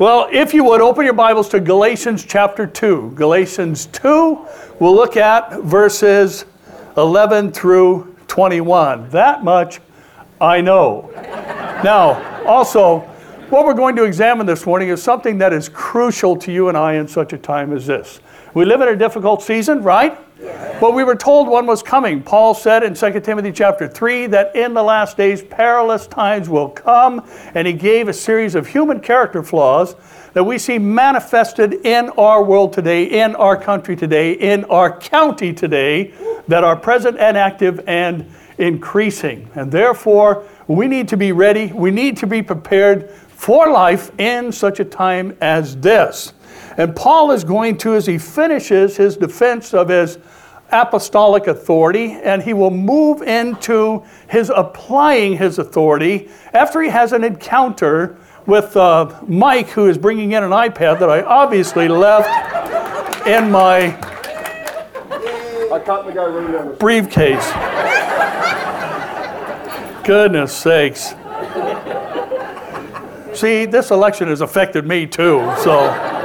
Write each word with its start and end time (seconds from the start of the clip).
Well, 0.00 0.28
if 0.32 0.54
you 0.54 0.64
would 0.64 0.80
open 0.80 1.04
your 1.04 1.12
Bibles 1.12 1.50
to 1.50 1.60
Galatians 1.60 2.24
chapter 2.24 2.66
2. 2.66 3.12
Galatians 3.16 3.84
2, 3.84 4.46
we'll 4.78 4.94
look 4.94 5.18
at 5.18 5.60
verses 5.60 6.46
11 6.96 7.52
through 7.52 8.16
21. 8.26 9.10
That 9.10 9.44
much 9.44 9.78
I 10.40 10.62
know. 10.62 11.10
Now, 11.84 12.46
also, 12.46 13.00
what 13.50 13.66
we're 13.66 13.74
going 13.74 13.94
to 13.96 14.04
examine 14.04 14.46
this 14.46 14.64
morning 14.64 14.88
is 14.88 15.02
something 15.02 15.36
that 15.36 15.52
is 15.52 15.68
crucial 15.68 16.34
to 16.34 16.50
you 16.50 16.70
and 16.70 16.78
I 16.78 16.94
in 16.94 17.06
such 17.06 17.34
a 17.34 17.38
time 17.38 17.70
as 17.74 17.86
this. 17.86 18.20
We 18.54 18.64
live 18.64 18.80
in 18.80 18.88
a 18.88 18.96
difficult 18.96 19.42
season, 19.42 19.82
right? 19.82 20.16
But 20.80 20.94
we 20.94 21.04
were 21.04 21.14
told 21.14 21.48
one 21.48 21.66
was 21.66 21.82
coming. 21.82 22.22
Paul 22.22 22.54
said 22.54 22.82
in 22.82 22.94
2 22.94 23.20
Timothy 23.20 23.52
chapter 23.52 23.86
3 23.86 24.26
that 24.28 24.56
in 24.56 24.74
the 24.74 24.82
last 24.82 25.16
days 25.16 25.42
perilous 25.42 26.06
times 26.06 26.48
will 26.48 26.68
come, 26.68 27.26
and 27.54 27.66
he 27.66 27.72
gave 27.72 28.08
a 28.08 28.12
series 28.12 28.54
of 28.54 28.66
human 28.66 29.00
character 29.00 29.42
flaws 29.42 29.94
that 30.32 30.44
we 30.44 30.58
see 30.58 30.78
manifested 30.78 31.74
in 31.84 32.08
our 32.10 32.42
world 32.42 32.72
today, 32.72 33.04
in 33.04 33.34
our 33.36 33.60
country 33.60 33.96
today, 33.96 34.32
in 34.32 34.64
our 34.66 34.96
county 34.98 35.52
today, 35.52 36.14
that 36.48 36.64
are 36.64 36.76
present 36.76 37.18
and 37.18 37.36
active 37.36 37.80
and 37.86 38.30
increasing. 38.58 39.48
And 39.54 39.70
therefore, 39.70 40.44
we 40.66 40.86
need 40.86 41.08
to 41.08 41.16
be 41.16 41.32
ready, 41.32 41.66
we 41.66 41.90
need 41.90 42.16
to 42.18 42.26
be 42.26 42.42
prepared 42.42 43.10
for 43.10 43.70
life 43.70 44.12
in 44.18 44.52
such 44.52 44.80
a 44.80 44.84
time 44.84 45.36
as 45.40 45.76
this. 45.76 46.32
And 46.80 46.96
Paul 46.96 47.30
is 47.32 47.44
going 47.44 47.76
to, 47.78 47.94
as 47.94 48.06
he 48.06 48.16
finishes 48.16 48.96
his 48.96 49.14
defense 49.18 49.74
of 49.74 49.90
his 49.90 50.18
apostolic 50.72 51.46
authority, 51.46 52.12
and 52.12 52.42
he 52.42 52.54
will 52.54 52.70
move 52.70 53.20
into 53.20 54.02
his 54.30 54.48
applying 54.48 55.36
his 55.36 55.58
authority 55.58 56.30
after 56.54 56.80
he 56.80 56.88
has 56.88 57.12
an 57.12 57.22
encounter 57.22 58.16
with 58.46 58.74
uh, 58.78 59.14
Mike, 59.28 59.68
who 59.68 59.88
is 59.88 59.98
bringing 59.98 60.32
in 60.32 60.42
an 60.42 60.52
iPad 60.52 60.98
that 61.00 61.10
I 61.10 61.20
obviously 61.20 61.86
left 61.86 62.30
in 63.26 63.50
my 63.50 63.90
briefcase. 66.78 67.46
Goodness 70.06 70.56
sakes. 70.56 71.14
See, 73.38 73.66
this 73.66 73.90
election 73.90 74.28
has 74.28 74.40
affected 74.40 74.86
me 74.86 75.06
too, 75.06 75.40
so. 75.62 76.19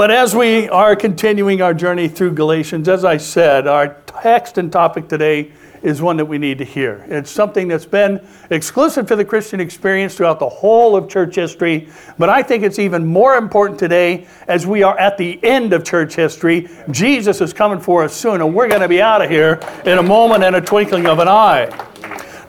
But 0.00 0.10
as 0.10 0.34
we 0.34 0.66
are 0.70 0.96
continuing 0.96 1.60
our 1.60 1.74
journey 1.74 2.08
through 2.08 2.32
Galatians, 2.32 2.88
as 2.88 3.04
I 3.04 3.18
said, 3.18 3.66
our 3.66 4.00
text 4.06 4.56
and 4.56 4.72
topic 4.72 5.08
today 5.08 5.52
is 5.82 6.00
one 6.00 6.16
that 6.16 6.24
we 6.24 6.38
need 6.38 6.56
to 6.56 6.64
hear. 6.64 7.04
It's 7.10 7.30
something 7.30 7.68
that's 7.68 7.84
been 7.84 8.26
exclusive 8.48 9.06
to 9.08 9.16
the 9.16 9.26
Christian 9.26 9.60
experience 9.60 10.14
throughout 10.14 10.38
the 10.38 10.48
whole 10.48 10.96
of 10.96 11.10
church 11.10 11.34
history, 11.34 11.90
but 12.16 12.30
I 12.30 12.42
think 12.42 12.64
it's 12.64 12.78
even 12.78 13.04
more 13.04 13.34
important 13.34 13.78
today 13.78 14.26
as 14.48 14.66
we 14.66 14.82
are 14.82 14.98
at 14.98 15.18
the 15.18 15.38
end 15.44 15.74
of 15.74 15.84
church 15.84 16.14
history. 16.14 16.66
Jesus 16.90 17.42
is 17.42 17.52
coming 17.52 17.78
for 17.78 18.02
us 18.02 18.16
soon, 18.16 18.40
and 18.40 18.54
we're 18.54 18.68
going 18.68 18.80
to 18.80 18.88
be 18.88 19.02
out 19.02 19.20
of 19.20 19.28
here 19.28 19.60
in 19.84 19.98
a 19.98 20.02
moment 20.02 20.44
and 20.44 20.56
a 20.56 20.62
twinkling 20.62 21.08
of 21.08 21.18
an 21.18 21.28
eye. 21.28 21.89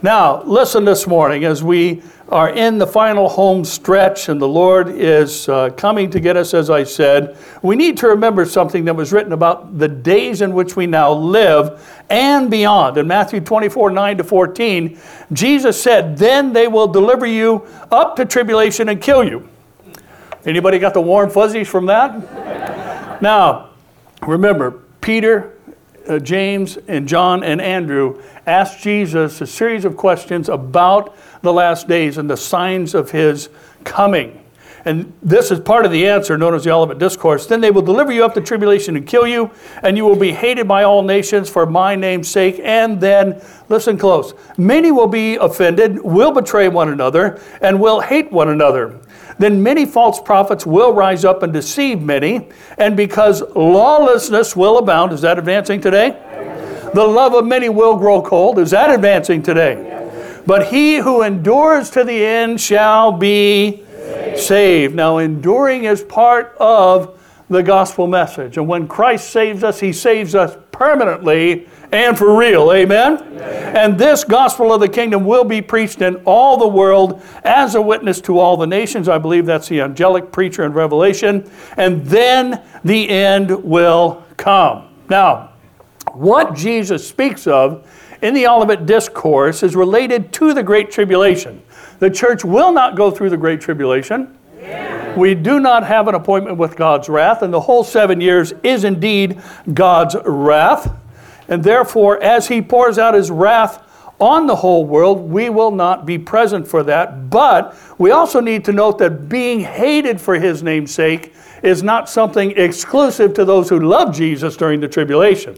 Now, 0.03 0.41
listen 0.45 0.83
this 0.83 1.05
morning 1.05 1.43
as 1.43 1.63
we 1.63 2.01
are 2.27 2.49
in 2.49 2.79
the 2.79 2.87
final 2.87 3.29
home 3.29 3.63
stretch 3.63 4.29
and 4.29 4.41
the 4.41 4.47
Lord 4.47 4.89
is 4.89 5.47
uh, 5.47 5.69
coming 5.77 6.09
to 6.09 6.19
get 6.19 6.35
us, 6.35 6.55
as 6.55 6.71
I 6.71 6.85
said, 6.85 7.37
we 7.61 7.75
need 7.75 7.97
to 7.97 8.07
remember 8.07 8.45
something 8.45 8.85
that 8.85 8.95
was 8.95 9.13
written 9.13 9.31
about 9.31 9.77
the 9.77 9.87
days 9.87 10.41
in 10.41 10.53
which 10.53 10.75
we 10.75 10.87
now 10.87 11.11
live 11.11 12.03
and 12.09 12.49
beyond. 12.49 12.97
In 12.97 13.05
Matthew 13.07 13.41
24 13.41 13.91
9 13.91 14.17
to 14.17 14.23
14, 14.23 14.99
Jesus 15.33 15.79
said, 15.79 16.17
Then 16.17 16.51
they 16.51 16.67
will 16.67 16.87
deliver 16.87 17.27
you 17.27 17.67
up 17.91 18.15
to 18.15 18.25
tribulation 18.25 18.89
and 18.89 18.99
kill 18.99 19.23
you. 19.23 19.47
Anybody 20.47 20.79
got 20.79 20.95
the 20.95 21.01
warm 21.01 21.29
fuzzies 21.29 21.67
from 21.67 21.85
that? 21.85 23.21
now, 23.21 23.69
remember, 24.23 24.79
Peter, 24.99 25.59
uh, 26.07 26.19
James, 26.19 26.77
and 26.87 27.07
John 27.07 27.43
and 27.43 27.61
Andrew 27.61 28.21
asked 28.45 28.81
Jesus 28.81 29.41
a 29.41 29.47
series 29.47 29.85
of 29.85 29.97
questions 29.97 30.49
about 30.49 31.15
the 31.41 31.53
last 31.53 31.87
days 31.87 32.17
and 32.17 32.29
the 32.29 32.37
signs 32.37 32.93
of 32.93 33.11
his 33.11 33.49
coming. 33.83 34.41
And 34.83 35.13
this 35.21 35.51
is 35.51 35.59
part 35.59 35.85
of 35.85 35.91
the 35.91 36.07
answer 36.07 36.37
known 36.37 36.55
as 36.55 36.63
the 36.63 36.71
Olivet 36.71 36.97
Discourse. 36.97 37.45
Then 37.45 37.61
they 37.61 37.69
will 37.69 37.83
deliver 37.83 38.11
you 38.11 38.25
up 38.25 38.33
to 38.33 38.41
tribulation 38.41 38.95
and 38.97 39.05
kill 39.05 39.27
you, 39.27 39.51
and 39.83 39.95
you 39.95 40.05
will 40.05 40.15
be 40.15 40.31
hated 40.31 40.67
by 40.67 40.83
all 40.83 41.03
nations 41.03 41.49
for 41.49 41.65
my 41.65 41.95
name's 41.95 42.27
sake. 42.27 42.59
And 42.63 42.99
then, 42.99 43.41
listen 43.69 43.97
close, 43.97 44.33
many 44.57 44.91
will 44.91 45.07
be 45.07 45.35
offended, 45.35 46.01
will 46.01 46.31
betray 46.31 46.67
one 46.67 46.89
another, 46.89 47.39
and 47.61 47.79
will 47.79 47.99
hate 47.99 48.31
one 48.31 48.49
another. 48.49 48.99
Then 49.41 49.63
many 49.63 49.87
false 49.87 50.21
prophets 50.21 50.67
will 50.67 50.93
rise 50.93 51.25
up 51.25 51.41
and 51.41 51.51
deceive 51.51 51.99
many, 51.99 52.47
and 52.77 52.95
because 52.95 53.41
lawlessness 53.55 54.55
will 54.55 54.77
abound, 54.77 55.13
is 55.13 55.21
that 55.21 55.39
advancing 55.39 55.81
today? 55.81 56.11
The 56.93 57.03
love 57.03 57.33
of 57.33 57.47
many 57.47 57.67
will 57.67 57.97
grow 57.97 58.21
cold, 58.21 58.59
is 58.59 58.69
that 58.69 58.93
advancing 58.93 59.41
today? 59.41 59.87
But 60.45 60.67
he 60.67 60.97
who 60.97 61.23
endures 61.23 61.89
to 61.89 62.03
the 62.03 62.23
end 62.23 62.61
shall 62.61 63.13
be 63.13 63.83
saved. 64.35 64.93
Now, 64.93 65.17
enduring 65.17 65.85
is 65.85 66.03
part 66.03 66.55
of 66.59 67.19
the 67.49 67.63
gospel 67.63 68.05
message. 68.05 68.57
And 68.57 68.67
when 68.67 68.87
Christ 68.87 69.31
saves 69.31 69.63
us, 69.63 69.79
he 69.79 69.91
saves 69.91 70.35
us 70.35 70.55
permanently 70.81 71.67
and 71.91 72.17
for 72.17 72.35
real. 72.35 72.73
Amen? 72.73 73.19
Amen? 73.21 73.75
And 73.75 73.99
this 73.99 74.23
gospel 74.23 74.73
of 74.73 74.79
the 74.79 74.89
kingdom 74.89 75.25
will 75.25 75.43
be 75.43 75.61
preached 75.61 76.01
in 76.01 76.15
all 76.25 76.57
the 76.57 76.67
world 76.67 77.21
as 77.43 77.75
a 77.75 77.81
witness 77.81 78.19
to 78.21 78.39
all 78.39 78.57
the 78.57 78.65
nations. 78.65 79.07
I 79.07 79.19
believe 79.19 79.45
that's 79.45 79.67
the 79.67 79.81
angelic 79.81 80.31
preacher 80.31 80.63
in 80.63 80.73
Revelation. 80.73 81.47
And 81.77 82.03
then 82.07 82.63
the 82.83 83.07
end 83.09 83.63
will 83.63 84.25
come. 84.37 84.87
Now, 85.07 85.51
what 86.13 86.55
Jesus 86.55 87.07
speaks 87.07 87.45
of 87.45 87.87
in 88.23 88.33
the 88.33 88.47
Olivet 88.47 88.87
Discourse 88.87 89.61
is 89.61 89.75
related 89.75 90.33
to 90.33 90.55
the 90.55 90.63
Great 90.63 90.89
Tribulation. 90.89 91.61
The 91.99 92.09
church 92.09 92.43
will 92.43 92.71
not 92.71 92.95
go 92.95 93.11
through 93.11 93.29
the 93.29 93.37
Great 93.37 93.61
Tribulation. 93.61 94.35
We 95.15 95.35
do 95.35 95.59
not 95.59 95.85
have 95.85 96.07
an 96.07 96.15
appointment 96.15 96.57
with 96.57 96.75
God's 96.75 97.09
wrath, 97.09 97.41
and 97.41 97.53
the 97.53 97.61
whole 97.61 97.83
seven 97.83 98.21
years 98.21 98.53
is 98.63 98.83
indeed 98.83 99.41
God's 99.73 100.15
wrath. 100.25 100.95
And 101.47 101.63
therefore, 101.63 102.21
as 102.23 102.47
He 102.47 102.61
pours 102.61 102.97
out 102.97 103.13
His 103.13 103.29
wrath 103.29 103.83
on 104.19 104.47
the 104.47 104.55
whole 104.55 104.85
world, 104.85 105.29
we 105.29 105.49
will 105.49 105.71
not 105.71 106.05
be 106.05 106.17
present 106.17 106.67
for 106.67 106.83
that. 106.83 107.29
But 107.29 107.75
we 107.97 108.11
also 108.11 108.39
need 108.39 108.63
to 108.65 108.71
note 108.71 108.99
that 108.99 109.27
being 109.27 109.59
hated 109.59 110.21
for 110.21 110.35
His 110.35 110.63
name's 110.63 110.91
sake 110.91 111.33
is 111.61 111.83
not 111.83 112.09
something 112.09 112.51
exclusive 112.51 113.33
to 113.33 113.45
those 113.45 113.67
who 113.67 113.79
love 113.79 114.15
Jesus 114.15 114.55
during 114.55 114.79
the 114.79 114.87
tribulation. 114.87 115.57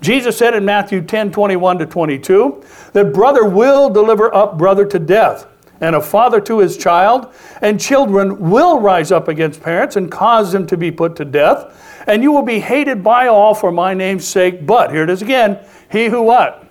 Jesus 0.00 0.36
said 0.36 0.54
in 0.54 0.64
Matthew 0.64 1.00
10 1.00 1.32
21 1.32 1.78
to 1.78 1.86
22 1.86 2.62
that 2.92 3.12
brother 3.12 3.44
will 3.44 3.88
deliver 3.90 4.34
up 4.34 4.58
brother 4.58 4.84
to 4.86 4.98
death, 4.98 5.46
and 5.80 5.96
a 5.96 6.00
father 6.00 6.40
to 6.40 6.58
his 6.60 6.76
child, 6.76 7.32
and 7.60 7.80
children 7.80 8.50
will 8.50 8.80
rise 8.80 9.12
up 9.12 9.28
against 9.28 9.62
parents 9.62 9.96
and 9.96 10.10
cause 10.10 10.52
them 10.52 10.66
to 10.66 10.76
be 10.76 10.90
put 10.90 11.16
to 11.16 11.24
death. 11.24 12.04
And 12.06 12.22
you 12.22 12.32
will 12.32 12.42
be 12.42 12.60
hated 12.60 13.02
by 13.02 13.28
all 13.28 13.54
for 13.54 13.72
my 13.72 13.94
name's 13.94 14.26
sake. 14.26 14.66
But 14.66 14.90
here 14.90 15.04
it 15.04 15.10
is 15.10 15.22
again 15.22 15.58
he 15.90 16.06
who 16.06 16.22
what? 16.22 16.66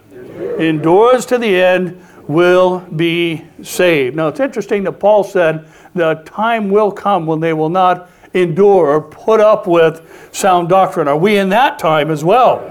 Endures 0.59 1.25
to 1.27 1.37
the 1.37 1.61
end 1.61 2.05
will 2.27 2.79
be 2.79 3.43
saved. 3.61 4.15
Now 4.15 4.27
it's 4.27 4.39
interesting 4.39 4.83
that 4.83 4.93
Paul 4.93 5.23
said 5.23 5.67
the 5.93 6.15
time 6.25 6.69
will 6.69 6.91
come 6.91 7.25
when 7.25 7.39
they 7.39 7.53
will 7.53 7.69
not 7.69 8.09
endure 8.33 8.87
or 8.87 9.01
put 9.01 9.39
up 9.39 9.67
with 9.67 10.29
sound 10.31 10.69
doctrine. 10.69 11.07
Are 11.07 11.17
we 11.17 11.37
in 11.37 11.49
that 11.49 11.79
time 11.79 12.09
as 12.09 12.23
well? 12.23 12.69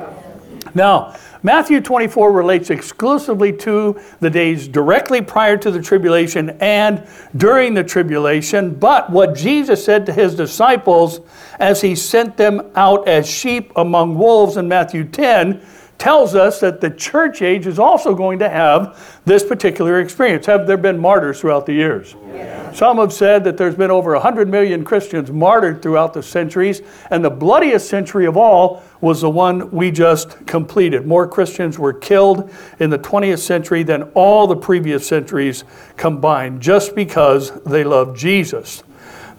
Now, 0.74 1.14
Matthew 1.44 1.80
24 1.80 2.30
relates 2.30 2.70
exclusively 2.70 3.52
to 3.54 4.00
the 4.20 4.30
days 4.30 4.68
directly 4.68 5.20
prior 5.20 5.56
to 5.56 5.72
the 5.72 5.82
tribulation 5.82 6.50
and 6.60 7.04
during 7.36 7.74
the 7.74 7.82
tribulation. 7.82 8.74
But 8.74 9.10
what 9.10 9.34
Jesus 9.34 9.84
said 9.84 10.06
to 10.06 10.12
his 10.12 10.36
disciples 10.36 11.20
as 11.58 11.80
he 11.80 11.96
sent 11.96 12.36
them 12.36 12.70
out 12.76 13.08
as 13.08 13.28
sheep 13.28 13.72
among 13.74 14.16
wolves 14.16 14.56
in 14.56 14.68
Matthew 14.68 15.04
10 15.04 15.60
tells 16.02 16.34
us 16.34 16.58
that 16.58 16.80
the 16.80 16.90
church 16.90 17.42
age 17.42 17.64
is 17.64 17.78
also 17.78 18.12
going 18.12 18.36
to 18.40 18.48
have 18.48 19.20
this 19.24 19.44
particular 19.44 20.00
experience. 20.00 20.46
Have 20.46 20.66
there 20.66 20.76
been 20.76 20.98
martyrs 20.98 21.40
throughout 21.40 21.64
the 21.64 21.74
years? 21.74 22.16
Yeah. 22.34 22.72
Some 22.72 22.96
have 22.96 23.12
said 23.12 23.44
that 23.44 23.56
there's 23.56 23.76
been 23.76 23.92
over 23.92 24.12
100 24.14 24.48
million 24.48 24.84
Christians 24.84 25.30
martyred 25.30 25.80
throughout 25.80 26.12
the 26.12 26.20
centuries, 26.20 26.82
and 27.10 27.24
the 27.24 27.30
bloodiest 27.30 27.88
century 27.88 28.26
of 28.26 28.36
all 28.36 28.82
was 29.00 29.20
the 29.20 29.30
one 29.30 29.70
we 29.70 29.92
just 29.92 30.44
completed. 30.44 31.06
More 31.06 31.28
Christians 31.28 31.78
were 31.78 31.92
killed 31.92 32.52
in 32.80 32.90
the 32.90 32.98
20th 32.98 33.38
century 33.38 33.84
than 33.84 34.02
all 34.14 34.48
the 34.48 34.56
previous 34.56 35.06
centuries 35.06 35.62
combined 35.96 36.60
just 36.60 36.96
because 36.96 37.52
they 37.62 37.84
loved 37.84 38.18
Jesus. 38.18 38.82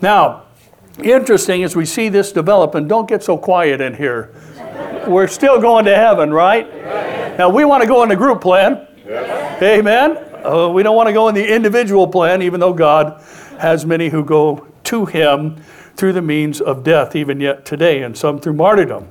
Now, 0.01 0.44
interesting 1.04 1.62
as 1.66 1.75
we 1.75 1.86
see 1.86 2.07
this 2.07 2.31
develop, 2.31 2.74
and 2.74 2.88
don't 2.88 3.09
get 3.09 3.21
so 3.21 3.38
quiet 3.38 3.81
in 3.81 3.95
here 3.95 4.33
we're 5.08 5.28
still 5.28 5.60
going 5.60 5.86
to 5.86 5.96
heaven, 5.96 6.34
right? 6.34 6.68
Now, 7.38 7.50
we 7.50 7.66
want 7.66 7.81
to 7.81 7.88
go 7.88 8.04
in 8.04 8.10
the 8.10 8.16
group 8.16 8.42
plan. 8.42 8.88
Amen. 9.08 10.18
Uh, 10.46 10.70
we 10.70 10.84
don't 10.84 10.96
want 10.96 11.08
to 11.08 11.14
go 11.14 11.28
in 11.30 11.36
the 11.36 11.54
individual 11.54 12.08
plan, 12.08 12.42
even 12.42 12.60
though 12.60 12.74
God 12.74 13.24
has 13.60 13.86
many 13.86 14.10
who 14.10 14.24
go 14.24 14.68
to 14.86 15.06
him 15.06 15.62
through 15.96 16.14
the 16.14 16.22
means 16.22 16.60
of 16.62 16.84
death, 16.84 17.16
even 17.16 17.40
yet 17.40 17.66
today, 17.66 18.04
and 18.04 18.18
some 18.18 18.40
through 18.40 18.54
martyrdom. 18.54 19.10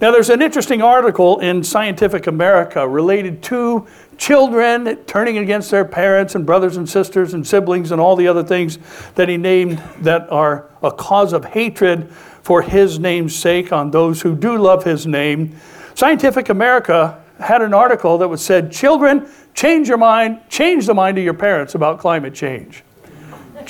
Now, 0.00 0.10
there's 0.10 0.30
an 0.30 0.40
interesting 0.40 0.80
article 0.80 1.40
in 1.40 1.62
Scientific 1.62 2.26
America 2.26 2.88
related 2.88 3.42
to 3.44 3.86
children 4.16 4.96
turning 5.04 5.38
against 5.38 5.70
their 5.70 5.84
parents 5.84 6.34
and 6.34 6.46
brothers 6.46 6.78
and 6.78 6.88
sisters 6.88 7.34
and 7.34 7.46
siblings 7.46 7.90
and 7.90 8.00
all 8.00 8.16
the 8.16 8.26
other 8.26 8.42
things 8.42 8.78
that 9.14 9.28
he 9.28 9.36
named 9.36 9.82
that 10.00 10.30
are 10.30 10.70
a 10.82 10.90
cause 10.90 11.34
of 11.34 11.44
hatred 11.44 12.10
for 12.42 12.62
his 12.62 12.98
name's 12.98 13.34
sake 13.34 13.72
on 13.72 13.90
those 13.90 14.22
who 14.22 14.34
do 14.34 14.56
love 14.56 14.84
his 14.84 15.06
name. 15.06 15.56
Scientific 15.94 16.48
America 16.48 17.22
had 17.38 17.62
an 17.62 17.74
article 17.74 18.18
that 18.18 18.28
was 18.28 18.44
said, 18.44 18.70
Children, 18.72 19.28
change 19.54 19.88
your 19.88 19.98
mind, 19.98 20.40
change 20.48 20.86
the 20.86 20.94
mind 20.94 21.18
of 21.18 21.24
your 21.24 21.34
parents 21.34 21.74
about 21.74 21.98
climate 21.98 22.34
change. 22.34 22.84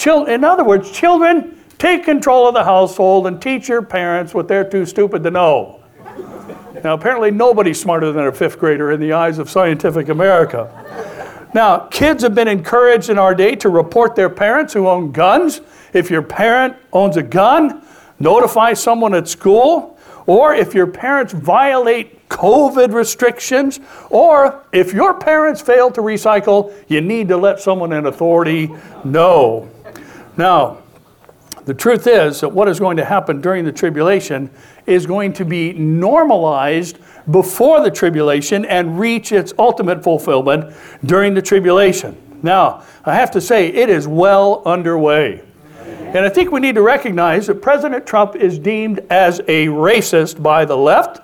In 0.06 0.44
other 0.44 0.64
words, 0.64 0.90
children, 0.90 1.58
take 1.78 2.04
control 2.04 2.46
of 2.46 2.54
the 2.54 2.64
household 2.64 3.26
and 3.26 3.40
teach 3.40 3.68
your 3.68 3.82
parents 3.82 4.34
what 4.34 4.48
they're 4.48 4.68
too 4.68 4.86
stupid 4.86 5.22
to 5.24 5.30
know. 5.30 5.82
Now, 6.84 6.94
apparently, 6.94 7.30
nobody's 7.30 7.80
smarter 7.80 8.12
than 8.12 8.26
a 8.26 8.32
fifth 8.32 8.58
grader 8.58 8.92
in 8.92 9.00
the 9.00 9.12
eyes 9.12 9.38
of 9.38 9.50
Scientific 9.50 10.08
America. 10.08 11.48
Now, 11.52 11.80
kids 11.88 12.22
have 12.22 12.34
been 12.34 12.48
encouraged 12.48 13.10
in 13.10 13.18
our 13.18 13.34
day 13.34 13.56
to 13.56 13.68
report 13.68 14.14
their 14.14 14.30
parents 14.30 14.72
who 14.72 14.88
own 14.88 15.10
guns. 15.10 15.60
If 15.92 16.10
your 16.10 16.22
parent 16.22 16.76
owns 16.92 17.16
a 17.16 17.22
gun, 17.22 17.82
notify 18.20 18.74
someone 18.74 19.14
at 19.14 19.26
school. 19.26 19.98
Or 20.26 20.54
if 20.54 20.74
your 20.74 20.86
parents 20.86 21.32
violate 21.32 22.28
COVID 22.28 22.92
restrictions, 22.92 23.80
or 24.10 24.64
if 24.70 24.92
your 24.92 25.14
parents 25.14 25.60
fail 25.60 25.90
to 25.90 26.00
recycle, 26.00 26.72
you 26.86 27.00
need 27.00 27.26
to 27.28 27.36
let 27.36 27.58
someone 27.58 27.92
in 27.92 28.06
authority 28.06 28.70
know. 29.02 29.68
Now, 30.36 30.78
the 31.64 31.74
truth 31.74 32.06
is 32.06 32.40
that 32.40 32.48
what 32.50 32.68
is 32.68 32.78
going 32.78 32.96
to 32.98 33.04
happen 33.04 33.40
during 33.40 33.64
the 33.64 33.72
tribulation 33.72 34.50
is 34.86 35.06
going 35.06 35.32
to 35.34 35.44
be 35.44 35.72
normalized 35.72 36.98
before 37.30 37.82
the 37.82 37.90
tribulation 37.90 38.64
and 38.64 38.98
reach 38.98 39.32
its 39.32 39.52
ultimate 39.58 40.02
fulfillment 40.02 40.74
during 41.04 41.34
the 41.34 41.42
tribulation. 41.42 42.16
Now, 42.42 42.84
I 43.04 43.14
have 43.14 43.30
to 43.32 43.40
say, 43.40 43.68
it 43.68 43.90
is 43.90 44.08
well 44.08 44.62
underway. 44.64 45.42
And 46.12 46.26
I 46.26 46.28
think 46.28 46.50
we 46.50 46.58
need 46.58 46.74
to 46.74 46.82
recognize 46.82 47.46
that 47.46 47.62
President 47.62 48.04
Trump 48.04 48.34
is 48.34 48.58
deemed 48.58 48.98
as 49.10 49.38
a 49.46 49.66
racist 49.66 50.42
by 50.42 50.64
the 50.64 50.76
left, 50.76 51.20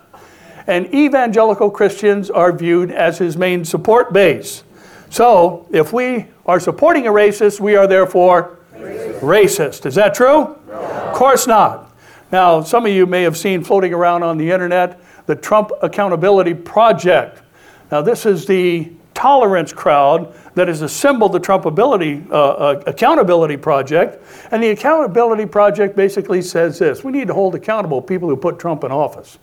and 0.69 0.87
evangelical 0.95 1.73
Christians 1.73 2.31
are 2.31 2.53
viewed 2.53 2.93
as 2.93 3.19
his 3.19 3.37
main 3.37 3.65
support 3.65 4.13
base. 4.13 4.63
So, 5.11 5.67
if 5.73 5.93
we 5.93 6.27
are 6.47 6.61
supporting 6.61 7.09
a 7.09 7.11
racist, 7.11 7.59
we 7.59 7.75
are 7.75 7.89
therefore 7.89 8.59
racist. 8.77 9.19
racist. 9.19 9.87
Is 9.87 9.97
that 9.97 10.15
true? 10.15 10.57
No. 10.69 10.75
Of 10.75 11.15
course 11.17 11.49
not. 11.49 11.93
Now, 12.31 12.61
some 12.61 12.87
of 12.87 12.93
you 12.93 13.07
may 13.07 13.25
have 13.25 13.37
seen 13.37 13.65
floating 13.65 13.93
around 13.93 14.23
on 14.23 14.39
the 14.39 14.53
internet 14.53 15.01
the 15.27 15.35
Trump 15.35 15.73
Accountability 15.83 16.55
Project. 16.55 17.43
Now, 17.91 18.03
this 18.03 18.25
is 18.25 18.47
the 18.47 18.93
tolerance 19.15 19.73
crowd 19.73 20.33
that 20.57 20.69
has 20.69 20.81
assembled 20.81 21.33
the 21.33 21.39
Trump 21.39 21.67
Ability, 21.67 22.25
uh, 22.31 22.35
uh, 22.35 22.83
Accountability 22.87 23.59
Project. 23.59 24.25
And 24.51 24.63
the 24.63 24.71
Accountability 24.71 25.45
Project 25.45 25.95
basically 25.95 26.41
says 26.41 26.79
this 26.79 27.05
we 27.05 27.13
need 27.13 27.29
to 27.29 27.35
hold 27.35 27.55
accountable 27.55 28.01
people 28.01 28.29
who 28.29 28.37
put 28.37 28.59
Trump 28.59 28.83
in 28.83 28.91
office. 28.91 29.39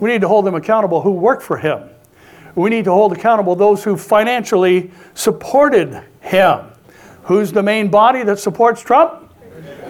We 0.00 0.10
need 0.10 0.20
to 0.20 0.28
hold 0.28 0.44
them 0.44 0.54
accountable 0.54 1.00
who 1.00 1.12
work 1.12 1.40
for 1.40 1.56
him. 1.56 1.88
We 2.54 2.68
need 2.68 2.84
to 2.84 2.92
hold 2.92 3.12
accountable 3.14 3.56
those 3.56 3.82
who 3.82 3.96
financially 3.96 4.90
supported 5.14 6.04
him. 6.20 6.60
Who's 7.22 7.50
the 7.50 7.62
main 7.62 7.88
body 7.88 8.22
that 8.22 8.38
supports 8.38 8.82
Trump? 8.82 9.27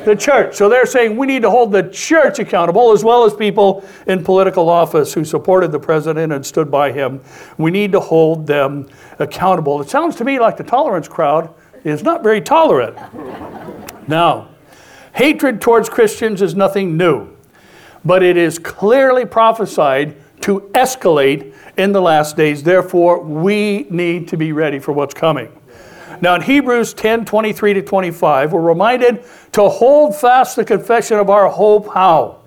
The 0.08 0.16
church. 0.16 0.56
So 0.56 0.68
they're 0.68 0.86
saying 0.86 1.16
we 1.16 1.26
need 1.26 1.42
to 1.42 1.50
hold 1.50 1.70
the 1.70 1.84
church 1.90 2.38
accountable 2.38 2.92
as 2.92 3.04
well 3.04 3.24
as 3.24 3.34
people 3.34 3.86
in 4.06 4.24
political 4.24 4.68
office 4.68 5.12
who 5.12 5.24
supported 5.24 5.70
the 5.70 5.78
president 5.78 6.32
and 6.32 6.44
stood 6.44 6.70
by 6.70 6.90
him. 6.90 7.20
We 7.58 7.70
need 7.70 7.92
to 7.92 8.00
hold 8.00 8.46
them 8.46 8.88
accountable. 9.18 9.80
It 9.80 9.88
sounds 9.88 10.16
to 10.16 10.24
me 10.24 10.40
like 10.40 10.56
the 10.56 10.64
tolerance 10.64 11.08
crowd 11.08 11.54
is 11.84 12.02
not 12.02 12.22
very 12.22 12.40
tolerant. 12.40 12.98
Now, 14.08 14.48
hatred 15.14 15.60
towards 15.60 15.90
Christians 15.90 16.40
is 16.40 16.54
nothing 16.54 16.96
new, 16.96 17.28
but 18.06 18.22
it 18.22 18.38
is 18.38 18.58
clearly 18.58 19.26
prophesied 19.26 20.16
to 20.40 20.60
escalate 20.72 21.52
in 21.76 21.92
the 21.92 22.00
last 22.00 22.34
days. 22.34 22.62
Therefore, 22.62 23.20
we 23.20 23.86
need 23.90 24.28
to 24.28 24.38
be 24.38 24.52
ready 24.52 24.78
for 24.78 24.92
what's 24.92 25.12
coming. 25.12 25.57
Now, 26.20 26.34
in 26.34 26.42
Hebrews 26.42 26.94
10 26.94 27.24
23 27.24 27.74
to 27.74 27.82
25, 27.82 28.52
we're 28.52 28.60
reminded 28.60 29.24
to 29.52 29.68
hold 29.68 30.16
fast 30.16 30.56
the 30.56 30.64
confession 30.64 31.18
of 31.18 31.30
our 31.30 31.48
hope. 31.48 31.92
How? 31.92 32.38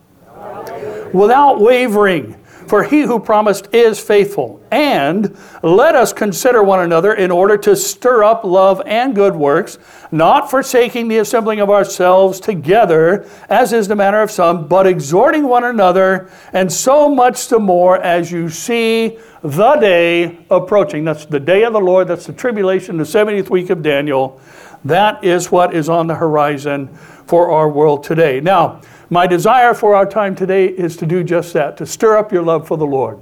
Without 1.13 1.59
wavering. 1.59 2.35
For 2.71 2.83
he 2.83 3.01
who 3.01 3.19
promised 3.19 3.67
is 3.73 3.99
faithful. 3.99 4.63
And 4.71 5.37
let 5.61 5.93
us 5.93 6.13
consider 6.13 6.63
one 6.63 6.79
another 6.79 7.13
in 7.13 7.29
order 7.29 7.57
to 7.57 7.75
stir 7.75 8.23
up 8.23 8.45
love 8.45 8.81
and 8.85 9.13
good 9.13 9.35
works, 9.35 9.77
not 10.09 10.49
forsaking 10.49 11.09
the 11.09 11.17
assembling 11.17 11.59
of 11.59 11.69
ourselves 11.69 12.39
together, 12.39 13.27
as 13.49 13.73
is 13.73 13.89
the 13.89 13.97
manner 13.97 14.21
of 14.21 14.31
some, 14.31 14.69
but 14.69 14.87
exhorting 14.87 15.49
one 15.49 15.65
another, 15.65 16.31
and 16.53 16.71
so 16.71 17.13
much 17.13 17.49
the 17.49 17.59
more 17.59 18.01
as 18.01 18.31
you 18.31 18.47
see 18.47 19.17
the 19.43 19.75
day 19.75 20.39
approaching. 20.49 21.03
That's 21.03 21.25
the 21.25 21.41
day 21.41 21.65
of 21.65 21.73
the 21.73 21.81
Lord, 21.81 22.07
that's 22.07 22.25
the 22.25 22.31
tribulation, 22.31 22.95
the 22.95 23.03
70th 23.03 23.49
week 23.49 23.69
of 23.69 23.83
Daniel. 23.83 24.39
That 24.85 25.25
is 25.25 25.51
what 25.51 25.73
is 25.73 25.89
on 25.89 26.07
the 26.07 26.15
horizon 26.15 26.87
for 27.27 27.51
our 27.51 27.67
world 27.67 28.05
today. 28.05 28.39
Now, 28.39 28.79
my 29.11 29.27
desire 29.27 29.73
for 29.73 29.93
our 29.93 30.05
time 30.05 30.35
today 30.35 30.67
is 30.67 30.95
to 30.97 31.05
do 31.05 31.21
just 31.21 31.51
that, 31.53 31.75
to 31.77 31.85
stir 31.85 32.17
up 32.17 32.31
your 32.31 32.43
love 32.43 32.65
for 32.65 32.77
the 32.77 32.85
Lord. 32.85 33.21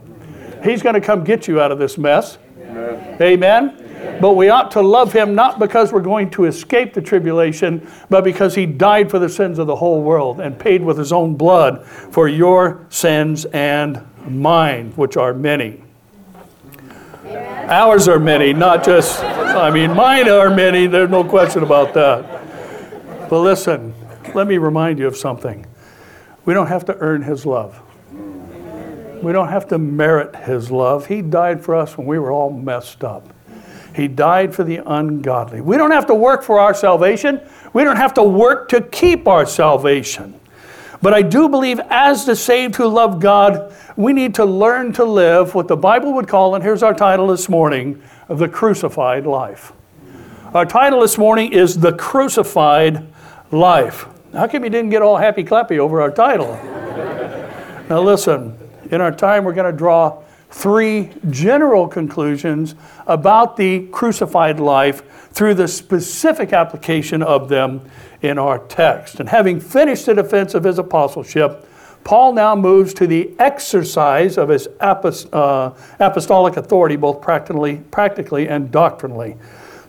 He's 0.63 0.83
going 0.83 0.93
to 0.93 1.01
come 1.01 1.23
get 1.23 1.47
you 1.47 1.59
out 1.59 1.71
of 1.71 1.79
this 1.79 1.97
mess. 1.97 2.37
Amen. 2.61 3.17
Amen. 3.19 4.19
But 4.21 4.33
we 4.33 4.49
ought 4.49 4.69
to 4.71 4.81
love 4.81 5.11
him 5.11 5.33
not 5.33 5.57
because 5.57 5.91
we're 5.91 6.01
going 6.01 6.29
to 6.31 6.45
escape 6.45 6.93
the 6.93 7.01
tribulation, 7.01 7.89
but 8.07 8.23
because 8.23 8.53
he 8.53 8.67
died 8.67 9.09
for 9.09 9.17
the 9.17 9.29
sins 9.29 9.57
of 9.57 9.65
the 9.65 9.77
whole 9.77 10.03
world 10.03 10.39
and 10.39 10.59
paid 10.59 10.83
with 10.83 10.97
his 10.97 11.11
own 11.11 11.35
blood 11.35 11.85
for 11.87 12.27
your 12.27 12.85
sins 12.89 13.45
and 13.45 14.05
mine, 14.27 14.91
which 14.91 15.17
are 15.17 15.33
many. 15.33 15.81
Amen. 17.25 17.69
Ours 17.69 18.07
are 18.07 18.19
many, 18.19 18.53
not 18.53 18.83
just, 18.83 19.23
I 19.23 19.71
mean, 19.71 19.95
mine 19.95 20.29
are 20.29 20.53
many, 20.53 20.85
there's 20.85 21.09
no 21.09 21.23
question 21.23 21.63
about 21.63 21.95
that. 21.95 23.27
But 23.27 23.39
listen, 23.39 23.95
let 24.35 24.45
me 24.45 24.59
remind 24.59 24.99
you 24.99 25.07
of 25.07 25.17
something. 25.17 25.65
We 26.49 26.55
don't 26.55 26.65
have 26.65 26.85
to 26.85 26.97
earn 26.97 27.21
His 27.21 27.45
love. 27.45 27.79
We 29.21 29.31
don't 29.31 29.49
have 29.49 29.67
to 29.67 29.77
merit 29.77 30.35
His 30.35 30.71
love. 30.71 31.05
He 31.05 31.21
died 31.21 31.63
for 31.63 31.75
us 31.75 31.95
when 31.95 32.07
we 32.07 32.17
were 32.17 32.31
all 32.31 32.49
messed 32.49 33.03
up. 33.03 33.31
He 33.95 34.07
died 34.07 34.55
for 34.55 34.63
the 34.63 34.77
ungodly. 34.83 35.61
We 35.61 35.77
don't 35.77 35.91
have 35.91 36.07
to 36.07 36.15
work 36.15 36.41
for 36.41 36.59
our 36.59 36.73
salvation. 36.73 37.39
We 37.71 37.83
don't 37.83 37.97
have 37.97 38.15
to 38.15 38.23
work 38.23 38.67
to 38.69 38.81
keep 38.81 39.27
our 39.27 39.45
salvation. 39.45 40.39
But 41.03 41.13
I 41.13 41.21
do 41.21 41.49
believe, 41.49 41.79
as 41.91 42.25
the 42.25 42.35
saved 42.35 42.77
who 42.77 42.87
love 42.87 43.19
God, 43.19 43.71
we 43.95 44.11
need 44.11 44.33
to 44.33 44.45
learn 44.45 44.91
to 44.93 45.05
live 45.05 45.53
what 45.53 45.67
the 45.67 45.77
Bible 45.77 46.13
would 46.13 46.27
call, 46.27 46.55
and 46.55 46.63
here's 46.63 46.81
our 46.81 46.95
title 46.95 47.27
this 47.27 47.47
morning, 47.47 48.01
the 48.27 48.49
crucified 48.49 49.27
life. 49.27 49.71
Our 50.55 50.65
title 50.65 51.01
this 51.01 51.15
morning 51.15 51.53
is 51.53 51.77
The 51.77 51.93
Crucified 51.93 53.05
Life. 53.51 54.07
How 54.33 54.47
come 54.47 54.63
you 54.63 54.69
didn't 54.69 54.91
get 54.91 55.01
all 55.01 55.17
happy 55.17 55.43
clappy 55.43 55.79
over 55.79 56.01
our 56.01 56.11
title? 56.11 56.53
now, 57.89 57.99
listen, 58.01 58.55
in 58.91 59.01
our 59.01 59.11
time, 59.11 59.43
we're 59.43 59.53
going 59.53 59.71
to 59.71 59.77
draw 59.77 60.21
three 60.51 61.09
general 61.31 61.87
conclusions 61.87 62.75
about 63.07 63.57
the 63.57 63.87
crucified 63.87 64.59
life 64.59 65.31
through 65.31 65.55
the 65.55 65.67
specific 65.67 66.53
application 66.53 67.23
of 67.23 67.49
them 67.49 67.81
in 68.21 68.37
our 68.37 68.59
text. 68.67 69.19
And 69.19 69.29
having 69.29 69.59
finished 69.59 70.05
the 70.05 70.13
defense 70.13 70.53
of 70.53 70.63
his 70.63 70.77
apostleship, 70.77 71.67
Paul 72.03 72.33
now 72.33 72.55
moves 72.55 72.93
to 72.95 73.07
the 73.07 73.31
exercise 73.39 74.37
of 74.37 74.49
his 74.49 74.67
uh, 74.79 75.73
apostolic 75.99 76.55
authority, 76.55 76.95
both 76.97 77.19
practically, 77.19 77.77
practically 77.89 78.47
and 78.47 78.71
doctrinally. 78.71 79.37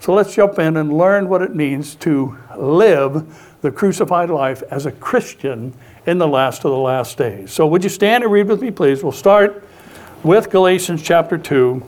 So 0.01 0.15
let's 0.15 0.35
jump 0.35 0.59
in 0.59 0.79
and 0.79 0.97
learn 0.97 1.29
what 1.29 1.43
it 1.43 1.55
means 1.55 1.95
to 1.97 2.39
live 2.57 3.50
the 3.61 3.71
crucified 3.71 4.31
life 4.31 4.63
as 4.71 4.87
a 4.87 4.93
Christian 4.93 5.75
in 6.07 6.19
the 6.19 6.29
last 6.29 6.65
of 6.65 6.71
the 6.71 6.79
last 6.79 7.19
days. 7.19 7.53
So, 7.53 7.67
would 7.67 7.85
you 7.85 7.91
stand 7.91 8.25
and 8.25 8.33
read 8.33 8.49
with 8.49 8.63
me, 8.63 8.71
please? 8.71 9.03
We'll 9.03 9.13
start 9.13 9.65
with 10.23 10.51
Galatians 10.51 11.03
chapter 11.03 11.37
2, 11.37 11.83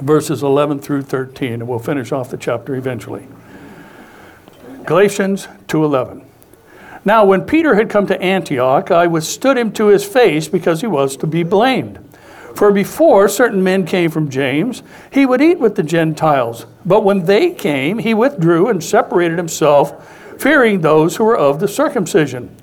verses 0.00 0.42
11 0.42 0.78
through 0.80 1.02
13, 1.02 1.54
and 1.54 1.68
we'll 1.68 1.78
finish 1.78 2.12
off 2.12 2.30
the 2.30 2.36
chapter 2.36 2.74
eventually. 2.74 3.26
Galatians 4.84 5.48
2:11. 5.66 6.22
Now, 7.06 7.24
when 7.24 7.42
Peter 7.42 7.74
had 7.74 7.90
come 7.90 8.06
to 8.06 8.20
Antioch, 8.22 8.90
I 8.90 9.06
withstood 9.06 9.58
him 9.58 9.72
to 9.72 9.86
his 9.86 10.04
face 10.04 10.48
because 10.48 10.80
he 10.80 10.86
was 10.86 11.16
to 11.18 11.26
be 11.26 11.42
blamed. 11.42 11.98
For 12.54 12.70
before 12.70 13.28
certain 13.28 13.62
men 13.62 13.84
came 13.84 14.10
from 14.10 14.30
James, 14.30 14.82
he 15.10 15.26
would 15.26 15.42
eat 15.42 15.58
with 15.58 15.74
the 15.74 15.82
Gentiles. 15.82 16.66
But 16.86 17.02
when 17.02 17.24
they 17.24 17.50
came, 17.50 17.98
he 17.98 18.14
withdrew 18.14 18.68
and 18.68 18.82
separated 18.82 19.38
himself 19.38 19.92
fearing 20.40 20.80
those 20.80 21.16
who 21.16 21.24
were 21.24 21.36
of 21.36 21.60
the 21.60 21.68
circumcision. 21.68 22.54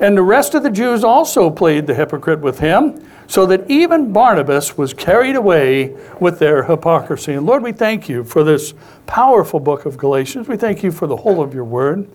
And 0.00 0.16
the 0.16 0.22
rest 0.22 0.54
of 0.54 0.62
the 0.62 0.70
Jews 0.70 1.04
also 1.04 1.50
played 1.50 1.86
the 1.86 1.94
hypocrite 1.94 2.40
with 2.40 2.58
him, 2.58 3.02
so 3.28 3.46
that 3.46 3.68
even 3.70 4.12
Barnabas 4.12 4.78
was 4.78 4.94
carried 4.94 5.36
away 5.36 5.96
with 6.20 6.38
their 6.38 6.64
hypocrisy. 6.64 7.32
And 7.32 7.44
Lord, 7.46 7.62
we 7.62 7.72
thank 7.72 8.08
you 8.08 8.22
for 8.22 8.44
this 8.44 8.72
powerful 9.06 9.58
book 9.58 9.84
of 9.84 9.96
Galatians. 9.96 10.48
We 10.48 10.56
thank 10.56 10.82
you 10.82 10.92
for 10.92 11.06
the 11.06 11.16
whole 11.16 11.42
of 11.42 11.52
your 11.52 11.64
word. 11.64 12.08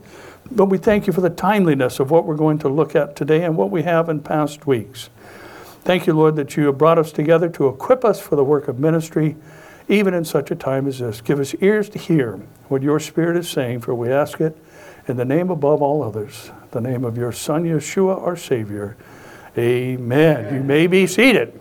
But 0.49 0.65
we 0.65 0.77
thank 0.77 1.07
you 1.07 1.13
for 1.13 1.21
the 1.21 1.29
timeliness 1.29 1.99
of 1.99 2.11
what 2.11 2.25
we're 2.25 2.35
going 2.35 2.59
to 2.59 2.69
look 2.69 2.95
at 2.95 3.15
today 3.15 3.43
and 3.43 3.55
what 3.55 3.71
we 3.71 3.83
have 3.83 4.09
in 4.09 4.21
past 4.21 4.67
weeks. 4.67 5.09
Thank 5.83 6.07
you, 6.07 6.13
Lord, 6.13 6.35
that 6.35 6.55
you 6.57 6.65
have 6.67 6.77
brought 6.77 6.97
us 6.97 7.11
together 7.11 7.49
to 7.49 7.67
equip 7.67 8.05
us 8.05 8.19
for 8.19 8.35
the 8.35 8.43
work 8.43 8.67
of 8.67 8.79
ministry, 8.79 9.35
even 9.87 10.13
in 10.13 10.25
such 10.25 10.51
a 10.51 10.55
time 10.55 10.87
as 10.87 10.99
this. 10.99 11.21
Give 11.21 11.39
us 11.39 11.55
ears 11.61 11.89
to 11.89 11.99
hear 11.99 12.33
what 12.67 12.83
your 12.83 12.99
Spirit 12.99 13.37
is 13.37 13.49
saying, 13.49 13.81
for 13.81 13.95
we 13.95 14.11
ask 14.11 14.39
it 14.39 14.57
in 15.07 15.17
the 15.17 15.25
name 15.25 15.49
above 15.49 15.81
all 15.81 16.03
others, 16.03 16.51
the 16.71 16.81
name 16.81 17.03
of 17.03 17.17
your 17.17 17.31
Son, 17.31 17.63
Yeshua, 17.63 18.21
our 18.21 18.35
Savior. 18.35 18.95
Amen. 19.57 20.53
You 20.53 20.63
may 20.63 20.87
be 20.87 21.07
seated. 21.07 21.59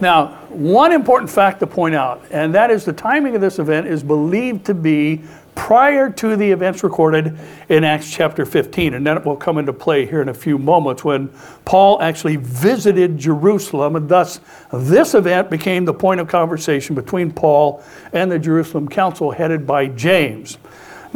Now, 0.00 0.28
one 0.50 0.92
important 0.92 1.30
fact 1.30 1.60
to 1.60 1.66
point 1.66 1.94
out, 1.94 2.22
and 2.30 2.54
that 2.54 2.70
is 2.70 2.84
the 2.84 2.92
timing 2.92 3.34
of 3.34 3.40
this 3.40 3.58
event 3.58 3.86
is 3.86 4.02
believed 4.02 4.66
to 4.66 4.74
be 4.74 5.22
prior 5.54 6.10
to 6.10 6.36
the 6.36 6.50
events 6.50 6.84
recorded 6.84 7.36
in 7.68 7.82
Acts 7.82 8.10
chapter 8.10 8.44
15. 8.44 8.94
And 8.94 9.06
that 9.06 9.24
will 9.24 9.36
come 9.36 9.58
into 9.58 9.72
play 9.72 10.06
here 10.06 10.20
in 10.20 10.28
a 10.28 10.34
few 10.34 10.58
moments 10.58 11.02
when 11.02 11.30
Paul 11.64 12.00
actually 12.02 12.36
visited 12.36 13.18
Jerusalem. 13.18 13.96
And 13.96 14.08
thus, 14.08 14.38
this 14.72 15.14
event 15.14 15.50
became 15.50 15.86
the 15.86 15.94
point 15.94 16.20
of 16.20 16.28
conversation 16.28 16.94
between 16.94 17.32
Paul 17.32 17.82
and 18.12 18.30
the 18.30 18.38
Jerusalem 18.38 18.86
Council 18.86 19.30
headed 19.30 19.66
by 19.66 19.86
James. 19.88 20.58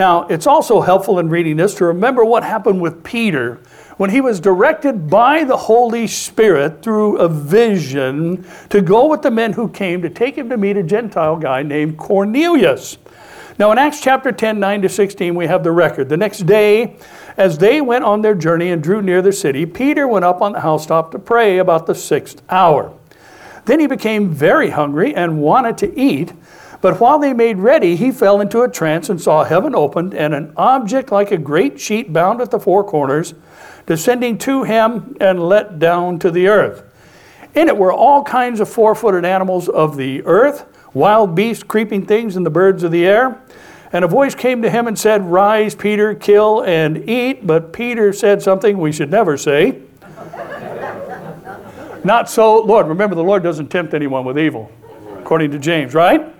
Now, 0.01 0.23
it's 0.29 0.47
also 0.47 0.81
helpful 0.81 1.19
in 1.19 1.29
reading 1.29 1.59
this 1.59 1.75
to 1.75 1.85
remember 1.85 2.25
what 2.25 2.43
happened 2.43 2.81
with 2.81 3.05
Peter 3.05 3.57
when 3.99 4.09
he 4.09 4.23
was 4.23 4.41
directed 4.41 5.11
by 5.11 5.45
the 5.45 5.59
Holy 5.59 6.07
Spirit 6.07 6.83
through 6.83 7.19
a 7.19 7.29
vision 7.29 8.47
to 8.71 8.81
go 8.81 9.09
with 9.09 9.21
the 9.21 9.31
men 9.31 9.53
who 9.53 9.69
came 9.69 10.01
to 10.01 10.09
take 10.09 10.39
him 10.39 10.49
to 10.49 10.57
meet 10.57 10.79
a 10.79 10.83
Gentile 10.83 11.37
guy 11.37 11.63
named 11.63 11.99
Cornelius. 11.99 12.97
Now, 13.59 13.73
in 13.73 13.77
Acts 13.77 14.01
chapter 14.01 14.33
10, 14.33 14.59
9 14.59 14.81
to 14.81 14.89
16, 14.89 15.35
we 15.35 15.47
have 15.49 15.63
the 15.63 15.73
record. 15.73 16.09
The 16.09 16.17
next 16.17 16.47
day, 16.47 16.97
as 17.37 17.59
they 17.59 17.83
went 17.83 18.05
on 18.05 18.23
their 18.23 18.35
journey 18.35 18.71
and 18.71 18.83
drew 18.83 19.03
near 19.03 19.21
the 19.21 19.35
city, 19.35 19.67
Peter 19.67 20.09
went 20.09 20.25
up 20.25 20.41
on 20.41 20.53
the 20.53 20.61
housetop 20.61 21.13
to 21.13 21.19
pray 21.19 21.59
about 21.59 21.85
the 21.85 21.95
sixth 21.95 22.41
hour. 22.49 22.91
Then 23.67 23.81
he 23.81 23.87
became 23.87 24.31
very 24.31 24.71
hungry 24.71 25.15
and 25.15 25.43
wanted 25.43 25.77
to 25.77 26.01
eat. 26.01 26.33
But 26.81 26.99
while 26.99 27.19
they 27.19 27.35
made 27.35 27.59
ready, 27.59 27.97
he 27.97 28.11
fell 28.11 28.41
into 28.41 28.63
a 28.63 28.69
trance 28.69 29.11
and 29.11 29.21
saw 29.21 29.45
heaven 29.45 29.75
opened 29.75 30.15
and 30.15 30.35
an 30.35 30.53
object 30.57 31.13
like 31.13 31.31
a 31.31 31.37
great 31.37 31.79
sheet 31.79 32.13
bound 32.13 32.41
at 32.41 32.51
the 32.51 32.59
four 32.59 32.85
corners, 32.85 33.35
descending 33.87 34.39
to 34.39 34.63
him 34.63 35.17
and 35.21 35.47
let 35.47 35.79
down 35.79 36.19
to 36.21 36.31
the 36.31 36.49
earth. 36.49 36.85
In 37.55 37.69
it 37.69 37.77
were 37.77 37.93
all 37.93 38.23
kinds 38.23 38.61
of 38.61 38.69
four 38.69 38.95
footed 38.95 39.25
animals 39.25 39.69
of 39.69 39.97
the 39.97 40.23
earth, 40.25 40.65
wild 40.95 41.35
beasts, 41.35 41.65
creeping 41.65 42.07
things, 42.07 42.37
and 42.37 42.47
the 42.47 42.51
birds 42.51 42.83
of 42.83 42.93
the 42.93 43.07
air. 43.07 43.43
And 43.93 44.05
a 44.05 44.09
voice 44.09 44.37
came 44.37 44.63
to 44.63 44.71
him 44.71 44.87
and 44.87 44.99
said, 44.99 45.27
Rise, 45.27 45.75
Peter, 45.75 46.15
kill 46.15 46.63
and 46.63 47.09
eat. 47.11 47.47
But 47.47 47.73
Peter 47.73 48.13
said 48.13 48.41
something 48.41 48.79
we 48.79 48.93
should 48.93 49.11
never 49.11 49.37
say. 49.37 49.83
Not 52.05 52.31
so, 52.31 52.63
Lord. 52.63 52.87
Remember, 52.87 53.17
the 53.17 53.25
Lord 53.25 53.43
doesn't 53.43 53.69
tempt 53.69 53.93
anyone 53.93 54.25
with 54.25 54.39
evil, 54.39 54.71
according 55.19 55.51
to 55.51 55.59
James, 55.59 55.93
right? 55.93 56.40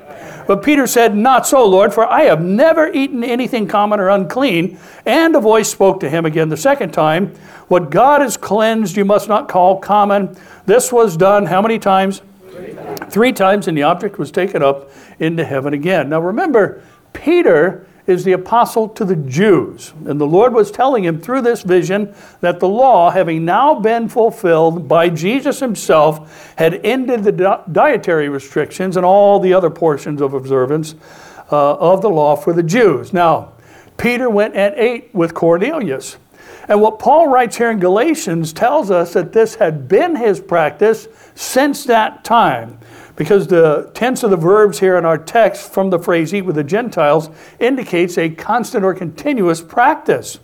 But 0.51 0.65
Peter 0.65 0.89
said, 0.89 1.17
Not 1.17 1.47
so, 1.47 1.65
Lord, 1.65 1.95
for 1.95 2.05
I 2.11 2.23
have 2.23 2.43
never 2.43 2.93
eaten 2.93 3.23
anything 3.23 3.69
common 3.69 4.01
or 4.01 4.09
unclean. 4.09 4.81
And 5.07 5.37
a 5.37 5.41
voice 5.41 5.71
spoke 5.71 6.01
to 6.01 6.11
him 6.11 6.27
again 6.27 6.49
the 6.49 6.57
second 6.57 6.91
time, 6.91 7.29
What 7.69 7.89
God 7.91 8.21
has 8.21 8.37
cleansed, 8.37 8.97
you 8.97 9.05
must 9.05 9.29
not 9.29 9.49
call 9.49 9.79
common. 9.79 10.37
This 10.67 10.93
was 10.93 11.17
done 11.17 11.47
how 11.47 11.63
many 11.63 11.79
times? 11.79 12.21
Three 13.11 13.33
times, 13.33 13.69
and 13.69 13.79
the 13.79 13.85
object 13.85 14.19
was 14.19 14.33
taken 14.33 14.61
up 14.61 14.91
into 15.21 15.45
heaven 15.45 15.73
again. 15.73 16.09
Now 16.09 16.21
remember, 16.21 16.83
Peter 17.13 17.87
is 18.11 18.25
the 18.25 18.33
apostle 18.33 18.89
to 18.89 19.05
the 19.05 19.17
Jews. 19.17 19.93
And 20.05 20.21
the 20.21 20.27
Lord 20.27 20.53
was 20.53 20.71
telling 20.71 21.05
him 21.05 21.21
through 21.21 21.43
this 21.43 21.63
vision 21.63 22.15
that 22.41 22.61
the 22.61 22.69
law, 22.69 23.11
having 23.11 23.45
now 23.45 23.79
been 23.79 24.09
fulfilled 24.09 24.89
by 24.89 25.09
Jesus 25.09 25.61
himself, 25.61 26.55
had 26.57 26.75
ended 26.85 27.25
the 27.25 27.63
dietary 27.71 28.29
restrictions 28.29 28.97
and 28.97 29.07
all 29.07 29.41
the 29.41 29.55
other 29.55 29.71
portions 29.71 30.21
of 30.21 30.35
observance 30.35 30.95
uh, 31.53 31.75
of 31.75 32.03
the 32.03 32.11
law 32.11 32.37
for 32.37 32.53
the 32.53 32.63
Jews. 32.63 33.13
Now, 33.13 33.53
Peter 33.97 34.29
went 34.29 34.55
and 34.55 34.75
ate 34.77 35.15
with 35.15 35.35
Cornelius. 35.35 36.17
And 36.69 36.81
what 36.81 36.99
Paul 36.99 37.29
writes 37.29 37.57
here 37.57 37.71
in 37.71 37.81
Galatians 37.81 38.53
tells 38.53 38.91
us 38.91 39.13
that 39.15 39.33
this 39.33 39.57
had 39.57 39.89
been 39.89 40.17
his 40.17 40.41
practice 40.41 41.09
since 41.35 41.85
that 41.85 42.25
time 42.25 42.79
because 43.21 43.49
the 43.49 43.91
tense 43.93 44.23
of 44.23 44.31
the 44.31 44.37
verbs 44.39 44.81
here 44.81 44.97
in 44.97 45.05
our 45.05 45.19
text 45.19 45.75
from 45.75 45.91
the 45.91 45.99
phrase 45.99 46.33
eat 46.33 46.41
with 46.41 46.57
the 46.57 46.65
Gentiles 46.65 47.29
indicates 47.59 48.17
a 48.17 48.31
constant 48.31 48.83
or 48.83 48.95
continuous 48.95 49.61
practice. 49.61 50.41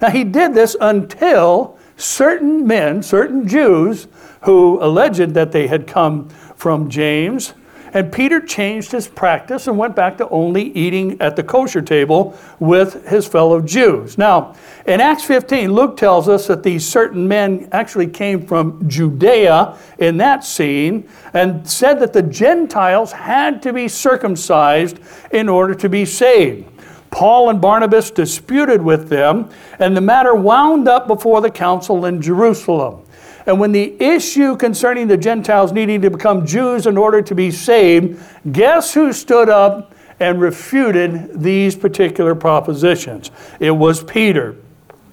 Now, 0.00 0.10
he 0.10 0.22
did 0.22 0.54
this 0.54 0.76
until 0.80 1.76
certain 1.96 2.68
men, 2.68 3.02
certain 3.02 3.48
Jews, 3.48 4.06
who 4.42 4.80
alleged 4.80 5.34
that 5.34 5.50
they 5.50 5.66
had 5.66 5.88
come 5.88 6.28
from 6.54 6.88
James, 6.88 7.52
and 7.92 8.12
Peter 8.12 8.40
changed 8.40 8.92
his 8.92 9.08
practice 9.08 9.66
and 9.66 9.76
went 9.76 9.96
back 9.96 10.18
to 10.18 10.28
only 10.28 10.70
eating 10.72 11.20
at 11.20 11.36
the 11.36 11.42
kosher 11.42 11.82
table 11.82 12.36
with 12.58 13.06
his 13.08 13.26
fellow 13.26 13.60
Jews. 13.60 14.16
Now, 14.16 14.54
in 14.86 15.00
Acts 15.00 15.24
15, 15.24 15.72
Luke 15.72 15.96
tells 15.96 16.28
us 16.28 16.46
that 16.46 16.62
these 16.62 16.86
certain 16.86 17.26
men 17.26 17.68
actually 17.72 18.06
came 18.06 18.46
from 18.46 18.88
Judea 18.88 19.76
in 19.98 20.16
that 20.18 20.44
scene 20.44 21.08
and 21.34 21.68
said 21.68 22.00
that 22.00 22.12
the 22.12 22.22
Gentiles 22.22 23.12
had 23.12 23.62
to 23.62 23.72
be 23.72 23.88
circumcised 23.88 25.00
in 25.32 25.48
order 25.48 25.74
to 25.74 25.88
be 25.88 26.04
saved. 26.04 26.66
Paul 27.10 27.50
and 27.50 27.60
Barnabas 27.60 28.10
disputed 28.10 28.80
with 28.80 29.08
them, 29.08 29.50
and 29.78 29.96
the 29.96 30.00
matter 30.00 30.34
wound 30.34 30.86
up 30.86 31.08
before 31.08 31.40
the 31.40 31.50
council 31.50 32.06
in 32.06 32.22
Jerusalem. 32.22 33.02
And 33.50 33.58
when 33.58 33.72
the 33.72 34.00
issue 34.00 34.56
concerning 34.56 35.08
the 35.08 35.16
Gentiles 35.16 35.72
needing 35.72 36.02
to 36.02 36.10
become 36.10 36.46
Jews 36.46 36.86
in 36.86 36.96
order 36.96 37.20
to 37.20 37.34
be 37.34 37.50
saved, 37.50 38.22
guess 38.52 38.94
who 38.94 39.12
stood 39.12 39.48
up 39.48 39.92
and 40.20 40.40
refuted 40.40 41.42
these 41.42 41.74
particular 41.74 42.36
propositions? 42.36 43.32
It 43.58 43.72
was 43.72 44.04
Peter. 44.04 44.54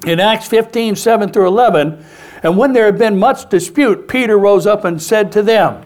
In 0.06 0.20
Acts 0.20 0.48
15, 0.50 0.96
7 0.96 1.32
through 1.32 1.48
11, 1.48 2.06
and 2.44 2.56
when 2.60 2.74
there 2.74 2.86
had 2.86 3.00
been 3.00 3.18
much 3.18 3.50
dispute, 3.50 4.08
Peter 4.08 4.38
rose 4.38 4.68
up 4.68 4.86
and 4.86 5.02
said 5.02 5.32
to 5.32 5.42
them, 5.42 5.84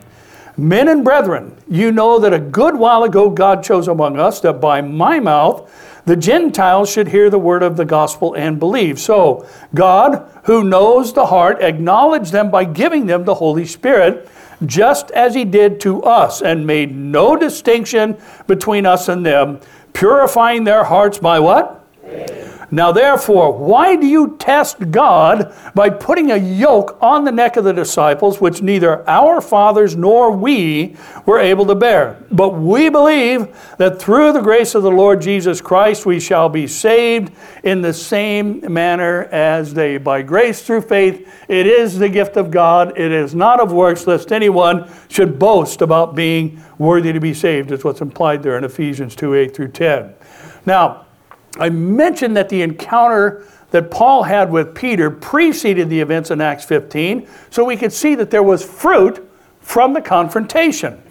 Men 0.58 0.90
and 0.90 1.06
brethren, 1.06 1.56
you 1.70 1.94
know 1.94 2.20
that 2.20 2.34
a 2.34 2.40
good 2.40 2.76
while 2.76 3.04
ago 3.04 3.30
God 3.30 3.64
chose 3.64 3.88
among 3.88 4.20
us 4.20 4.42
that 4.42 4.60
by 4.60 4.82
my 4.82 5.22
mouth 5.22 5.72
the 6.06 6.16
Gentiles 6.16 6.90
should 6.90 7.10
hear 7.10 7.30
the 7.30 7.40
word 7.40 7.64
of 7.64 7.78
the 7.78 7.86
gospel 7.86 8.34
and 8.34 8.60
believe. 8.60 9.00
So, 9.00 9.48
God, 9.74 10.28
who 10.46 10.64
knows 10.64 11.14
the 11.14 11.28
heart, 11.28 11.62
acknowledged 11.62 12.32
them 12.32 12.52
by 12.52 12.64
giving 12.66 13.06
them 13.06 13.26
the 13.26 13.36
Holy 13.36 13.66
Spirit, 13.66 14.30
just 14.66 15.12
as 15.12 15.36
He 15.36 15.46
did 15.46 15.80
to 15.82 16.04
us, 16.04 16.42
and 16.42 16.68
made 16.68 16.96
no 16.96 17.36
distinction 17.36 18.18
between 18.48 18.86
us 18.86 19.10
and 19.10 19.26
them, 19.26 19.60
purifying 19.94 20.64
their 20.64 20.84
hearts 20.84 21.18
by 21.18 21.40
what? 21.40 21.86
Faith. 22.02 22.61
Now, 22.74 22.94
therefore, 22.94 23.52
why 23.52 23.98
do 23.98 24.08
you 24.08 24.38
test 24.38 24.92
God 24.92 25.54
by 25.76 25.90
putting 25.90 26.32
a 26.32 26.38
yoke 26.38 26.98
on 27.02 27.26
the 27.26 27.32
neck 27.32 27.58
of 27.58 27.66
the 27.66 27.74
disciples, 27.74 28.40
which 28.40 28.62
neither 28.62 29.08
our 29.10 29.42
fathers 29.42 29.98
nor 29.98 30.32
we 30.32 30.96
were 31.26 31.38
able 31.38 31.66
to 31.66 31.76
bear? 31.76 32.24
But 32.32 32.52
we 32.52 32.88
believe 32.88 33.54
that 33.78 34.02
through 34.02 34.32
the 34.32 34.40
grace 34.40 34.74
of 34.74 34.84
the 34.84 34.92
Lord 34.92 35.22
Jesus 35.22 35.60
Christ 35.60 36.06
we 36.06 36.22
shall 36.22 36.48
be 36.48 36.66
saved 36.66 37.34
in 37.66 37.82
the 37.82 37.94
same 37.94 38.62
manner 38.74 39.24
as 39.34 39.74
they. 39.74 39.98
By 39.98 40.22
grace 40.22 40.62
through 40.62 40.82
faith, 40.82 41.30
it 41.50 41.68
is 41.68 42.00
the 42.00 42.08
gift 42.08 42.38
of 42.38 42.52
God. 42.52 42.98
It 42.98 43.12
is 43.12 43.36
not 43.36 43.60
of 43.60 43.74
works, 43.74 44.08
lest 44.08 44.32
anyone 44.32 44.90
should 45.10 45.38
boast 45.38 45.82
about 45.82 46.16
being 46.16 46.64
worthy 46.78 47.12
to 47.12 47.20
be 47.20 47.34
saved, 47.34 47.70
is 47.72 47.84
what's 47.84 48.00
implied 48.00 48.44
there 48.44 48.58
in 48.58 48.64
Ephesians 48.64 49.14
2 49.18 49.36
8 49.36 49.54
through 49.54 49.68
10. 49.68 50.14
Now, 50.66 51.06
I 51.60 51.70
mentioned 51.70 52.38
that 52.38 52.50
the 52.50 52.62
encounter 52.62 53.46
that 53.72 53.92
Paul 53.92 54.24
had 54.24 54.52
with 54.52 54.76
Peter 54.76 55.10
preceded 55.10 55.90
the 55.90 56.00
events 56.00 56.32
in 56.32 56.42
Acts 56.42 56.66
15, 56.66 57.28
so 57.50 57.64
we 57.64 57.78
could 57.78 57.94
see 57.94 58.16
that 58.16 58.32
there 58.32 58.44
was 58.44 58.64
fruit 58.64 59.30
from 59.60 59.94
the 59.94 60.02
confrontation. 60.02 61.02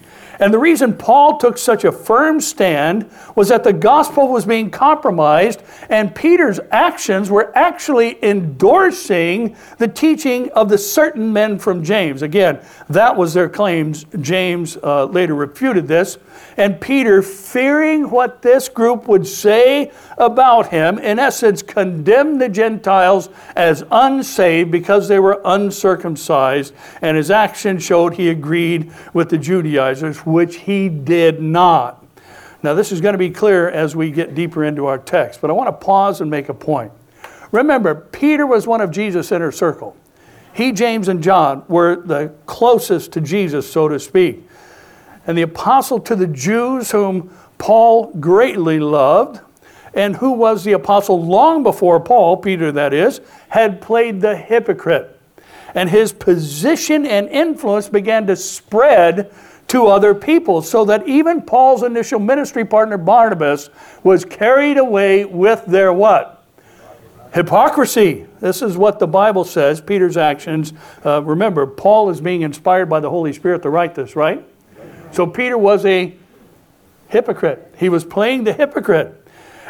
And 0.40 0.54
the 0.54 0.58
reason 0.58 0.94
Paul 0.96 1.36
took 1.36 1.58
such 1.58 1.84
a 1.84 1.92
firm 1.92 2.40
stand 2.40 3.10
was 3.36 3.50
that 3.50 3.62
the 3.62 3.74
gospel 3.74 4.28
was 4.28 4.46
being 4.46 4.70
compromised, 4.70 5.62
and 5.90 6.14
Peter's 6.14 6.58
actions 6.70 7.30
were 7.30 7.56
actually 7.56 8.18
endorsing 8.24 9.54
the 9.76 9.86
teaching 9.86 10.50
of 10.52 10.70
the 10.70 10.78
certain 10.78 11.32
men 11.32 11.58
from 11.58 11.84
James. 11.84 12.22
Again, 12.22 12.60
that 12.88 13.16
was 13.16 13.34
their 13.34 13.50
claims. 13.50 14.06
James 14.20 14.78
uh, 14.82 15.04
later 15.04 15.34
refuted 15.34 15.86
this. 15.86 16.16
And 16.56 16.80
Peter, 16.80 17.22
fearing 17.22 18.10
what 18.10 18.42
this 18.42 18.68
group 18.68 19.08
would 19.08 19.26
say 19.26 19.92
about 20.18 20.68
him, 20.68 20.98
in 20.98 21.18
essence, 21.18 21.62
condemned 21.62 22.40
the 22.40 22.48
Gentiles 22.48 23.28
as 23.56 23.84
unsaved 23.90 24.70
because 24.70 25.08
they 25.08 25.18
were 25.18 25.40
uncircumcised, 25.44 26.74
and 27.02 27.16
his 27.16 27.30
action 27.30 27.78
showed 27.78 28.14
he 28.14 28.30
agreed 28.30 28.92
with 29.12 29.30
the 29.30 29.38
Judaizers, 29.38 30.24
which 30.30 30.56
he 30.56 30.88
did 30.88 31.40
not. 31.40 32.04
Now, 32.62 32.74
this 32.74 32.92
is 32.92 33.00
going 33.00 33.14
to 33.14 33.18
be 33.18 33.30
clear 33.30 33.70
as 33.70 33.96
we 33.96 34.10
get 34.10 34.34
deeper 34.34 34.64
into 34.64 34.86
our 34.86 34.98
text, 34.98 35.40
but 35.40 35.50
I 35.50 35.54
want 35.54 35.68
to 35.68 35.84
pause 35.84 36.20
and 36.20 36.30
make 36.30 36.48
a 36.48 36.54
point. 36.54 36.92
Remember, 37.52 37.94
Peter 37.94 38.46
was 38.46 38.66
one 38.66 38.80
of 38.80 38.90
Jesus' 38.90 39.32
inner 39.32 39.50
circle. 39.50 39.96
He, 40.52 40.72
James, 40.72 41.08
and 41.08 41.22
John 41.22 41.64
were 41.68 41.96
the 41.96 42.32
closest 42.46 43.12
to 43.12 43.20
Jesus, 43.20 43.70
so 43.70 43.88
to 43.88 43.98
speak. 43.98 44.46
And 45.26 45.38
the 45.38 45.42
apostle 45.42 46.00
to 46.00 46.16
the 46.16 46.26
Jews, 46.26 46.90
whom 46.90 47.34
Paul 47.58 48.12
greatly 48.14 48.78
loved, 48.78 49.40
and 49.94 50.16
who 50.16 50.32
was 50.32 50.64
the 50.64 50.72
apostle 50.72 51.24
long 51.24 51.62
before 51.62 51.98
Paul, 52.00 52.36
Peter 52.36 52.70
that 52.72 52.92
is, 52.92 53.20
had 53.48 53.80
played 53.80 54.20
the 54.20 54.36
hypocrite. 54.36 55.18
And 55.74 55.88
his 55.88 56.12
position 56.12 57.06
and 57.06 57.28
influence 57.28 57.88
began 57.88 58.26
to 58.26 58.36
spread 58.36 59.32
to 59.70 59.86
other 59.86 60.14
people, 60.14 60.62
so 60.62 60.84
that 60.84 61.06
even 61.06 61.42
Paul's 61.42 61.84
initial 61.84 62.18
ministry 62.18 62.64
partner 62.64 62.98
Barnabas 62.98 63.70
was 64.02 64.24
carried 64.24 64.78
away 64.78 65.24
with 65.24 65.64
their 65.66 65.92
what? 65.92 66.44
Hypocrisy. 67.32 68.26
This 68.40 68.62
is 68.62 68.76
what 68.76 68.98
the 68.98 69.06
Bible 69.06 69.44
says, 69.44 69.80
Peter's 69.80 70.16
actions. 70.16 70.72
Uh, 71.06 71.22
remember, 71.22 71.68
Paul 71.68 72.10
is 72.10 72.20
being 72.20 72.42
inspired 72.42 72.86
by 72.86 72.98
the 72.98 73.10
Holy 73.10 73.32
Spirit 73.32 73.62
to 73.62 73.70
write 73.70 73.94
this, 73.94 74.16
right? 74.16 74.44
So 75.12 75.24
Peter 75.24 75.56
was 75.56 75.86
a 75.86 76.16
hypocrite. 77.06 77.72
He 77.78 77.88
was 77.88 78.04
playing 78.04 78.42
the 78.42 78.52
hypocrite. 78.52 79.19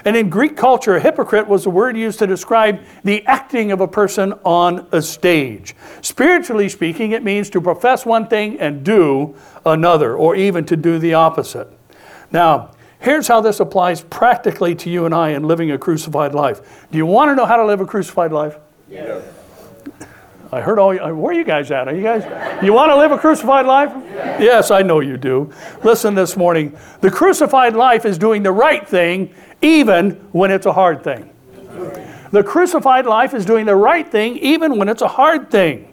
And 0.05 0.17
in 0.17 0.31
Greek 0.31 0.57
culture, 0.57 0.97
a 0.97 1.01
hypocrite 1.01 1.47
was 1.47 1.67
a 1.67 1.71
word 1.71 1.97
used 1.97 2.19
to 2.21 2.27
describe 2.27 2.81
the 3.05 3.25
acting 3.27 3.73
of 3.73 3.81
a 3.81 3.89
person 3.89 4.33
on 4.45 4.87
a 4.93 5.03
stage. 5.03 5.75
Spiritually 6.01 6.69
speaking, 6.69 7.13
it 7.13 7.23
means 7.23 7.51
to 7.51 7.61
profess 7.61 8.07
one 8.07 8.27
thing 8.27 8.59
and 8.61 8.85
do 8.85 9.35
another, 9.67 10.17
or 10.17 10.35
even 10.37 10.65
to 10.67 10.77
do 10.77 10.99
the 10.99 11.15
opposite. 11.15 11.69
Now, 12.33 12.71
here's 12.99 13.29
how 13.29 13.41
this 13.41 13.61
applies 13.61 14.03
practically 14.03 14.75
to 14.77 14.91
you 14.91 15.05
and 15.05 15.15
I 15.15 15.31
in 15.31 15.43
living 15.43 15.71
a 15.71 15.79
crucified 15.79 16.35
life. 16.35 16.87
Do 16.91 16.99
you 16.99 17.07
want 17.07 17.31
to 17.31 17.35
know 17.35 17.47
how 17.47 17.57
to 17.57 17.67
live 17.67 17.81
a 17.81 17.87
crucified 17.87 18.33
life? 18.33 18.57
Yes. 18.89 19.23
I 20.53 20.61
heard 20.61 20.81
all. 20.81 20.95
Where 20.95 21.33
are 21.33 21.33
you 21.33 21.45
guys 21.45 21.71
at? 21.71 21.87
Are 21.87 21.95
you 21.95 22.03
guys? 22.03 22.25
You 22.63 22.73
want 22.73 22.91
to 22.91 22.97
live 22.97 23.13
a 23.13 23.19
crucified 23.19 23.67
life? 23.67 23.93
Yes. 24.13 24.41
yes, 24.41 24.71
I 24.73 24.83
know 24.83 24.99
you 24.99 25.17
do. 25.17 25.53
Listen 25.85 26.15
this 26.15 26.37
morning. 26.37 26.77
The 27.01 27.11
crucified 27.11 27.77
life 27.77 28.05
is 28.05 28.19
doing 28.19 28.43
the 28.43 28.53
right 28.53 28.87
thing 28.87 29.33
even 29.63 30.13
when 30.33 30.51
it's 30.51 30.67
a 30.67 30.73
hard 30.73 31.05
thing. 31.05 31.31
The 32.33 32.43
crucified 32.43 33.07
life 33.07 33.33
is 33.33 33.45
doing 33.45 33.65
the 33.67 33.77
right 33.77 34.11
thing 34.11 34.39
even 34.39 34.77
when 34.77 34.89
it's 34.89 35.03
a 35.03 35.09
hard 35.09 35.51
thing. 35.51 35.87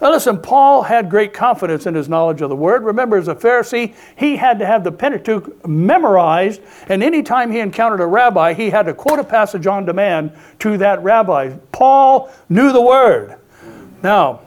Now 0.00 0.10
listen, 0.10 0.38
Paul 0.38 0.82
had 0.82 1.08
great 1.08 1.32
confidence 1.32 1.86
in 1.86 1.94
his 1.94 2.08
knowledge 2.08 2.42
of 2.42 2.48
the 2.48 2.56
Word. 2.56 2.82
Remember, 2.82 3.16
as 3.16 3.28
a 3.28 3.34
Pharisee, 3.34 3.94
he 4.16 4.36
had 4.36 4.58
to 4.58 4.66
have 4.66 4.82
the 4.82 4.92
Pentateuch 4.92 5.66
memorized, 5.66 6.60
and 6.88 7.02
anytime 7.02 7.50
he 7.50 7.60
encountered 7.60 8.00
a 8.00 8.06
rabbi, 8.06 8.54
he 8.54 8.70
had 8.70 8.86
to 8.86 8.92
quote 8.92 9.20
a 9.20 9.24
passage 9.24 9.66
on 9.66 9.84
demand 9.84 10.32
to 10.58 10.76
that 10.78 11.02
rabbi. 11.02 11.54
Paul 11.70 12.30
knew 12.48 12.72
the 12.72 12.82
Word. 12.82 13.38
Now, 14.04 14.40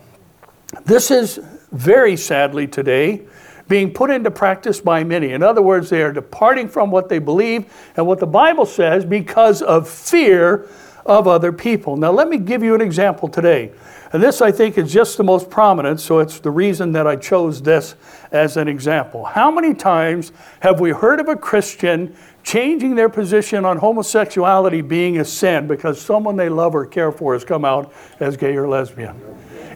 this 0.85 1.09
is 1.09 1.39
very 1.71 2.15
sadly 2.15 2.67
today 2.67 3.23
being 3.67 3.91
put 3.91 4.11
into 4.11 4.29
practice 4.29 4.79
by 4.79 5.03
many. 5.03 5.31
In 5.33 5.41
other 5.41 5.63
words, 5.63 5.89
they 5.89 6.03
are 6.03 6.13
departing 6.13 6.69
from 6.69 6.91
what 6.91 7.09
they 7.09 7.17
believe 7.17 7.65
and 7.97 8.05
what 8.05 8.19
the 8.19 8.27
Bible 8.27 8.67
says 8.67 9.03
because 9.03 9.63
of 9.63 9.89
fear 9.89 10.67
of 11.07 11.27
other 11.27 11.51
people. 11.51 11.97
Now, 11.97 12.11
let 12.11 12.29
me 12.29 12.37
give 12.37 12.61
you 12.61 12.75
an 12.75 12.81
example 12.81 13.27
today. 13.27 13.71
And 14.13 14.21
this, 14.21 14.41
I 14.41 14.51
think, 14.51 14.77
is 14.77 14.93
just 14.93 15.17
the 15.17 15.23
most 15.23 15.49
prominent, 15.49 15.99
so 15.99 16.19
it's 16.19 16.39
the 16.39 16.51
reason 16.51 16.91
that 16.91 17.07
I 17.07 17.15
chose 17.15 17.61
this 17.61 17.95
as 18.31 18.57
an 18.57 18.67
example. 18.67 19.25
How 19.25 19.49
many 19.49 19.73
times 19.73 20.31
have 20.59 20.79
we 20.79 20.91
heard 20.91 21.19
of 21.19 21.29
a 21.29 21.35
Christian 21.35 22.15
changing 22.43 22.95
their 22.95 23.09
position 23.09 23.65
on 23.65 23.77
homosexuality 23.77 24.81
being 24.81 25.19
a 25.19 25.25
sin 25.25 25.67
because 25.67 25.99
someone 25.99 26.35
they 26.37 26.47
love 26.47 26.75
or 26.75 26.85
care 26.85 27.11
for 27.11 27.33
has 27.33 27.43
come 27.43 27.65
out 27.65 27.91
as 28.19 28.37
gay 28.37 28.55
or 28.55 28.67
lesbian? 28.67 29.19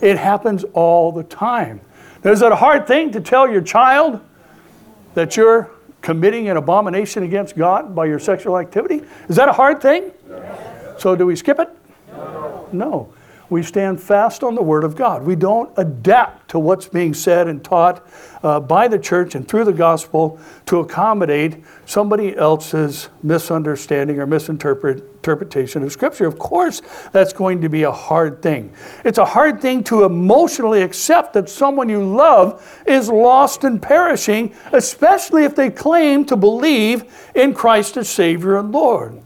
It 0.02 0.18
happens 0.18 0.64
all 0.74 1.12
the 1.12 1.24
time. 1.24 1.82
Is 2.24 2.42
it 2.42 2.52
a 2.52 2.56
hard 2.56 2.88
thing 2.88 3.12
to 3.12 3.22
tell 3.22 3.50
your 3.50 3.62
child 3.62 4.20
that 5.14 5.38
you're 5.38 5.72
committing 6.02 6.50
an 6.50 6.58
abomination 6.58 7.24
against 7.24 7.56
God 7.56 7.96
by 7.96 8.06
your 8.06 8.20
sexual 8.20 8.58
activity? 8.58 9.02
Is 9.30 9.36
that 9.36 9.50
a 9.50 9.54
hard 9.54 9.82
thing? 9.82 10.12
So 10.98 11.16
do 11.16 11.26
we 11.26 11.36
skip 11.36 11.60
it? 11.60 11.70
No. 12.12 12.68
no. 12.72 13.14
We 13.52 13.64
stand 13.64 14.02
fast 14.02 14.44
on 14.44 14.56
the 14.56 14.62
Word 14.62 14.86
of 14.86 14.96
God. 14.96 15.24
We 15.24 15.36
don't 15.36 15.74
adapt 15.76 16.52
to 16.52 16.60
what's 16.60 16.88
being 16.88 17.14
said 17.14 17.50
and 17.50 17.62
taught 17.62 18.08
uh, 18.44 18.62
by 18.62 18.88
the 18.88 18.98
church 18.98 19.36
and 19.36 19.46
through 19.46 19.66
the 19.66 19.74
gospel 19.74 20.40
to 20.68 20.80
accommodate 20.80 21.62
somebody 21.86 22.34
else's 22.34 23.10
misunderstanding 23.22 24.22
or 24.22 24.26
misinterpretation 24.26 25.84
of 25.84 25.92
Scripture. 25.92 26.26
Of 26.28 26.40
course, 26.40 26.82
that's 27.12 27.34
going 27.34 27.60
to 27.60 27.68
be 27.68 27.84
a 27.84 27.92
hard 27.92 28.42
thing. 28.42 28.74
It's 29.04 29.18
a 29.18 29.26
hard 29.26 29.62
thing 29.62 29.84
to 29.84 30.06
emotionally 30.06 30.82
accept 30.82 31.34
that 31.34 31.50
someone 31.50 31.90
you 31.90 32.02
love 32.02 32.82
is 32.88 33.10
lost 33.10 33.66
and 33.66 33.82
perishing, 33.82 34.56
especially 34.72 35.44
if 35.44 35.58
they 35.58 35.70
claim 35.70 36.24
to 36.28 36.38
believe 36.38 37.32
in 37.36 37.54
Christ 37.54 37.98
as 37.98 38.08
Savior 38.08 38.58
and 38.58 38.72
Lord. 38.72 39.22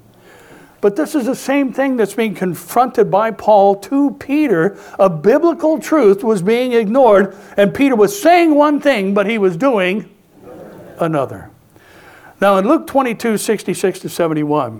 But 0.85 0.95
this 0.95 1.15
is 1.15 1.25
the 1.25 1.33
same 1.33 1.73
thing 1.73 1.97
that's 1.97 2.13
being 2.13 2.35
confronted 2.35 3.09
by 3.09 3.31
Paul 3.31 3.75
to 3.77 4.11
Peter. 4.19 4.77
A 4.99 5.09
biblical 5.09 5.79
truth 5.79 6.23
was 6.23 6.43
being 6.43 6.73
ignored, 6.73 7.35
and 7.57 7.73
Peter 7.73 7.95
was 7.95 8.21
saying 8.21 8.53
one 8.53 8.79
thing, 8.79 9.15
but 9.15 9.25
he 9.25 9.39
was 9.39 9.57
doing 9.57 10.07
another. 10.99 11.49
Now, 12.39 12.57
in 12.57 12.67
Luke 12.67 12.85
22 12.85 13.39
66 13.39 13.97
to 14.01 14.09
71, 14.09 14.79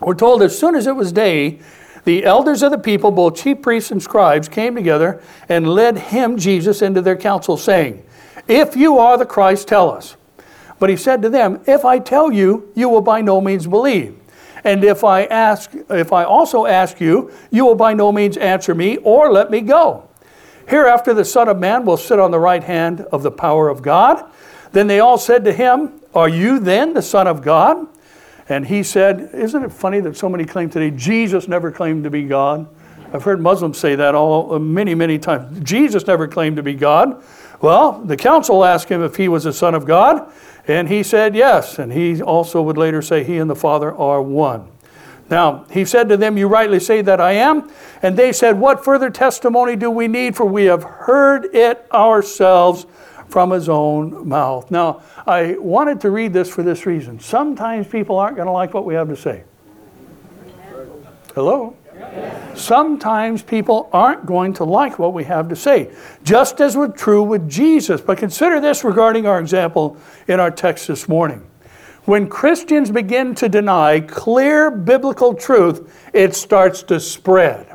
we're 0.00 0.14
told 0.14 0.44
as 0.44 0.56
soon 0.56 0.76
as 0.76 0.86
it 0.86 0.94
was 0.94 1.10
day, 1.10 1.58
the 2.04 2.24
elders 2.24 2.62
of 2.62 2.70
the 2.70 2.78
people, 2.78 3.10
both 3.10 3.34
chief 3.34 3.62
priests 3.62 3.90
and 3.90 4.00
scribes, 4.00 4.48
came 4.48 4.76
together 4.76 5.20
and 5.48 5.66
led 5.66 5.98
him, 5.98 6.38
Jesus, 6.38 6.82
into 6.82 7.02
their 7.02 7.16
council, 7.16 7.56
saying, 7.56 8.00
If 8.46 8.76
you 8.76 8.96
are 8.96 9.18
the 9.18 9.26
Christ, 9.26 9.66
tell 9.66 9.90
us. 9.90 10.14
But 10.78 10.88
he 10.88 10.96
said 10.96 11.20
to 11.22 11.28
them, 11.28 11.64
If 11.66 11.84
I 11.84 11.98
tell 11.98 12.30
you, 12.30 12.70
you 12.76 12.88
will 12.88 13.02
by 13.02 13.22
no 13.22 13.40
means 13.40 13.66
believe. 13.66 14.21
And 14.64 14.84
if 14.84 15.04
I 15.04 15.24
ask, 15.24 15.72
if 15.90 16.12
I 16.12 16.24
also 16.24 16.66
ask 16.66 17.00
you, 17.00 17.32
you 17.50 17.64
will 17.64 17.74
by 17.74 17.94
no 17.94 18.12
means 18.12 18.36
answer 18.36 18.74
me 18.74 18.98
or 18.98 19.32
let 19.32 19.50
me 19.50 19.60
go. 19.60 20.08
Hereafter 20.68 21.14
the 21.14 21.24
Son 21.24 21.48
of 21.48 21.58
Man 21.58 21.84
will 21.84 21.96
sit 21.96 22.18
on 22.18 22.30
the 22.30 22.38
right 22.38 22.62
hand 22.62 23.00
of 23.12 23.22
the 23.22 23.30
power 23.30 23.68
of 23.68 23.82
God. 23.82 24.30
Then 24.72 24.86
they 24.86 25.00
all 25.00 25.18
said 25.18 25.44
to 25.44 25.52
him, 25.52 26.00
Are 26.14 26.28
you 26.28 26.58
then 26.58 26.94
the 26.94 27.02
Son 27.02 27.26
of 27.26 27.42
God? 27.42 27.88
And 28.48 28.66
he 28.66 28.82
said, 28.82 29.30
Isn't 29.34 29.64
it 29.64 29.72
funny 29.72 30.00
that 30.00 30.16
so 30.16 30.28
many 30.28 30.44
claim 30.44 30.70
today 30.70 30.90
Jesus 30.90 31.48
never 31.48 31.70
claimed 31.70 32.04
to 32.04 32.10
be 32.10 32.24
God? 32.24 32.68
I've 33.12 33.24
heard 33.24 33.40
Muslims 33.40 33.78
say 33.78 33.94
that 33.96 34.14
all 34.14 34.54
uh, 34.54 34.58
many, 34.58 34.94
many 34.94 35.18
times. 35.18 35.60
Jesus 35.60 36.06
never 36.06 36.26
claimed 36.26 36.56
to 36.56 36.62
be 36.62 36.74
God. 36.74 37.22
Well, 37.60 38.00
the 38.00 38.16
council 38.16 38.64
asked 38.64 38.88
him 38.88 39.02
if 39.02 39.16
he 39.16 39.28
was 39.28 39.44
the 39.44 39.52
Son 39.52 39.74
of 39.74 39.84
God, 39.84 40.32
and 40.68 40.88
he 40.88 41.02
said 41.02 41.34
yes. 41.34 41.78
And 41.78 41.92
he 41.92 42.22
also 42.22 42.62
would 42.62 42.78
later 42.78 43.02
say, 43.02 43.24
He 43.24 43.38
and 43.38 43.50
the 43.50 43.56
Father 43.56 43.94
are 43.94 44.22
one. 44.22 44.68
Now, 45.30 45.64
he 45.70 45.84
said 45.84 46.08
to 46.10 46.16
them, 46.16 46.36
You 46.36 46.46
rightly 46.46 46.78
say 46.78 47.02
that 47.02 47.20
I 47.20 47.32
am. 47.32 47.70
And 48.02 48.16
they 48.16 48.32
said, 48.32 48.58
What 48.58 48.84
further 48.84 49.10
testimony 49.10 49.76
do 49.76 49.90
we 49.90 50.08
need? 50.08 50.36
For 50.36 50.44
we 50.44 50.64
have 50.64 50.82
heard 50.82 51.46
it 51.54 51.86
ourselves 51.92 52.86
from 53.28 53.50
his 53.50 53.68
own 53.68 54.28
mouth. 54.28 54.70
Now, 54.70 55.02
I 55.26 55.56
wanted 55.58 56.00
to 56.02 56.10
read 56.10 56.34
this 56.34 56.50
for 56.50 56.62
this 56.62 56.84
reason. 56.84 57.18
Sometimes 57.18 57.86
people 57.86 58.18
aren't 58.18 58.36
going 58.36 58.46
to 58.46 58.52
like 58.52 58.74
what 58.74 58.84
we 58.84 58.94
have 58.94 59.08
to 59.08 59.16
say. 59.16 59.44
Hello? 61.34 61.74
Sometimes 62.54 63.42
people 63.42 63.88
aren't 63.92 64.26
going 64.26 64.52
to 64.54 64.64
like 64.64 64.98
what 64.98 65.14
we 65.14 65.24
have 65.24 65.48
to 65.48 65.56
say, 65.56 65.90
just 66.22 66.60
as 66.60 66.76
was 66.76 66.90
true 66.96 67.22
with 67.22 67.48
Jesus. 67.48 68.00
But 68.00 68.18
consider 68.18 68.60
this 68.60 68.84
regarding 68.84 69.26
our 69.26 69.40
example 69.40 69.96
in 70.28 70.38
our 70.38 70.50
text 70.50 70.86
this 70.86 71.08
morning. 71.08 71.46
When 72.04 72.28
Christians 72.28 72.90
begin 72.90 73.34
to 73.36 73.48
deny 73.48 74.00
clear 74.00 74.70
biblical 74.70 75.34
truth, 75.34 76.10
it 76.12 76.34
starts 76.34 76.82
to 76.84 76.98
spread. 76.98 77.74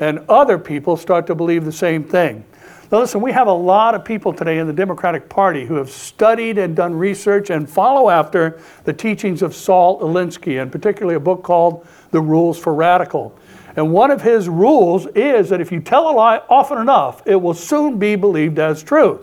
And 0.00 0.20
other 0.28 0.58
people 0.58 0.96
start 0.96 1.26
to 1.26 1.34
believe 1.34 1.64
the 1.64 1.72
same 1.72 2.04
thing. 2.04 2.44
Now, 2.92 2.98
listen, 3.00 3.22
we 3.22 3.32
have 3.32 3.46
a 3.46 3.52
lot 3.52 3.94
of 3.94 4.04
people 4.04 4.34
today 4.34 4.58
in 4.58 4.66
the 4.66 4.72
Democratic 4.72 5.28
Party 5.28 5.64
who 5.64 5.76
have 5.76 5.88
studied 5.88 6.58
and 6.58 6.76
done 6.76 6.94
research 6.94 7.48
and 7.48 7.68
follow 7.68 8.10
after 8.10 8.60
the 8.84 8.92
teachings 8.92 9.40
of 9.40 9.54
Saul 9.54 10.00
Alinsky, 10.00 10.60
and 10.60 10.70
particularly 10.70 11.14
a 11.14 11.20
book 11.20 11.42
called 11.42 11.86
The 12.12 12.20
Rules 12.20 12.58
for 12.58 12.72
Radical. 12.72 13.36
And 13.74 13.92
one 13.92 14.10
of 14.10 14.22
his 14.22 14.48
rules 14.48 15.06
is 15.08 15.48
that 15.48 15.60
if 15.60 15.72
you 15.72 15.80
tell 15.80 16.10
a 16.10 16.12
lie 16.12 16.42
often 16.48 16.78
enough, 16.78 17.22
it 17.26 17.36
will 17.36 17.54
soon 17.54 17.98
be 17.98 18.16
believed 18.16 18.58
as 18.58 18.82
truth. 18.82 19.20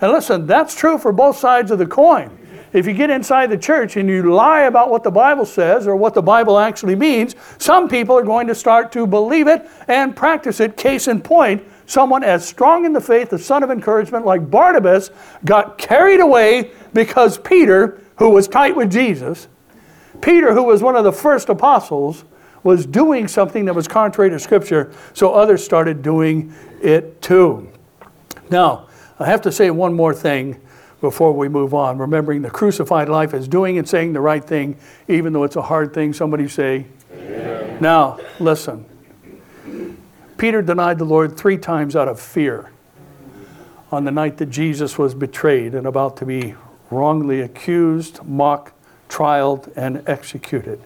And 0.00 0.12
listen, 0.12 0.46
that's 0.46 0.74
true 0.74 0.98
for 0.98 1.12
both 1.12 1.36
sides 1.36 1.70
of 1.70 1.78
the 1.78 1.86
coin. 1.86 2.38
If 2.72 2.86
you 2.86 2.92
get 2.92 3.08
inside 3.08 3.50
the 3.50 3.56
church 3.56 3.96
and 3.96 4.08
you 4.08 4.34
lie 4.34 4.62
about 4.62 4.90
what 4.90 5.04
the 5.04 5.10
Bible 5.10 5.46
says 5.46 5.86
or 5.86 5.94
what 5.94 6.12
the 6.12 6.22
Bible 6.22 6.58
actually 6.58 6.96
means, 6.96 7.36
some 7.58 7.88
people 7.88 8.16
are 8.18 8.24
going 8.24 8.48
to 8.48 8.54
start 8.54 8.90
to 8.92 9.06
believe 9.06 9.46
it 9.46 9.68
and 9.86 10.14
practice 10.16 10.58
it. 10.58 10.76
Case 10.76 11.06
in 11.06 11.20
point, 11.20 11.62
someone 11.86 12.24
as 12.24 12.46
strong 12.46 12.84
in 12.84 12.92
the 12.92 13.00
faith, 13.00 13.30
the 13.30 13.38
son 13.38 13.62
of 13.62 13.70
encouragement 13.70 14.26
like 14.26 14.50
Barnabas, 14.50 15.10
got 15.44 15.78
carried 15.78 16.18
away 16.18 16.72
because 16.92 17.38
Peter, 17.38 18.00
who 18.18 18.30
was 18.30 18.48
tight 18.48 18.74
with 18.74 18.90
Jesus, 18.90 19.46
Peter, 20.24 20.54
who 20.54 20.62
was 20.62 20.82
one 20.82 20.96
of 20.96 21.04
the 21.04 21.12
first 21.12 21.50
apostles, 21.50 22.24
was 22.62 22.86
doing 22.86 23.28
something 23.28 23.66
that 23.66 23.74
was 23.74 23.86
contrary 23.86 24.30
to 24.30 24.38
Scripture, 24.38 24.90
so 25.12 25.34
others 25.34 25.62
started 25.62 26.02
doing 26.02 26.54
it 26.80 27.20
too. 27.20 27.70
Now, 28.48 28.88
I 29.18 29.26
have 29.26 29.42
to 29.42 29.52
say 29.52 29.70
one 29.70 29.92
more 29.92 30.14
thing 30.14 30.58
before 31.02 31.34
we 31.34 31.50
move 31.50 31.74
on, 31.74 31.98
remembering 31.98 32.40
the 32.40 32.48
crucified 32.48 33.10
life 33.10 33.34
is 33.34 33.46
doing 33.46 33.76
and 33.76 33.86
saying 33.86 34.14
the 34.14 34.20
right 34.20 34.42
thing, 34.42 34.78
even 35.08 35.34
though 35.34 35.44
it's 35.44 35.56
a 35.56 35.62
hard 35.62 35.92
thing. 35.92 36.14
Somebody 36.14 36.48
say, 36.48 36.86
Amen. 37.12 37.82
Now, 37.82 38.18
listen. 38.40 38.86
Peter 40.38 40.62
denied 40.62 40.96
the 40.96 41.04
Lord 41.04 41.36
three 41.36 41.58
times 41.58 41.94
out 41.94 42.08
of 42.08 42.18
fear 42.18 42.70
on 43.92 44.04
the 44.04 44.10
night 44.10 44.38
that 44.38 44.46
Jesus 44.46 44.96
was 44.96 45.14
betrayed 45.14 45.74
and 45.74 45.86
about 45.86 46.16
to 46.16 46.24
be 46.24 46.54
wrongly 46.90 47.42
accused, 47.42 48.24
mocked, 48.24 48.73
trialed, 49.14 49.72
and 49.76 50.02
executed. 50.08 50.80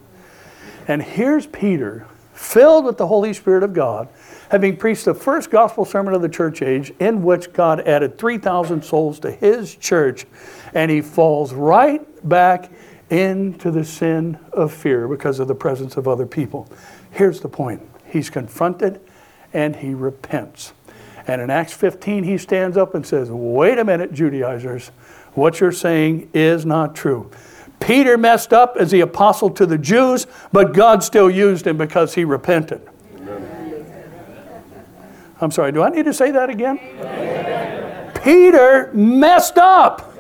And 0.86 1.02
here's 1.02 1.46
Peter, 1.46 2.06
filled 2.34 2.84
with 2.84 2.98
the 2.98 3.06
Holy 3.06 3.32
Spirit 3.32 3.62
of 3.62 3.72
God, 3.72 4.08
having 4.50 4.76
preached 4.76 5.06
the 5.06 5.14
first 5.14 5.50
gospel 5.50 5.86
sermon 5.86 6.12
of 6.12 6.20
the 6.20 6.28
church 6.28 6.60
age, 6.60 6.92
in 7.00 7.22
which 7.22 7.52
God 7.54 7.80
added 7.80 8.18
3,000 8.18 8.82
souls 8.82 9.18
to 9.20 9.30
his 9.30 9.74
church, 9.74 10.26
and 10.74 10.90
he 10.90 11.00
falls 11.00 11.54
right 11.54 12.02
back 12.28 12.70
into 13.08 13.70
the 13.70 13.84
sin 13.84 14.38
of 14.52 14.74
fear 14.74 15.08
because 15.08 15.38
of 15.38 15.48
the 15.48 15.54
presence 15.54 15.96
of 15.96 16.06
other 16.06 16.26
people. 16.26 16.68
Here's 17.10 17.40
the 17.40 17.48
point 17.48 17.80
he's 18.04 18.28
confronted 18.28 19.00
and 19.54 19.74
he 19.76 19.94
repents. 19.94 20.74
And 21.26 21.40
in 21.40 21.48
Acts 21.48 21.72
15, 21.72 22.24
he 22.24 22.36
stands 22.36 22.76
up 22.76 22.94
and 22.94 23.06
says, 23.06 23.30
Wait 23.30 23.78
a 23.78 23.84
minute, 23.84 24.12
Judaizers, 24.12 24.88
what 25.32 25.60
you're 25.60 25.72
saying 25.72 26.30
is 26.34 26.66
not 26.66 26.94
true. 26.94 27.30
Peter 27.80 28.18
messed 28.18 28.52
up 28.52 28.76
as 28.78 28.90
the 28.90 29.00
apostle 29.00 29.50
to 29.50 29.66
the 29.66 29.78
Jews, 29.78 30.26
but 30.52 30.74
God 30.74 31.02
still 31.02 31.30
used 31.30 31.66
him 31.66 31.76
because 31.76 32.14
he 32.14 32.24
repented. 32.24 32.82
I'm 35.40 35.50
sorry, 35.50 35.72
do 35.72 35.82
I 35.82 35.90
need 35.90 36.04
to 36.06 36.12
say 36.12 36.30
that 36.32 36.50
again? 36.50 36.78
Peter 38.22 38.90
messed 38.92 39.56
up 39.56 40.14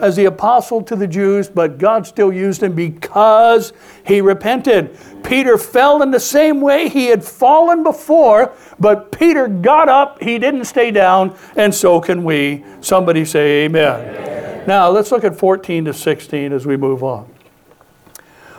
as 0.00 0.16
the 0.16 0.24
apostle 0.24 0.82
to 0.82 0.96
the 0.96 1.06
Jews, 1.06 1.48
but 1.48 1.76
God 1.76 2.06
still 2.06 2.32
used 2.32 2.62
him 2.62 2.74
because 2.74 3.74
he 4.06 4.22
repented. 4.22 4.96
Peter 5.22 5.58
fell 5.58 6.02
in 6.02 6.10
the 6.10 6.20
same 6.20 6.62
way 6.62 6.88
he 6.88 7.06
had 7.06 7.22
fallen 7.22 7.82
before, 7.82 8.54
but 8.78 9.12
Peter 9.12 9.46
got 9.46 9.88
up, 9.88 10.22
he 10.22 10.38
didn't 10.38 10.64
stay 10.64 10.90
down, 10.90 11.36
and 11.56 11.74
so 11.74 12.00
can 12.00 12.24
we. 12.24 12.64
Somebody 12.80 13.26
say 13.26 13.64
amen. 13.64 14.00
amen. 14.00 14.39
Now, 14.66 14.90
let's 14.90 15.10
look 15.10 15.24
at 15.24 15.36
14 15.36 15.86
to 15.86 15.94
16 15.94 16.52
as 16.52 16.66
we 16.66 16.76
move 16.76 17.02
on. 17.02 17.32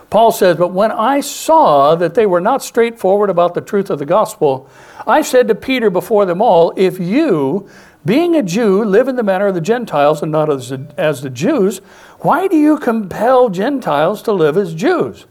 Paul 0.09 0.31
says, 0.31 0.57
But 0.57 0.73
when 0.73 0.91
I 0.91 1.21
saw 1.21 1.95
that 1.95 2.15
they 2.15 2.25
were 2.25 2.41
not 2.41 2.61
straightforward 2.61 3.29
about 3.29 3.53
the 3.53 3.61
truth 3.61 3.89
of 3.89 3.97
the 3.97 4.05
gospel, 4.05 4.69
I 5.07 5.21
said 5.21 5.47
to 5.47 5.55
Peter 5.55 5.89
before 5.89 6.25
them 6.25 6.41
all, 6.41 6.73
If 6.75 6.99
you, 6.99 7.69
being 8.05 8.35
a 8.35 8.43
Jew, 8.43 8.83
live 8.83 9.07
in 9.07 9.15
the 9.15 9.23
manner 9.23 9.47
of 9.47 9.55
the 9.55 9.61
Gentiles 9.61 10.21
and 10.21 10.31
not 10.31 10.49
as, 10.49 10.73
as 10.97 11.21
the 11.21 11.29
Jews, 11.29 11.77
why 12.19 12.47
do 12.47 12.57
you 12.57 12.77
compel 12.77 13.49
Gentiles 13.49 14.21
to 14.23 14.33
live 14.33 14.57
as 14.57 14.75
Jews? 14.75 15.25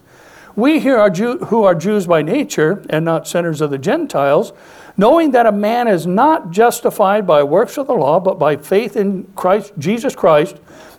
We 0.56 0.80
here 0.80 0.98
are 0.98 1.11
Jew, 1.11 1.38
who 1.38 1.62
are 1.64 1.74
Jews 1.74 2.06
by 2.06 2.22
nature 2.22 2.85
and 2.88 3.04
not 3.04 3.28
sinners 3.28 3.61
of 3.61 3.70
the 3.70 3.78
Gentiles, 3.78 4.52
knowing 5.00 5.30
that 5.30 5.46
a 5.46 5.52
man 5.52 5.88
is 5.88 6.06
not 6.06 6.50
justified 6.50 7.26
by 7.26 7.42
works 7.42 7.78
of 7.78 7.86
the 7.86 7.94
law, 7.94 8.20
but 8.20 8.38
by 8.38 8.54
faith 8.54 8.96
in 8.96 9.24
Christ, 9.34 9.72
Jesus 9.78 10.14
Christ. 10.14 10.58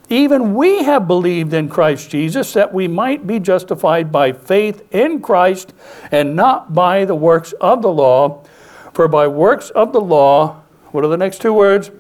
Even 0.09 0.55
we 0.55 0.83
have 0.83 1.07
believed 1.07 1.53
in 1.53 1.69
Christ 1.69 2.09
Jesus 2.09 2.51
that 2.53 2.73
we 2.73 2.87
might 2.87 3.27
be 3.27 3.39
justified 3.39 4.11
by 4.11 4.33
faith 4.33 4.91
in 4.91 5.21
Christ 5.21 5.75
and 6.11 6.35
not 6.35 6.73
by 6.73 7.05
the 7.05 7.13
works 7.13 7.53
of 7.61 7.83
the 7.83 7.93
law. 7.93 8.43
For 8.91 9.07
by 9.07 9.27
works 9.27 9.69
of 9.69 9.93
the 9.93 10.01
law, 10.01 10.63
what 10.89 11.05
are 11.05 11.07
the 11.07 11.15
next 11.15 11.39
two 11.39 11.53
words? 11.53 11.91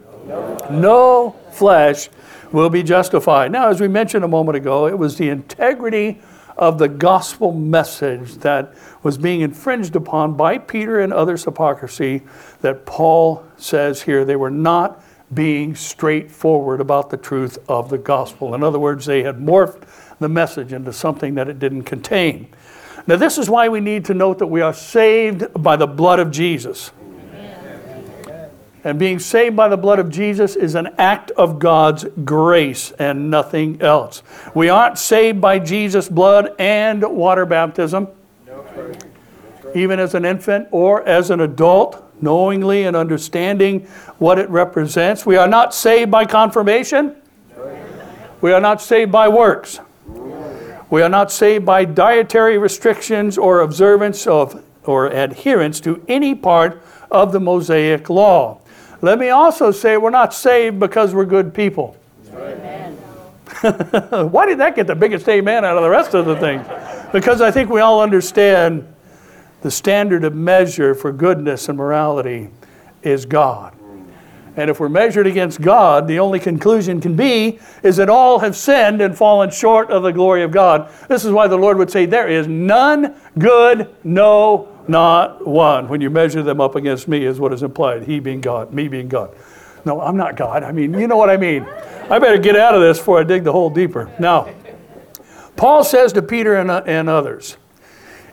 No, 0.71 1.35
flesh 1.51 2.09
will 2.51 2.71
be 2.71 2.81
justified. 2.81 3.51
Now, 3.51 3.69
as 3.69 3.79
we 3.79 3.87
mentioned 3.87 4.25
a 4.25 4.27
moment 4.27 4.55
ago, 4.55 4.87
it 4.87 4.97
was 4.97 5.17
the 5.17 5.29
integrity 5.29 6.19
of 6.57 6.77
the 6.77 6.87
gospel 6.87 7.51
message 7.51 8.35
that 8.35 8.73
was 9.03 9.17
being 9.17 9.41
infringed 9.41 9.95
upon 9.95 10.35
by 10.35 10.57
Peter 10.57 10.99
and 10.99 11.13
others' 11.13 11.45
hypocrisy 11.45 12.21
that 12.61 12.85
Paul 12.85 13.43
says 13.57 14.03
here 14.03 14.25
they 14.25 14.35
were 14.35 14.51
not 14.51 15.03
being 15.33 15.75
straightforward 15.75 16.81
about 16.81 17.09
the 17.09 17.17
truth 17.17 17.57
of 17.69 17.89
the 17.89 17.97
gospel. 17.97 18.53
In 18.53 18.63
other 18.63 18.79
words, 18.79 19.05
they 19.05 19.23
had 19.23 19.37
morphed 19.37 19.83
the 20.19 20.29
message 20.29 20.73
into 20.73 20.91
something 20.91 21.35
that 21.35 21.47
it 21.47 21.57
didn't 21.57 21.83
contain. 21.83 22.47
Now, 23.07 23.15
this 23.15 23.37
is 23.37 23.49
why 23.49 23.69
we 23.69 23.79
need 23.79 24.05
to 24.05 24.13
note 24.13 24.39
that 24.39 24.47
we 24.47 24.61
are 24.61 24.73
saved 24.73 25.45
by 25.55 25.75
the 25.75 25.87
blood 25.87 26.19
of 26.19 26.31
Jesus. 26.31 26.91
And 28.83 28.97
being 28.97 29.19
saved 29.19 29.55
by 29.55 29.67
the 29.67 29.77
blood 29.77 29.99
of 29.99 30.09
Jesus 30.09 30.55
is 30.55 30.73
an 30.73 30.89
act 30.97 31.29
of 31.31 31.59
God's 31.59 32.05
grace 32.25 32.91
and 32.93 33.29
nothing 33.29 33.81
else. 33.81 34.23
We 34.55 34.69
aren't 34.69 34.97
saved 34.97 35.39
by 35.39 35.59
Jesus' 35.59 36.09
blood 36.09 36.55
and 36.57 37.03
water 37.03 37.45
baptism, 37.45 38.07
even 39.75 39.99
as 39.99 40.15
an 40.15 40.25
infant 40.25 40.67
or 40.71 41.07
as 41.07 41.29
an 41.29 41.41
adult 41.41 42.03
knowingly 42.21 42.83
and 42.83 42.95
understanding 42.95 43.81
what 44.17 44.39
it 44.39 44.49
represents. 44.49 45.25
We 45.25 45.37
are 45.37 45.47
not 45.47 45.73
saved 45.73 46.11
by 46.11 46.25
confirmation. 46.25 47.15
We 48.41 48.51
are 48.51 48.61
not 48.61 48.81
saved 48.81 49.11
by 49.11 49.27
works. 49.27 49.79
We 50.89 51.01
are 51.01 51.09
not 51.09 51.31
saved 51.31 51.65
by 51.65 51.85
dietary 51.85 52.57
restrictions 52.57 53.37
or 53.37 53.61
observance 53.61 54.27
of 54.27 54.63
or 54.83 55.07
adherence 55.07 55.79
to 55.81 56.03
any 56.07 56.33
part 56.33 56.81
of 57.11 57.31
the 57.31 57.39
Mosaic 57.39 58.09
law. 58.09 58.60
Let 59.01 59.17
me 59.17 59.29
also 59.29 59.71
say 59.71 59.97
we're 59.97 60.11
not 60.11 60.33
saved 60.33 60.79
because 60.79 61.13
we're 61.13 61.25
good 61.25 61.53
people. 61.53 61.97
Why 63.61 64.45
did 64.45 64.59
that 64.59 64.75
get 64.75 64.87
the 64.87 64.95
biggest 64.95 65.27
amen 65.27 65.65
out 65.65 65.75
of 65.77 65.83
the 65.83 65.89
rest 65.89 66.13
of 66.13 66.25
the 66.25 66.35
things? 66.37 66.65
Because 67.11 67.41
I 67.41 67.51
think 67.51 67.69
we 67.69 67.81
all 67.81 68.01
understand 68.01 68.87
the 69.61 69.71
standard 69.71 70.23
of 70.23 70.33
measure 70.33 70.95
for 70.95 71.11
goodness 71.11 71.69
and 71.69 71.77
morality 71.77 72.49
is 73.03 73.25
God. 73.25 73.75
And 74.57 74.69
if 74.69 74.79
we're 74.79 74.89
measured 74.89 75.27
against 75.27 75.61
God, 75.61 76.07
the 76.07 76.19
only 76.19 76.39
conclusion 76.39 76.99
can 76.99 77.15
be 77.15 77.59
is 77.83 77.97
that 77.97 78.09
all 78.09 78.39
have 78.39 78.55
sinned 78.55 79.01
and 79.01 79.17
fallen 79.17 79.49
short 79.49 79.89
of 79.89 80.03
the 80.03 80.11
glory 80.11 80.43
of 80.43 80.51
God. 80.51 80.91
This 81.07 81.23
is 81.23 81.31
why 81.31 81.47
the 81.47 81.57
Lord 81.57 81.77
would 81.77 81.89
say, 81.89 82.05
There 82.05 82.27
is 82.27 82.47
none 82.47 83.15
good, 83.37 83.95
no, 84.03 84.70
not 84.87 85.45
one. 85.45 85.87
When 85.87 86.01
you 86.01 86.09
measure 86.09 86.43
them 86.43 86.61
up 86.61 86.75
against 86.75 87.07
me, 87.07 87.25
is 87.25 87.39
what 87.39 87.53
is 87.53 87.63
implied. 87.63 88.03
He 88.03 88.19
being 88.19 88.41
God, 88.41 88.73
me 88.73 88.87
being 88.87 89.07
God. 89.07 89.35
No, 89.85 90.01
I'm 90.01 90.17
not 90.17 90.35
God. 90.35 90.63
I 90.63 90.71
mean, 90.71 90.93
you 90.93 91.07
know 91.07 91.17
what 91.17 91.29
I 91.29 91.37
mean. 91.37 91.65
I 92.09 92.19
better 92.19 92.37
get 92.37 92.55
out 92.55 92.75
of 92.75 92.81
this 92.81 92.97
before 92.97 93.19
I 93.19 93.23
dig 93.23 93.43
the 93.43 93.51
hole 93.51 93.69
deeper. 93.69 94.13
Now, 94.19 94.53
Paul 95.55 95.83
says 95.83 96.13
to 96.13 96.21
Peter 96.21 96.55
and, 96.55 96.69
uh, 96.69 96.83
and 96.85 97.09
others, 97.09 97.57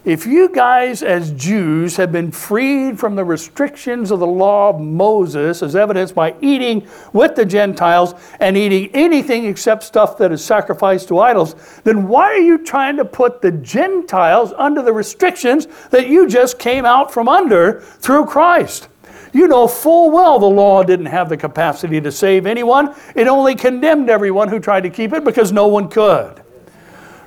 if 0.04 0.26
you 0.26 0.48
guys, 0.48 1.02
as 1.02 1.32
Jews, 1.32 1.96
have 1.96 2.12
been 2.12 2.30
freed 2.30 2.98
from 2.98 3.16
the 3.16 3.24
restrictions 3.24 4.10
of 4.10 4.20
the 4.20 4.26
law 4.26 4.70
of 4.70 4.80
Moses, 4.80 5.62
as 5.62 5.74
evidenced 5.74 6.14
by 6.14 6.34
eating 6.40 6.86
with 7.12 7.34
the 7.34 7.44
Gentiles 7.44 8.14
and 8.38 8.56
eating 8.56 8.90
anything 8.94 9.44
except 9.44 9.82
stuff 9.82 10.16
that 10.18 10.30
is 10.30 10.44
sacrificed 10.44 11.08
to 11.08 11.18
idols, 11.18 11.54
then 11.84 12.06
why 12.06 12.26
are 12.26 12.38
you 12.38 12.58
trying 12.58 12.96
to 12.96 13.04
put 13.04 13.42
the 13.42 13.52
Gentiles 13.52 14.52
under 14.56 14.82
the 14.82 14.92
restrictions 14.92 15.66
that 15.90 16.08
you 16.08 16.28
just 16.28 16.58
came 16.58 16.84
out 16.84 17.12
from 17.12 17.28
under 17.28 17.80
through 17.80 18.26
Christ? 18.26 18.88
You 19.32 19.48
know 19.48 19.66
full 19.66 20.10
well 20.10 20.38
the 20.38 20.46
law 20.46 20.82
didn't 20.82 21.06
have 21.06 21.28
the 21.28 21.36
capacity 21.36 22.00
to 22.00 22.12
save 22.12 22.46
anyone, 22.46 22.94
it 23.14 23.26
only 23.26 23.54
condemned 23.54 24.08
everyone 24.08 24.48
who 24.48 24.58
tried 24.58 24.82
to 24.82 24.90
keep 24.90 25.12
it 25.12 25.24
because 25.24 25.52
no 25.52 25.66
one 25.66 25.88
could. 25.88 26.42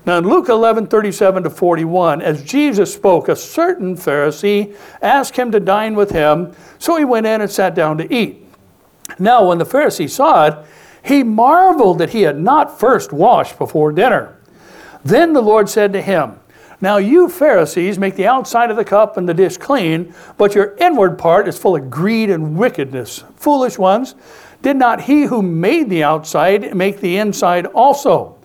Now, 0.03 0.17
in 0.17 0.27
Luke 0.27 0.49
11, 0.49 0.87
37 0.87 1.43
to 1.43 1.49
41, 1.49 2.21
as 2.21 2.43
Jesus 2.43 2.91
spoke, 2.91 3.29
a 3.29 3.35
certain 3.35 3.95
Pharisee 3.95 4.75
asked 5.01 5.35
him 5.35 5.51
to 5.51 5.59
dine 5.59 5.93
with 5.93 6.09
him, 6.09 6.55
so 6.79 6.95
he 6.95 7.05
went 7.05 7.27
in 7.27 7.41
and 7.41 7.51
sat 7.51 7.75
down 7.75 7.99
to 7.99 8.11
eat. 8.11 8.43
Now, 9.19 9.47
when 9.47 9.59
the 9.59 9.65
Pharisee 9.65 10.09
saw 10.09 10.47
it, 10.47 10.57
he 11.03 11.23
marveled 11.23 11.99
that 11.99 12.11
he 12.11 12.23
had 12.23 12.39
not 12.39 12.79
first 12.79 13.13
washed 13.13 13.59
before 13.59 13.91
dinner. 13.91 14.37
Then 15.03 15.33
the 15.33 15.41
Lord 15.41 15.69
said 15.69 15.93
to 15.93 16.01
him, 16.01 16.39
Now 16.79 16.97
you 16.97 17.29
Pharisees 17.29 17.99
make 17.99 18.15
the 18.15 18.27
outside 18.27 18.71
of 18.71 18.77
the 18.77 18.85
cup 18.85 19.17
and 19.17 19.29
the 19.29 19.33
dish 19.33 19.57
clean, 19.57 20.13
but 20.37 20.55
your 20.55 20.75
inward 20.77 21.19
part 21.19 21.47
is 21.47 21.59
full 21.59 21.75
of 21.75 21.89
greed 21.91 22.29
and 22.29 22.57
wickedness. 22.57 23.23
Foolish 23.35 23.77
ones, 23.77 24.15
did 24.61 24.77
not 24.77 25.01
he 25.01 25.23
who 25.23 25.41
made 25.41 25.89
the 25.89 26.03
outside 26.03 26.75
make 26.75 27.01
the 27.01 27.17
inside 27.17 27.65
also? 27.67 28.37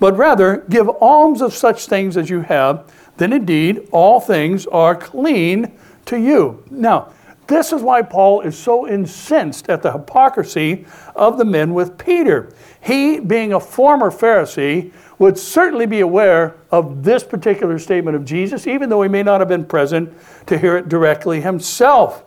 But 0.00 0.16
rather 0.16 0.64
give 0.68 0.88
alms 1.00 1.40
of 1.42 1.54
such 1.54 1.86
things 1.86 2.16
as 2.16 2.28
you 2.28 2.40
have, 2.40 2.92
then 3.18 3.32
indeed 3.32 3.86
all 3.92 4.18
things 4.18 4.66
are 4.66 4.96
clean 4.96 5.78
to 6.06 6.18
you. 6.18 6.64
Now, 6.70 7.12
this 7.46 7.72
is 7.72 7.82
why 7.82 8.02
Paul 8.02 8.42
is 8.42 8.56
so 8.56 8.88
incensed 8.88 9.68
at 9.68 9.82
the 9.82 9.92
hypocrisy 9.92 10.86
of 11.16 11.36
the 11.36 11.44
men 11.44 11.74
with 11.74 11.98
Peter. 11.98 12.52
He, 12.80 13.20
being 13.20 13.52
a 13.52 13.60
former 13.60 14.10
Pharisee, 14.10 14.92
would 15.18 15.36
certainly 15.36 15.84
be 15.84 16.00
aware 16.00 16.56
of 16.70 17.02
this 17.02 17.24
particular 17.24 17.78
statement 17.78 18.16
of 18.16 18.24
Jesus, 18.24 18.66
even 18.66 18.88
though 18.88 19.02
he 19.02 19.08
may 19.08 19.22
not 19.22 19.40
have 19.40 19.48
been 19.48 19.64
present 19.64 20.14
to 20.46 20.56
hear 20.56 20.76
it 20.76 20.88
directly 20.88 21.40
himself. 21.40 22.24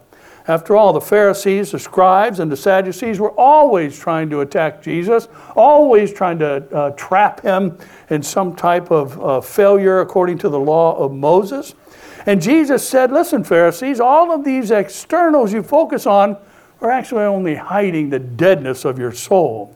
After 0.47 0.75
all, 0.75 0.91
the 0.91 0.99
Pharisees, 0.99 1.71
the 1.71 1.79
scribes, 1.79 2.39
and 2.39 2.51
the 2.51 2.58
Sadducees 2.58 3.19
were 3.19 3.32
always 3.32 3.97
trying 3.97 4.29
to 4.32 4.41
attack 4.41 4.82
Jesus, 4.82 5.29
always 5.56 6.12
trying 6.12 6.39
to 6.39 6.75
uh, 6.75 6.89
trap 6.91 7.41
him 7.41 7.77
in 8.10 8.21
some 8.21 8.53
type 8.53 8.91
of 8.91 9.21
uh, 9.21 9.39
failure 9.39 10.01
according 10.01 10.39
to 10.39 10.49
the 10.49 10.60
law 10.60 10.97
of 10.97 11.13
Moses. 11.13 11.75
And 12.25 12.41
Jesus 12.41 12.88
said, 12.88 13.12
Listen, 13.12 13.43
Pharisees, 13.43 14.01
all 14.01 14.32
of 14.32 14.43
these 14.43 14.71
externals 14.71 15.53
you 15.53 15.63
focus 15.63 16.06
on 16.06 16.38
are 16.82 16.91
actually 16.91 17.23
only 17.23 17.56
hiding 17.56 18.10
the 18.10 18.19
deadness 18.19 18.84
of 18.84 18.99
your 18.99 19.13
soul. 19.13 19.75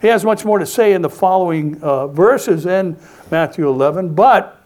He 0.00 0.08
has 0.08 0.24
much 0.24 0.44
more 0.44 0.58
to 0.58 0.66
say 0.66 0.94
in 0.94 1.02
the 1.02 1.10
following 1.10 1.80
uh, 1.80 2.08
verses 2.08 2.66
in 2.66 2.96
Matthew 3.30 3.68
11, 3.68 4.14
but 4.14 4.61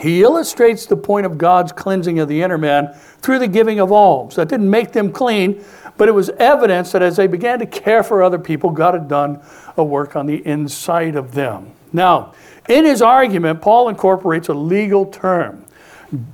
he 0.00 0.22
illustrates 0.22 0.86
the 0.86 0.96
point 0.96 1.26
of 1.26 1.38
God's 1.38 1.72
cleansing 1.72 2.18
of 2.18 2.28
the 2.28 2.42
inner 2.42 2.58
man 2.58 2.92
through 3.20 3.38
the 3.38 3.48
giving 3.48 3.80
of 3.80 3.90
alms. 3.90 4.36
That 4.36 4.48
didn't 4.48 4.68
make 4.68 4.92
them 4.92 5.10
clean, 5.10 5.64
but 5.96 6.08
it 6.08 6.12
was 6.12 6.28
evidence 6.30 6.92
that 6.92 7.02
as 7.02 7.16
they 7.16 7.26
began 7.26 7.58
to 7.60 7.66
care 7.66 8.02
for 8.02 8.22
other 8.22 8.38
people, 8.38 8.70
God 8.70 8.94
had 8.94 9.08
done 9.08 9.40
a 9.76 9.84
work 9.84 10.14
on 10.14 10.26
the 10.26 10.46
inside 10.46 11.16
of 11.16 11.32
them. 11.32 11.72
Now, 11.92 12.34
in 12.68 12.84
his 12.84 13.00
argument, 13.00 13.62
Paul 13.62 13.88
incorporates 13.88 14.48
a 14.48 14.54
legal 14.54 15.06
term 15.06 15.64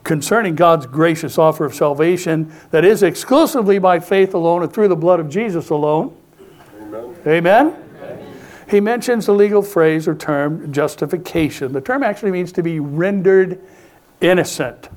concerning 0.04 0.54
God's 0.54 0.86
gracious 0.86 1.38
offer 1.38 1.64
of 1.64 1.74
salvation 1.74 2.52
that 2.70 2.84
is 2.84 3.02
exclusively 3.02 3.78
by 3.78 4.00
faith 4.00 4.34
alone 4.34 4.62
and 4.62 4.72
through 4.72 4.88
the 4.88 4.96
blood 4.96 5.20
of 5.20 5.28
Jesus 5.28 5.70
alone. 5.70 6.16
Amen. 6.80 7.16
Amen? 7.26 7.76
He 8.72 8.80
mentions 8.80 9.26
the 9.26 9.34
legal 9.34 9.60
phrase 9.60 10.08
or 10.08 10.14
term 10.14 10.72
justification. 10.72 11.74
The 11.74 11.82
term 11.82 12.02
actually 12.02 12.30
means 12.30 12.52
to 12.52 12.62
be 12.62 12.80
rendered 12.80 13.60
innocent. 14.22 14.88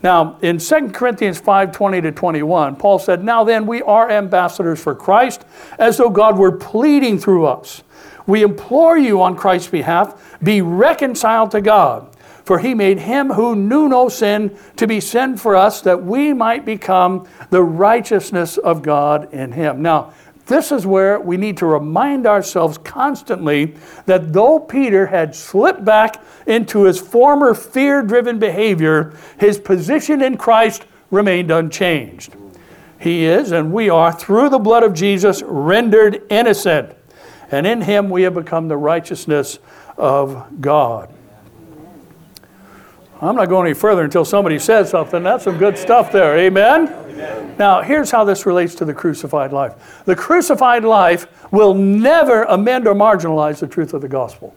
Now, 0.00 0.38
in 0.42 0.58
2 0.58 0.90
Corinthians 0.90 1.40
5 1.40 1.72
20 1.72 2.00
to 2.02 2.12
21, 2.12 2.76
Paul 2.76 3.00
said, 3.00 3.24
Now 3.24 3.42
then, 3.42 3.66
we 3.66 3.82
are 3.82 4.08
ambassadors 4.08 4.80
for 4.80 4.94
Christ, 4.94 5.44
as 5.76 5.96
though 5.96 6.08
God 6.08 6.38
were 6.38 6.52
pleading 6.52 7.18
through 7.18 7.46
us. 7.46 7.82
We 8.28 8.44
implore 8.44 8.96
you 8.96 9.20
on 9.22 9.34
Christ's 9.34 9.68
behalf, 9.68 10.38
be 10.40 10.62
reconciled 10.62 11.50
to 11.50 11.60
God. 11.60 12.06
For 12.44 12.60
he 12.60 12.74
made 12.74 13.00
him 13.00 13.30
who 13.30 13.54
knew 13.56 13.88
no 13.88 14.08
sin 14.08 14.56
to 14.76 14.86
be 14.86 15.00
sin 15.00 15.36
for 15.36 15.56
us, 15.56 15.82
that 15.82 16.04
we 16.04 16.32
might 16.32 16.64
become 16.64 17.28
the 17.50 17.62
righteousness 17.62 18.56
of 18.56 18.82
God 18.82 19.32
in 19.34 19.52
him. 19.52 19.82
Now, 19.82 20.12
this 20.50 20.70
is 20.72 20.84
where 20.84 21.18
we 21.18 21.38
need 21.38 21.56
to 21.58 21.66
remind 21.66 22.26
ourselves 22.26 22.76
constantly 22.76 23.76
that 24.04 24.34
though 24.34 24.60
Peter 24.60 25.06
had 25.06 25.34
slipped 25.34 25.84
back 25.84 26.22
into 26.46 26.82
his 26.82 27.00
former 27.00 27.54
fear 27.54 28.02
driven 28.02 28.38
behavior, 28.38 29.16
his 29.38 29.58
position 29.58 30.20
in 30.20 30.36
Christ 30.36 30.84
remained 31.10 31.50
unchanged. 31.50 32.34
He 32.98 33.24
is, 33.24 33.52
and 33.52 33.72
we 33.72 33.88
are, 33.88 34.12
through 34.12 34.50
the 34.50 34.58
blood 34.58 34.82
of 34.82 34.92
Jesus, 34.92 35.42
rendered 35.42 36.22
innocent. 36.28 36.94
And 37.50 37.66
in 37.66 37.80
him 37.80 38.10
we 38.10 38.22
have 38.22 38.34
become 38.34 38.68
the 38.68 38.76
righteousness 38.76 39.58
of 39.96 40.60
God. 40.60 41.14
I'm 43.22 43.36
not 43.36 43.48
going 43.48 43.66
any 43.66 43.74
further 43.74 44.02
until 44.02 44.24
somebody 44.24 44.58
says 44.58 44.90
something. 44.90 45.22
That's 45.22 45.44
some 45.44 45.58
good 45.58 45.78
stuff 45.78 46.10
there. 46.10 46.36
Amen? 46.38 47.09
Now, 47.58 47.82
here's 47.82 48.10
how 48.10 48.24
this 48.24 48.46
relates 48.46 48.74
to 48.76 48.84
the 48.84 48.94
crucified 48.94 49.52
life 49.52 50.02
the 50.04 50.16
crucified 50.16 50.84
life 50.84 51.26
will 51.52 51.74
never 51.74 52.44
amend 52.44 52.86
or 52.86 52.94
marginalize 52.94 53.60
the 53.60 53.68
truth 53.68 53.94
of 53.94 54.00
the 54.02 54.08
gospel. 54.08 54.54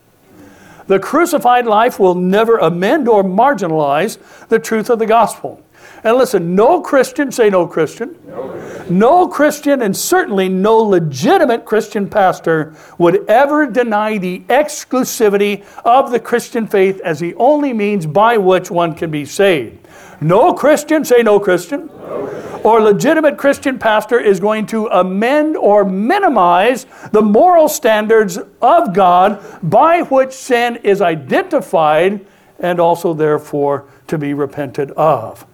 The 0.88 1.00
crucified 1.00 1.66
life 1.66 2.00
will 2.00 2.16
never 2.16 2.58
amend 2.58 3.08
or 3.08 3.24
marginalize 3.24 4.18
the 4.50 4.60
truth 4.60 4.90
of 4.90 5.00
the 5.00 5.06
gospel. 5.06 5.64
And 6.04 6.18
listen, 6.18 6.56
no 6.56 6.82
Christian, 6.82 7.32
say 7.32 7.50
no 7.50 7.66
Christian, 7.66 8.18
no 8.28 8.50
Christian, 8.50 9.00
no 9.00 9.28
Christian 9.28 9.82
and 9.82 9.96
certainly 9.96 10.50
no 10.50 10.78
legitimate 10.78 11.64
Christian 11.64 12.10
pastor 12.10 12.76
would 12.98 13.26
ever 13.30 13.66
deny 13.66 14.18
the 14.18 14.42
exclusivity 14.50 15.64
of 15.86 16.12
the 16.12 16.20
Christian 16.20 16.68
faith 16.68 17.00
as 17.02 17.20
the 17.20 17.34
only 17.36 17.72
means 17.72 18.06
by 18.06 18.38
which 18.38 18.70
one 18.70 18.96
can 18.96 19.12
be 19.12 19.24
saved. 19.24 19.83
No 20.24 20.54
Christian, 20.54 21.04
say 21.04 21.22
no 21.22 21.40
Christian, 21.40 21.88
no 21.88 22.28
Christian, 22.28 22.62
or 22.64 22.82
legitimate 22.82 23.38
Christian 23.38 23.78
pastor 23.78 24.20
is 24.20 24.40
going 24.40 24.66
to 24.68 24.88
amend 24.88 25.58
or 25.58 25.84
minimize 25.84 26.86
the 27.12 27.22
moral 27.22 27.68
standards 27.68 28.40
of 28.62 28.94
God 28.94 29.44
by 29.62 30.02
which 30.04 30.32
sin 30.32 30.78
is 30.78 31.02
identified 31.02 32.26
and 32.60 32.80
also 32.80 33.14
therefore 33.14 33.86
to 34.08 34.18
be 34.18 34.34
repented 34.34 34.92
of. 34.92 35.46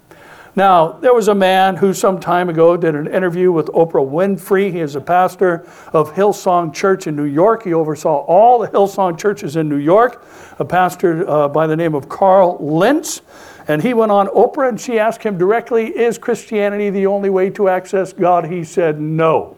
Now, 0.55 0.91
there 0.91 1.13
was 1.13 1.29
a 1.29 1.35
man 1.35 1.77
who 1.77 1.93
some 1.93 2.19
time 2.19 2.49
ago 2.49 2.75
did 2.75 2.93
an 2.93 3.07
interview 3.07 3.51
with 3.51 3.67
Oprah 3.67 4.05
Winfrey. 4.05 4.71
He 4.71 4.79
is 4.79 4.95
a 4.95 5.01
pastor 5.01 5.65
of 5.93 6.13
Hillsong 6.13 6.73
Church 6.73 7.07
in 7.07 7.15
New 7.15 7.23
York. 7.23 7.63
He 7.63 7.73
oversaw 7.73 8.25
all 8.25 8.59
the 8.59 8.67
Hillsong 8.67 9.17
churches 9.17 9.55
in 9.55 9.69
New 9.69 9.77
York, 9.77 10.25
a 10.59 10.65
pastor 10.65 11.27
uh, 11.29 11.47
by 11.47 11.65
the 11.65 11.75
name 11.75 11.95
of 11.95 12.09
Carl 12.09 12.57
Lentz. 12.59 13.21
And 13.69 13.83
he 13.83 13.93
went 13.93 14.11
on 14.11 14.27
Oprah 14.29 14.67
and 14.67 14.81
she 14.81 14.97
asked 14.97 15.21
him 15.21 15.37
directly, 15.37 15.95
Is 15.95 16.17
Christianity 16.17 16.89
the 16.89 17.05
only 17.05 17.29
way 17.29 17.51
to 17.51 17.69
access 17.69 18.11
God? 18.11 18.45
He 18.45 18.63
said, 18.63 18.99
No. 18.99 19.55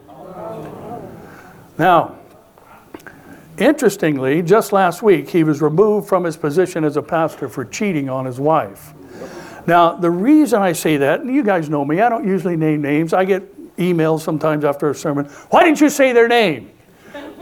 Now, 1.78 2.18
interestingly, 3.56 4.42
just 4.42 4.70
last 4.70 5.02
week, 5.02 5.30
he 5.30 5.44
was 5.44 5.62
removed 5.62 6.08
from 6.08 6.24
his 6.24 6.36
position 6.36 6.84
as 6.84 6.98
a 6.98 7.02
pastor 7.02 7.48
for 7.48 7.64
cheating 7.64 8.10
on 8.10 8.26
his 8.26 8.38
wife. 8.38 8.92
Now, 9.66 9.94
the 9.94 10.10
reason 10.10 10.60
I 10.60 10.72
say 10.72 10.98
that, 10.98 11.24
you 11.24 11.42
guys 11.42 11.70
know 11.70 11.82
me, 11.82 12.02
I 12.02 12.10
don't 12.10 12.26
usually 12.26 12.56
name 12.56 12.82
names. 12.82 13.14
I 13.14 13.24
get 13.24 13.76
emails 13.78 14.20
sometimes 14.20 14.64
after 14.64 14.90
a 14.90 14.94
sermon. 14.94 15.24
Why 15.48 15.64
didn't 15.64 15.80
you 15.80 15.88
say 15.88 16.12
their 16.12 16.28
name? 16.28 16.70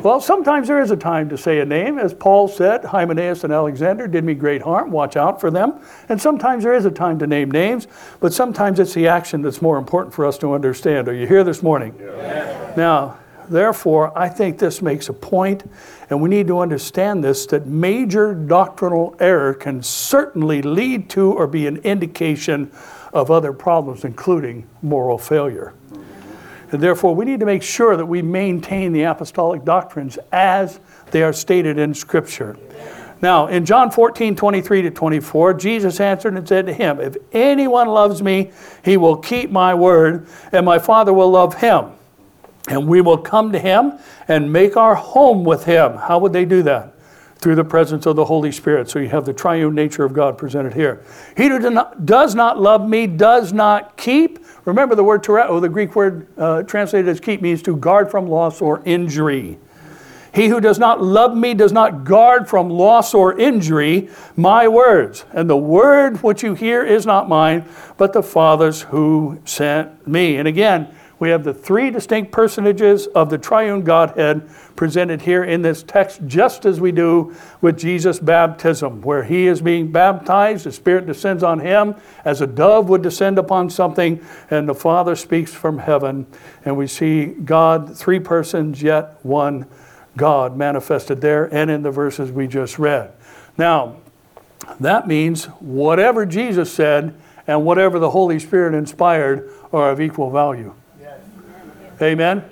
Well, 0.02 0.18
sometimes 0.18 0.66
there 0.66 0.80
is 0.80 0.90
a 0.90 0.96
time 0.96 1.28
to 1.28 1.36
say 1.36 1.60
a 1.60 1.64
name. 1.66 1.98
As 1.98 2.14
Paul 2.14 2.48
said, 2.48 2.84
Hymenaeus 2.84 3.44
and 3.44 3.52
Alexander 3.52 4.06
did 4.06 4.24
me 4.24 4.32
great 4.32 4.62
harm. 4.62 4.90
Watch 4.90 5.14
out 5.14 5.40
for 5.40 5.50
them. 5.50 5.78
And 6.08 6.20
sometimes 6.20 6.64
there 6.64 6.72
is 6.72 6.86
a 6.86 6.90
time 6.90 7.18
to 7.18 7.26
name 7.26 7.50
names, 7.50 7.86
but 8.18 8.32
sometimes 8.32 8.80
it's 8.80 8.94
the 8.94 9.08
action 9.08 9.42
that's 9.42 9.60
more 9.60 9.76
important 9.76 10.14
for 10.14 10.24
us 10.24 10.38
to 10.38 10.54
understand. 10.54 11.06
Are 11.06 11.12
you 11.12 11.26
here 11.26 11.44
this 11.44 11.62
morning? 11.62 11.94
Yeah. 12.00 12.74
Now, 12.76 13.18
Therefore, 13.50 14.16
I 14.16 14.28
think 14.28 14.58
this 14.58 14.80
makes 14.80 15.08
a 15.08 15.12
point, 15.12 15.68
and 16.08 16.22
we 16.22 16.28
need 16.28 16.46
to 16.46 16.60
understand 16.60 17.24
this 17.24 17.46
that 17.46 17.66
major 17.66 18.32
doctrinal 18.32 19.16
error 19.18 19.54
can 19.54 19.82
certainly 19.82 20.62
lead 20.62 21.10
to 21.10 21.32
or 21.32 21.48
be 21.48 21.66
an 21.66 21.78
indication 21.78 22.70
of 23.12 23.28
other 23.28 23.52
problems, 23.52 24.04
including 24.04 24.68
moral 24.82 25.18
failure. 25.18 25.74
And 26.72 26.80
therefore, 26.80 27.14
we 27.14 27.24
need 27.24 27.40
to 27.40 27.46
make 27.46 27.62
sure 27.62 27.96
that 27.96 28.06
we 28.06 28.22
maintain 28.22 28.92
the 28.92 29.02
apostolic 29.02 29.64
doctrines 29.64 30.18
as 30.33 30.80
they 31.11 31.22
are 31.22 31.33
stated 31.33 31.78
in 31.78 31.94
Scripture. 31.94 32.56
Now, 33.22 33.48
in 33.48 33.66
John 33.66 33.90
14, 33.90 34.35
23 34.37 34.83
to 34.83 34.90
24, 34.90 35.54
Jesus 35.54 36.00
answered 36.00 36.35
and 36.35 36.48
said 36.48 36.66
to 36.66 36.72
him, 36.72 37.00
If 37.00 37.16
anyone 37.33 37.88
loves 37.88 38.22
me, 38.22 38.52
he 38.85 38.96
will 38.96 39.16
keep 39.16 39.50
my 39.50 39.74
word, 39.74 40.26
and 40.52 40.64
my 40.64 40.78
Father 40.78 41.12
will 41.12 41.30
love 41.30 41.54
him 41.54 41.92
and 42.68 42.87
we 42.87 43.00
will 43.00 43.18
come 43.18 43.52
to 43.52 43.59
him 43.59 43.98
and 44.28 44.52
make 44.52 44.76
our 44.76 44.94
home 44.94 45.44
with 45.44 45.64
him. 45.64 45.94
How 45.94 46.18
would 46.18 46.33
they 46.33 46.44
do 46.44 46.62
that? 46.62 46.94
Through 47.38 47.54
the 47.54 47.64
presence 47.64 48.06
of 48.06 48.16
the 48.16 48.24
Holy 48.24 48.52
Spirit. 48.52 48.90
So 48.90 48.98
you 48.98 49.09
have 49.09 49.24
the 49.24 49.33
triune 49.33 49.74
nature 49.74 50.04
of 50.04 50.12
God 50.12 50.37
presented 50.37 50.74
here. 50.74 51.02
He 51.37 51.48
who 51.48 51.59
does 52.04 52.35
not 52.35 52.61
love 52.61 52.87
me 52.87 53.06
does 53.06 53.52
not 53.52 53.96
keep. 53.96 54.39
Remember 54.64 54.94
the 54.94 55.04
word 55.04 55.22
tereo, 55.22 55.60
the 55.60 55.68
Greek 55.68 55.96
word 55.96 56.26
uh, 56.36 56.62
translated 56.62 57.08
as 57.08 57.20
keep 57.20 57.40
means 57.40 57.62
to 57.62 57.76
guard 57.76 58.10
from 58.10 58.28
loss 58.28 58.60
or 58.60 58.82
injury. 58.84 59.58
He 60.32 60.46
who 60.48 60.60
does 60.60 60.78
not 60.78 61.02
love 61.02 61.36
me 61.36 61.54
does 61.54 61.72
not 61.72 62.04
guard 62.04 62.48
from 62.48 62.70
loss 62.70 63.14
or 63.14 63.38
injury 63.38 64.10
my 64.36 64.68
words. 64.68 65.24
And 65.32 65.50
the 65.50 65.56
word 65.56 66.22
which 66.22 66.42
you 66.42 66.54
hear 66.54 66.84
is 66.84 67.04
not 67.04 67.28
mine, 67.28 67.64
but 67.96 68.12
the 68.12 68.22
Father's 68.22 68.82
who 68.82 69.40
sent 69.44 70.06
me. 70.06 70.36
And 70.36 70.46
again, 70.46 70.94
We 71.20 71.28
have 71.28 71.44
the 71.44 71.54
three 71.54 71.90
distinct 71.90 72.33
personages 72.33 73.06
of 73.09 73.28
the 73.28 73.38
triune 73.38 73.83
Godhead 73.83 74.48
presented 74.74 75.20
here 75.20 75.44
in 75.44 75.61
this 75.61 75.83
text, 75.83 76.22
just 76.26 76.64
as 76.64 76.80
we 76.80 76.92
do 76.92 77.37
with 77.61 77.78
Jesus' 77.78 78.18
baptism, 78.18 79.02
where 79.02 79.22
he 79.22 79.46
is 79.46 79.61
being 79.61 79.92
baptized, 79.92 80.64
the 80.64 80.72
Spirit 80.72 81.06
descends 81.06 81.42
on 81.42 81.61
him 81.61 81.94
as 82.24 82.40
a 82.40 82.46
dove 82.46 82.88
would 82.88 83.02
descend 83.02 83.38
upon 83.38 83.68
something, 83.68 84.24
and 84.50 84.66
the 84.66 84.74
Father 84.74 85.14
speaks 85.14 85.52
from 85.52 85.78
heaven. 85.78 86.26
And 86.64 86.76
we 86.76 86.87
see 86.87 87.26
God, 87.26 87.96
three 87.96 88.18
persons, 88.18 88.83
yet 88.83 89.18
one 89.22 89.66
God 90.16 90.56
manifested 90.56 91.20
there 91.20 91.52
and 91.54 91.70
in 91.70 91.83
the 91.83 91.90
verses 91.90 92.33
we 92.33 92.46
just 92.46 92.78
read. 92.78 93.12
Now, 93.59 93.96
that 94.80 95.06
means 95.06 95.44
whatever 95.44 96.24
Jesus 96.24 96.72
said 96.72 97.14
and 97.46 97.64
whatever 97.64 97.98
the 97.98 98.11
Holy 98.11 98.38
Spirit 98.38 98.74
inspired 98.74 99.50
are 99.72 99.90
of 99.90 100.00
equal 100.00 100.30
value. 100.30 100.74
Amen? 102.02 102.44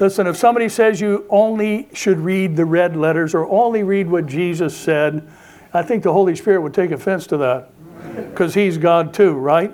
Listen, 0.00 0.26
if 0.26 0.36
somebody 0.36 0.68
says 0.68 1.00
you 1.00 1.26
only 1.30 1.88
should 1.92 2.18
read 2.18 2.56
the 2.56 2.64
red 2.64 2.96
letters 2.96 3.34
or 3.34 3.48
only 3.48 3.82
read 3.82 4.08
what 4.08 4.26
Jesus 4.26 4.76
said, 4.76 5.28
I 5.72 5.82
think 5.82 6.02
the 6.02 6.12
Holy 6.12 6.34
Spirit 6.34 6.60
would 6.62 6.74
take 6.74 6.90
offense 6.90 7.26
to 7.28 7.36
that 7.38 7.70
because 8.30 8.54
He's 8.54 8.78
God 8.78 9.14
too, 9.14 9.34
right? 9.34 9.72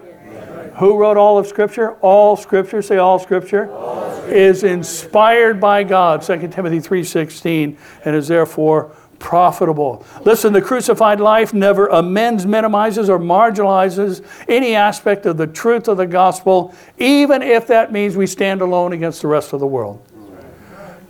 Who 0.76 0.96
wrote 0.96 1.16
all 1.16 1.38
of 1.38 1.46
Scripture? 1.46 1.94
All 1.94 2.36
Scripture, 2.36 2.82
say 2.82 2.98
all 2.98 3.18
Scripture, 3.18 3.72
all 3.72 4.12
scripture. 4.12 4.34
is 4.34 4.62
inspired 4.62 5.60
by 5.60 5.82
God, 5.82 6.22
2 6.22 6.48
Timothy 6.48 6.78
3.16, 6.78 7.76
and 8.04 8.14
is 8.14 8.28
therefore 8.28 8.94
profitable. 9.18 10.04
Listen, 10.24 10.52
the 10.52 10.62
crucified 10.62 11.20
life 11.20 11.52
never 11.52 11.86
amends, 11.88 12.46
minimizes, 12.46 13.10
or 13.10 13.18
marginalizes 13.18 14.24
any 14.48 14.74
aspect 14.74 15.26
of 15.26 15.36
the 15.36 15.46
truth 15.46 15.88
of 15.88 15.96
the 15.96 16.06
gospel, 16.06 16.74
even 16.98 17.42
if 17.42 17.66
that 17.66 17.92
means 17.92 18.16
we 18.16 18.26
stand 18.26 18.60
alone 18.60 18.92
against 18.92 19.22
the 19.22 19.28
rest 19.28 19.52
of 19.52 19.60
the 19.60 19.66
world. 19.66 20.00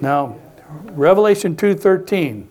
Now, 0.01 0.37
Revelation 0.91 1.57
2:13. 1.57 2.49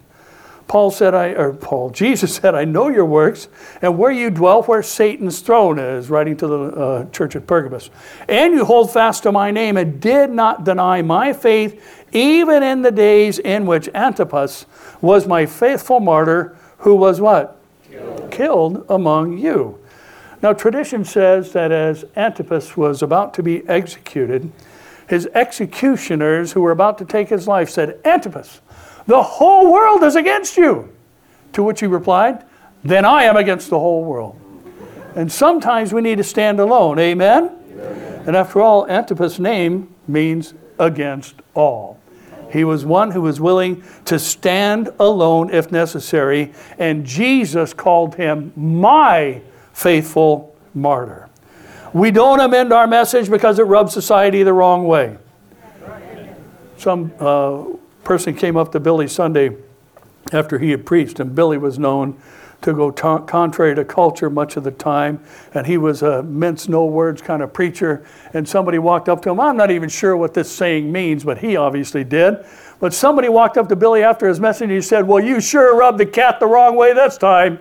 Paul 0.67 0.91
said, 0.91 1.13
I, 1.13 1.29
or 1.29 1.53
Paul, 1.53 1.89
Jesus 1.91 2.35
said, 2.35 2.55
I 2.55 2.65
know 2.65 2.89
your 2.89 3.05
works 3.05 3.47
and 3.81 3.97
where 3.97 4.11
you 4.11 4.29
dwell, 4.29 4.63
where 4.63 4.83
Satan's 4.83 5.39
throne 5.39 5.79
is, 5.79 6.09
writing 6.09 6.37
to 6.37 6.47
the 6.47 6.59
uh, 6.59 7.09
church 7.11 7.35
at 7.35 7.47
Pergamos. 7.47 7.89
And 8.27 8.53
you 8.53 8.65
hold 8.65 8.91
fast 8.91 9.23
to 9.23 9.31
my 9.31 9.51
name 9.51 9.77
and 9.77 9.99
did 9.99 10.29
not 10.29 10.63
deny 10.63 11.01
my 11.01 11.33
faith, 11.33 12.05
even 12.11 12.63
in 12.63 12.81
the 12.81 12.91
days 12.91 13.39
in 13.39 13.65
which 13.65 13.89
Antipas 13.93 14.65
was 15.01 15.27
my 15.27 15.45
faithful 15.45 15.99
martyr 15.99 16.57
who 16.79 16.95
was 16.95 17.19
what? 17.19 17.59
Killed, 17.89 18.31
Killed 18.31 18.85
among 18.89 19.37
you. 19.37 19.79
Now, 20.41 20.53
tradition 20.53 21.03
says 21.03 21.53
that 21.53 21.71
as 21.71 22.05
Antipas 22.15 22.77
was 22.77 23.01
about 23.01 23.33
to 23.35 23.43
be 23.43 23.67
executed, 23.67 24.51
his 25.07 25.27
executioners 25.33 26.51
who 26.51 26.61
were 26.61 26.71
about 26.71 26.97
to 26.99 27.05
take 27.05 27.29
his 27.29 27.47
life 27.47 27.69
said, 27.69 27.99
Antipas, 28.05 28.61
the 29.07 29.23
whole 29.23 29.71
world 29.71 30.03
is 30.03 30.15
against 30.15 30.57
you. 30.57 30.93
To 31.53 31.63
which 31.63 31.79
he 31.79 31.87
replied, 31.87 32.43
Then 32.83 33.05
I 33.05 33.23
am 33.23 33.37
against 33.37 33.69
the 33.69 33.79
whole 33.79 34.03
world. 34.03 34.39
And 35.15 35.31
sometimes 35.31 35.91
we 35.91 36.01
need 36.01 36.17
to 36.19 36.23
stand 36.23 36.59
alone. 36.59 36.99
Amen? 36.99 37.49
Amen. 37.71 38.23
And 38.27 38.35
after 38.35 38.61
all, 38.61 38.87
Antipas' 38.87 39.39
name 39.39 39.93
means 40.07 40.53
against 40.77 41.35
all. 41.55 41.99
He 42.51 42.63
was 42.63 42.85
one 42.85 43.11
who 43.11 43.21
was 43.21 43.41
willing 43.41 43.83
to 44.05 44.19
stand 44.19 44.89
alone 44.99 45.49
if 45.49 45.71
necessary, 45.71 46.53
and 46.77 47.05
Jesus 47.05 47.73
called 47.73 48.15
him 48.15 48.53
my 48.55 49.41
faithful 49.73 50.55
martyr. 50.73 51.29
We 51.93 52.11
don't 52.11 52.39
amend 52.39 52.71
our 52.71 52.87
message 52.87 53.29
because 53.29 53.59
it 53.59 53.63
rubs 53.63 53.93
society 53.93 54.43
the 54.43 54.53
wrong 54.53 54.85
way. 54.85 55.17
Some 56.77 57.11
uh, 57.19 57.63
person 58.07 58.33
came 58.33 58.55
up 58.55 58.71
to 58.71 58.79
Billy 58.79 59.05
Sunday 59.05 59.57
after 60.31 60.59
he 60.59 60.71
had 60.71 60.85
preached, 60.85 61.19
and 61.19 61.35
Billy 61.35 61.57
was 61.57 61.77
known 61.77 62.17
to 62.61 62.73
go 62.73 62.89
contrary 62.89 63.75
to 63.75 63.83
culture 63.83 64.29
much 64.29 64.55
of 64.55 64.63
the 64.63 64.71
time. 64.71 65.19
And 65.53 65.67
he 65.67 65.77
was 65.77 66.01
a 66.03 66.23
mince 66.23 66.69
no 66.69 66.85
words 66.85 67.21
kind 67.21 67.43
of 67.43 67.51
preacher. 67.51 68.05
And 68.33 68.47
somebody 68.47 68.79
walked 68.79 69.09
up 69.09 69.21
to 69.23 69.29
him. 69.29 69.41
I'm 69.41 69.57
not 69.57 69.71
even 69.71 69.89
sure 69.89 70.15
what 70.15 70.33
this 70.33 70.49
saying 70.49 70.89
means, 70.89 71.25
but 71.25 71.37
he 71.37 71.57
obviously 71.57 72.05
did. 72.05 72.45
But 72.79 72.93
somebody 72.93 73.27
walked 73.27 73.57
up 73.57 73.67
to 73.69 73.75
Billy 73.75 74.03
after 74.03 74.25
his 74.25 74.39
message 74.39 74.63
and 74.63 74.71
he 74.71 74.81
said, 74.81 75.05
Well, 75.05 75.21
you 75.21 75.41
sure 75.41 75.75
rubbed 75.77 75.97
the 75.97 76.05
cat 76.05 76.39
the 76.39 76.47
wrong 76.47 76.77
way 76.77 76.93
this 76.93 77.17
time. 77.17 77.59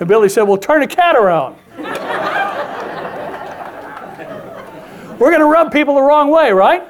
And 0.00 0.08
Billy 0.08 0.30
said, 0.30 0.44
Well, 0.44 0.56
turn 0.56 0.80
the 0.80 0.86
cat 0.86 1.16
around. 1.16 1.56
We're 5.20 5.30
going 5.30 5.40
to 5.40 5.46
rub 5.46 5.70
people 5.70 5.96
the 5.96 6.02
wrong 6.02 6.30
way, 6.30 6.50
right? 6.50 6.82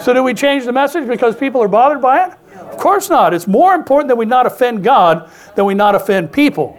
So, 0.00 0.12
do 0.14 0.22
we 0.22 0.34
change 0.34 0.64
the 0.64 0.72
message 0.72 1.06
because 1.06 1.36
people 1.36 1.62
are 1.62 1.68
bothered 1.68 2.00
by 2.00 2.26
it? 2.26 2.32
Of 2.76 2.82
course 2.82 3.08
not. 3.08 3.34
It's 3.34 3.46
more 3.46 3.74
important 3.74 4.08
that 4.08 4.16
we 4.16 4.26
not 4.26 4.46
offend 4.46 4.84
God 4.84 5.30
than 5.54 5.64
we 5.64 5.74
not 5.74 5.94
offend 5.94 6.32
people 6.32 6.78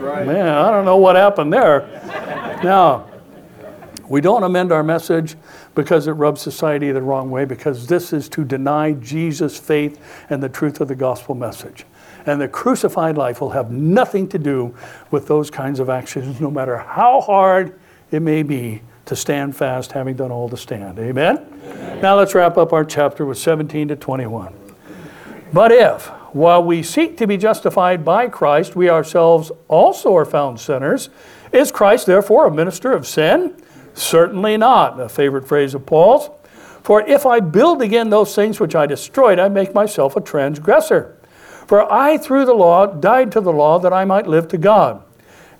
right. 0.00 0.26
Man, 0.26 0.48
I 0.48 0.70
don't 0.70 0.84
know 0.84 0.96
what 0.96 1.16
happened 1.16 1.52
there. 1.52 1.80
now, 2.64 3.06
we 4.08 4.20
don't 4.20 4.42
amend 4.42 4.72
our 4.72 4.82
message 4.82 5.36
because 5.74 6.08
it 6.08 6.12
rubs 6.12 6.40
society 6.40 6.90
the 6.90 7.02
wrong 7.02 7.30
way, 7.30 7.44
because 7.44 7.86
this 7.86 8.12
is 8.12 8.28
to 8.30 8.44
deny 8.44 8.92
Jesus' 8.92 9.58
faith 9.58 10.00
and 10.30 10.42
the 10.42 10.48
truth 10.48 10.80
of 10.80 10.88
the 10.88 10.96
gospel 10.96 11.34
message. 11.34 11.84
And 12.26 12.40
the 12.40 12.48
crucified 12.48 13.16
life 13.16 13.40
will 13.40 13.50
have 13.50 13.70
nothing 13.70 14.28
to 14.28 14.38
do 14.38 14.74
with 15.10 15.28
those 15.28 15.50
kinds 15.50 15.78
of 15.78 15.88
actions, 15.88 16.40
no 16.40 16.50
matter 16.50 16.76
how 16.76 17.20
hard 17.20 17.78
it 18.10 18.20
may 18.20 18.42
be 18.42 18.82
to 19.10 19.16
stand 19.16 19.56
fast, 19.56 19.90
having 19.90 20.14
done 20.14 20.30
all 20.30 20.48
to 20.48 20.56
stand. 20.56 20.96
Amen? 21.00 21.38
Amen? 21.38 22.00
Now 22.00 22.16
let's 22.16 22.32
wrap 22.32 22.56
up 22.56 22.72
our 22.72 22.84
chapter 22.84 23.26
with 23.26 23.38
17 23.38 23.88
to 23.88 23.96
21. 23.96 24.54
But 25.52 25.72
if, 25.72 26.06
while 26.32 26.62
we 26.62 26.84
seek 26.84 27.16
to 27.16 27.26
be 27.26 27.36
justified 27.36 28.04
by 28.04 28.28
Christ, 28.28 28.76
we 28.76 28.88
ourselves 28.88 29.50
also 29.66 30.16
are 30.16 30.24
found 30.24 30.60
sinners. 30.60 31.10
Is 31.50 31.72
Christ 31.72 32.06
therefore 32.06 32.46
a 32.46 32.54
minister 32.54 32.92
of 32.92 33.04
sin? 33.04 33.60
Certainly 33.94 34.58
not, 34.58 35.00
a 35.00 35.08
favorite 35.08 35.48
phrase 35.48 35.74
of 35.74 35.86
Paul's. 35.86 36.30
For 36.84 37.02
if 37.02 37.26
I 37.26 37.40
build 37.40 37.82
again 37.82 38.10
those 38.10 38.32
things 38.32 38.60
which 38.60 38.76
I 38.76 38.86
destroyed, 38.86 39.40
I 39.40 39.48
make 39.48 39.74
myself 39.74 40.14
a 40.14 40.20
transgressor. 40.20 41.18
For 41.66 41.92
I, 41.92 42.16
through 42.16 42.44
the 42.44 42.54
law, 42.54 42.86
died 42.86 43.32
to 43.32 43.40
the 43.40 43.52
law 43.52 43.80
that 43.80 43.92
I 43.92 44.04
might 44.04 44.28
live 44.28 44.46
to 44.48 44.56
God. 44.56 45.02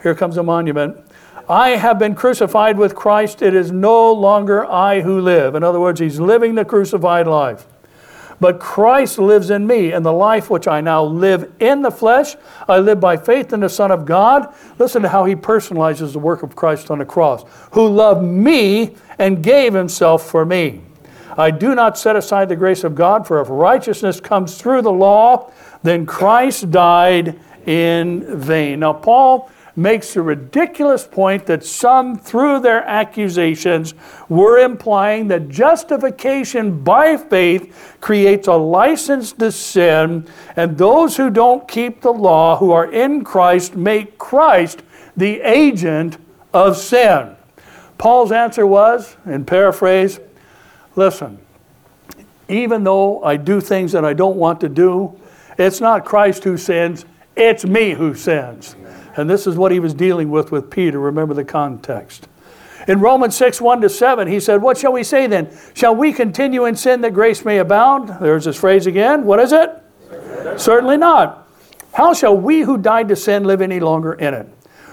Here 0.05 0.15
comes 0.15 0.37
a 0.37 0.45
monument. 0.45 1.05
I 1.51 1.71
have 1.71 1.99
been 1.99 2.15
crucified 2.15 2.79
with 2.79 2.95
Christ. 2.95 3.43
It 3.43 3.55
is 3.57 3.73
no 3.73 4.13
longer 4.13 4.65
I 4.65 5.01
who 5.01 5.21
live. 5.21 5.57
In 5.57 5.65
other 5.65 5.81
words, 5.81 5.99
he's 5.99 6.21
living 6.21 6.55
the 6.55 6.65
crucified 6.65 7.27
life. 7.27 7.67
But 8.39 8.61
Christ 8.61 9.19
lives 9.19 9.51
in 9.51 9.67
me, 9.67 9.91
and 9.91 10.07
the 10.07 10.13
life 10.13 10.49
which 10.49 10.69
I 10.69 10.81
now 10.81 11.03
live 11.03 11.53
in 11.59 11.83
the 11.83 11.91
flesh, 11.91 12.37
I 12.69 12.79
live 12.79 13.01
by 13.01 13.17
faith 13.17 13.53
in 13.53 13.59
the 13.59 13.69
Son 13.69 13.91
of 13.91 14.07
God. 14.07 14.55
Listen 14.79 15.03
to 15.03 15.09
how 15.09 15.25
he 15.25 15.35
personalizes 15.35 16.13
the 16.13 16.21
work 16.21 16.45
of 16.45 16.55
Christ 16.55 16.89
on 16.89 17.01
the 17.01 17.05
cross, 17.05 17.45
who 17.73 17.89
loved 17.89 18.25
me 18.25 18.95
and 19.19 19.43
gave 19.43 19.75
himself 19.75 20.31
for 20.31 20.47
me. 20.47 20.83
I 21.37 21.51
do 21.51 21.75
not 21.75 21.99
set 21.99 22.15
aside 22.15 22.49
the 22.49 22.55
grace 22.55 22.85
of 22.85 22.95
God, 22.95 23.27
for 23.27 23.41
if 23.41 23.49
righteousness 23.51 24.21
comes 24.21 24.57
through 24.57 24.83
the 24.83 24.93
law, 24.93 25.51
then 25.83 26.07
Christ 26.07 26.71
died 26.71 27.41
in 27.67 28.39
vain. 28.39 28.81
Now, 28.81 28.93
Paul 28.93 29.51
makes 29.76 30.16
a 30.16 30.22
ridiculous 30.22 31.06
point 31.06 31.46
that 31.46 31.64
some, 31.64 32.18
through 32.18 32.61
their 32.61 32.83
accusations, 32.85 33.94
were 34.28 34.59
implying 34.59 35.28
that 35.28 35.48
justification 35.48 36.83
by 36.83 37.16
faith 37.16 37.96
creates 38.00 38.48
a 38.48 38.54
license 38.54 39.33
to 39.33 39.52
sin, 39.52 40.26
and 40.56 40.76
those 40.76 41.16
who 41.16 41.30
don't 41.30 41.68
keep 41.68 42.00
the 42.00 42.12
law, 42.12 42.56
who 42.56 42.72
are 42.72 42.90
in 42.92 43.24
Christ, 43.24 43.76
make 43.76 44.18
Christ 44.18 44.83
the 45.16 45.40
agent 45.40 46.18
of 46.52 46.76
sin. 46.76 47.37
Paul's 47.98 48.33
answer 48.33 48.66
was, 48.66 49.16
in 49.26 49.44
paraphrase, 49.44 50.20
listen, 50.96 51.38
even 52.48 52.83
though 52.83 53.22
I 53.22 53.37
do 53.37 53.61
things 53.61 53.92
that 53.92 54.04
I 54.04 54.12
don't 54.12 54.37
want 54.37 54.61
to 54.62 54.68
do, 54.68 55.20
it's 55.59 55.80
not 55.80 56.04
Christ 56.04 56.44
who 56.44 56.56
sins, 56.56 57.04
it's 57.37 57.64
me 57.64 57.92
who 57.92 58.14
sins. 58.14 58.74
And 59.16 59.29
this 59.29 59.46
is 59.46 59.57
what 59.57 59.73
he 59.73 59.81
was 59.81 59.94
dealing 59.94 60.31
with 60.31 60.53
with 60.53 60.70
Peter. 60.70 60.99
Remember 60.99 61.35
the 61.35 61.44
context. 61.44 62.29
In 62.88 63.01
Romans 63.01 63.37
6, 63.37 63.61
1 63.61 63.81
to 63.83 63.88
7, 63.88 64.29
he 64.29 64.40
said, 64.40 64.62
What 64.62 64.79
shall 64.79 64.92
we 64.92 65.05
say 65.05 65.27
then? 65.27 65.57
Shall 65.75 65.94
we 65.94 66.12
continue 66.12 66.64
in 66.64 66.77
sin 66.77 67.03
that 67.03 67.12
grace 67.12 67.44
may 67.44 67.59
abound? 67.59 68.16
There's 68.20 68.44
this 68.44 68.57
phrase 68.57 68.87
again. 68.87 69.25
What 69.25 69.38
is 69.40 69.52
it? 69.52 69.71
Certainly 70.56 70.96
not. 70.96 71.48
How 71.92 72.15
shall 72.15 72.37
we 72.37 72.61
who 72.61 72.79
died 72.79 73.08
to 73.08 73.17
sin 73.17 73.44
live 73.44 73.61
any 73.61 73.81
longer 73.81 74.15
in 74.15 74.35
it? 74.35 74.48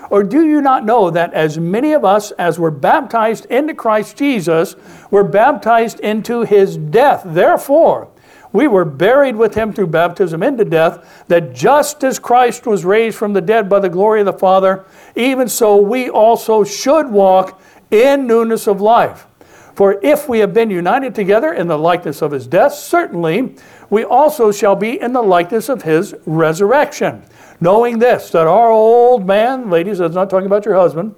Or 0.09 0.23
do 0.23 0.45
you 0.45 0.61
not 0.61 0.85
know 0.85 1.09
that 1.09 1.33
as 1.33 1.57
many 1.57 1.91
of 1.93 2.05
us 2.05 2.31
as 2.31 2.57
were 2.57 2.71
baptized 2.71 3.45
into 3.45 3.73
Christ 3.73 4.17
Jesus 4.17 4.75
were 5.11 5.23
baptized 5.23 5.99
into 5.99 6.41
his 6.41 6.77
death? 6.77 7.23
Therefore, 7.25 8.09
we 8.53 8.67
were 8.67 8.85
buried 8.85 9.35
with 9.35 9.55
him 9.55 9.73
through 9.73 9.87
baptism 9.87 10.41
into 10.41 10.65
death, 10.65 11.25
that 11.27 11.53
just 11.53 12.03
as 12.03 12.19
Christ 12.19 12.65
was 12.65 12.85
raised 12.85 13.17
from 13.17 13.33
the 13.33 13.41
dead 13.41 13.69
by 13.69 13.79
the 13.79 13.89
glory 13.89 14.21
of 14.21 14.25
the 14.25 14.33
Father, 14.33 14.85
even 15.15 15.49
so 15.49 15.77
we 15.77 16.09
also 16.09 16.63
should 16.63 17.09
walk 17.09 17.61
in 17.91 18.27
newness 18.27 18.67
of 18.67 18.81
life. 18.81 19.27
For 19.75 19.99
if 20.03 20.27
we 20.27 20.39
have 20.39 20.53
been 20.53 20.71
united 20.71 21.13
together 21.13 21.53
in 21.53 21.67
the 21.67 21.77
likeness 21.77 22.21
of 22.23 22.31
his 22.31 22.47
death, 22.47 22.73
certainly 22.73 23.55
we 23.89 24.03
also 24.03 24.51
shall 24.51 24.75
be 24.75 24.99
in 24.99 25.13
the 25.13 25.21
likeness 25.21 25.69
of 25.69 25.83
his 25.83 26.15
resurrection. 26.25 27.23
Knowing 27.59 27.99
this, 27.99 28.31
that 28.31 28.47
our 28.47 28.71
old 28.71 29.25
man, 29.25 29.69
ladies, 29.69 29.99
that's 29.99 30.15
not 30.15 30.29
talking 30.29 30.47
about 30.47 30.65
your 30.65 30.75
husband, 30.75 31.13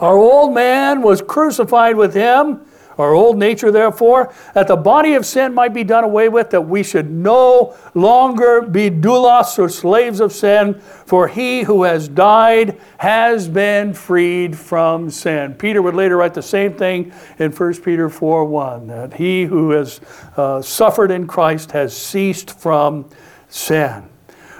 our 0.00 0.16
old 0.16 0.54
man 0.54 1.02
was 1.02 1.20
crucified 1.20 1.96
with 1.96 2.14
him 2.14 2.66
our 3.00 3.14
old 3.14 3.38
nature, 3.38 3.70
therefore, 3.70 4.32
that 4.54 4.68
the 4.68 4.76
body 4.76 5.14
of 5.14 5.26
sin 5.26 5.54
might 5.54 5.74
be 5.74 5.84
done 5.84 6.04
away 6.04 6.28
with, 6.28 6.50
that 6.50 6.62
we 6.62 6.82
should 6.82 7.10
no 7.10 7.76
longer 7.94 8.62
be 8.62 8.90
doulos 8.90 9.58
or 9.58 9.68
slaves 9.68 10.20
of 10.20 10.32
sin, 10.32 10.80
for 11.06 11.28
he 11.28 11.62
who 11.62 11.82
has 11.84 12.08
died 12.08 12.80
has 12.98 13.48
been 13.48 13.94
freed 13.94 14.56
from 14.56 15.10
sin. 15.10 15.54
Peter 15.54 15.82
would 15.82 15.94
later 15.94 16.16
write 16.16 16.34
the 16.34 16.42
same 16.42 16.74
thing 16.74 17.12
in 17.38 17.50
1 17.50 17.74
Peter 17.82 18.08
4 18.08 18.44
1, 18.44 18.86
that 18.86 19.14
he 19.14 19.44
who 19.44 19.70
has 19.70 20.00
uh, 20.36 20.62
suffered 20.62 21.10
in 21.10 21.26
Christ 21.26 21.72
has 21.72 21.96
ceased 21.96 22.58
from 22.58 23.08
sin. 23.48 24.04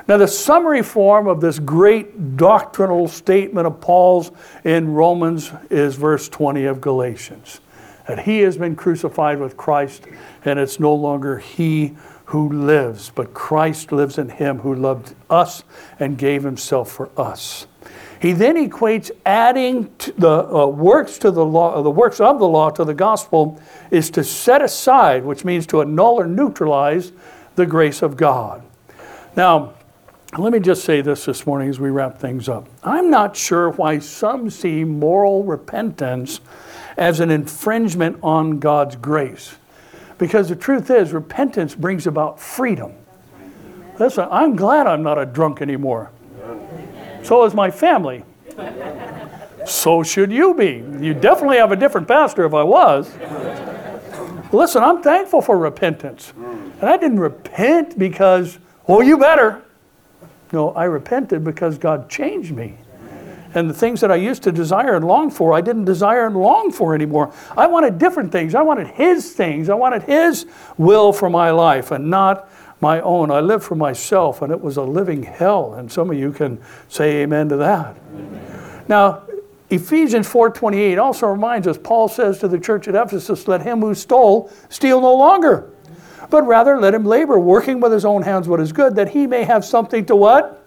Now, 0.08 0.16
the 0.16 0.26
summary 0.26 0.82
form 0.82 1.28
of 1.28 1.40
this 1.40 1.60
great 1.60 2.36
doctrinal 2.36 3.06
statement 3.06 3.68
of 3.68 3.80
Paul's 3.80 4.32
in 4.64 4.92
Romans 4.92 5.52
is 5.70 5.94
verse 5.94 6.28
20 6.28 6.64
of 6.64 6.80
Galatians 6.80 7.60
that 8.10 8.24
he 8.24 8.40
has 8.40 8.56
been 8.56 8.74
crucified 8.74 9.38
with 9.38 9.56
Christ, 9.56 10.04
and 10.44 10.58
it's 10.58 10.80
no 10.80 10.92
longer 10.92 11.38
he 11.38 11.94
who 12.24 12.48
lives, 12.48 13.12
but 13.14 13.32
Christ 13.34 13.92
lives 13.92 14.18
in 14.18 14.30
him 14.30 14.58
who 14.58 14.74
loved 14.74 15.14
us 15.30 15.62
and 16.00 16.18
gave 16.18 16.42
himself 16.42 16.90
for 16.90 17.08
us. 17.16 17.68
He 18.20 18.32
then 18.32 18.56
equates 18.56 19.12
adding 19.24 19.94
the 20.18 20.28
uh, 20.28 20.66
works 20.66 21.18
to 21.18 21.30
the 21.30 21.44
law, 21.44 21.80
the 21.82 21.90
works 21.90 22.18
of 22.18 22.40
the 22.40 22.48
law 22.48 22.70
to 22.70 22.84
the 22.84 22.94
gospel, 22.94 23.62
is 23.92 24.10
to 24.10 24.24
set 24.24 24.60
aside, 24.60 25.24
which 25.24 25.44
means 25.44 25.64
to 25.68 25.80
annul 25.80 26.18
or 26.18 26.26
neutralize 26.26 27.12
the 27.54 27.64
grace 27.64 28.02
of 28.02 28.16
God. 28.16 28.60
Now, 29.36 29.74
let 30.36 30.52
me 30.52 30.58
just 30.58 30.82
say 30.82 31.00
this 31.00 31.26
this 31.26 31.46
morning 31.46 31.68
as 31.68 31.78
we 31.78 31.90
wrap 31.90 32.18
things 32.18 32.48
up. 32.48 32.68
I'm 32.82 33.08
not 33.08 33.36
sure 33.36 33.70
why 33.70 34.00
some 34.00 34.50
see 34.50 34.82
moral 34.82 35.44
repentance 35.44 36.40
as 37.00 37.18
an 37.18 37.30
infringement 37.30 38.18
on 38.22 38.58
God's 38.58 38.94
grace. 38.94 39.56
Because 40.18 40.50
the 40.50 40.54
truth 40.56 40.90
is, 40.90 41.14
repentance 41.14 41.74
brings 41.74 42.06
about 42.06 42.38
freedom. 42.38 42.92
Listen, 43.98 44.28
I'm 44.30 44.54
glad 44.54 44.86
I'm 44.86 45.02
not 45.02 45.18
a 45.18 45.24
drunk 45.24 45.62
anymore. 45.62 46.10
So 47.22 47.44
is 47.44 47.54
my 47.54 47.70
family. 47.70 48.22
So 49.66 50.02
should 50.02 50.30
you 50.30 50.54
be. 50.54 50.84
You 51.00 51.14
definitely 51.14 51.56
have 51.56 51.72
a 51.72 51.76
different 51.76 52.06
pastor 52.06 52.44
if 52.44 52.52
I 52.52 52.62
was. 52.62 53.10
Listen, 54.52 54.82
I'm 54.82 55.02
thankful 55.02 55.40
for 55.40 55.56
repentance. 55.58 56.34
And 56.36 56.84
I 56.84 56.96
didn't 56.98 57.20
repent 57.20 57.98
because, 57.98 58.58
oh, 58.88 59.00
you 59.00 59.16
better. 59.16 59.62
No, 60.52 60.72
I 60.72 60.84
repented 60.84 61.44
because 61.44 61.78
God 61.78 62.10
changed 62.10 62.52
me. 62.52 62.76
And 63.54 63.68
the 63.68 63.74
things 63.74 64.00
that 64.00 64.10
I 64.12 64.16
used 64.16 64.42
to 64.44 64.52
desire 64.52 64.94
and 64.94 65.04
long 65.04 65.30
for, 65.30 65.52
I 65.52 65.60
didn't 65.60 65.84
desire 65.84 66.26
and 66.26 66.36
long 66.36 66.70
for 66.70 66.94
anymore. 66.94 67.32
I 67.56 67.66
wanted 67.66 67.98
different 67.98 68.30
things. 68.30 68.54
I 68.54 68.62
wanted 68.62 68.88
His 68.88 69.32
things. 69.32 69.68
I 69.68 69.74
wanted 69.74 70.02
His 70.04 70.46
will 70.78 71.12
for 71.12 71.28
my 71.28 71.50
life 71.50 71.90
and 71.90 72.10
not 72.10 72.48
my 72.80 73.00
own. 73.00 73.30
I 73.30 73.40
lived 73.40 73.64
for 73.64 73.74
myself, 73.74 74.42
and 74.42 74.52
it 74.52 74.60
was 74.60 74.76
a 74.76 74.82
living 74.82 75.22
hell. 75.22 75.74
And 75.74 75.90
some 75.90 76.10
of 76.10 76.18
you 76.18 76.32
can 76.32 76.60
say 76.88 77.22
amen 77.22 77.48
to 77.50 77.56
that. 77.56 77.96
Amen. 78.14 78.84
Now, 78.88 79.22
Ephesians 79.70 80.28
4:28 80.28 80.98
also 80.98 81.28
reminds 81.28 81.68
us 81.68 81.78
Paul 81.78 82.08
says 82.08 82.38
to 82.40 82.48
the 82.48 82.58
church 82.58 82.88
at 82.88 82.96
Ephesus 82.96 83.46
let 83.46 83.62
him 83.62 83.80
who 83.80 83.94
stole 83.94 84.50
steal 84.68 85.00
no 85.00 85.14
longer 85.14 85.70
but 86.28 86.42
rather 86.42 86.78
let 86.78 86.92
him 86.92 87.04
labor 87.04 87.38
working 87.38 87.80
with 87.80 87.92
his 87.92 88.04
own 88.04 88.22
hands 88.22 88.48
what 88.48 88.58
is 88.58 88.72
good 88.72 88.96
that 88.96 89.10
he 89.10 89.28
may 89.28 89.44
have 89.44 89.64
something 89.64 90.04
to 90.06 90.16
what 90.16 90.59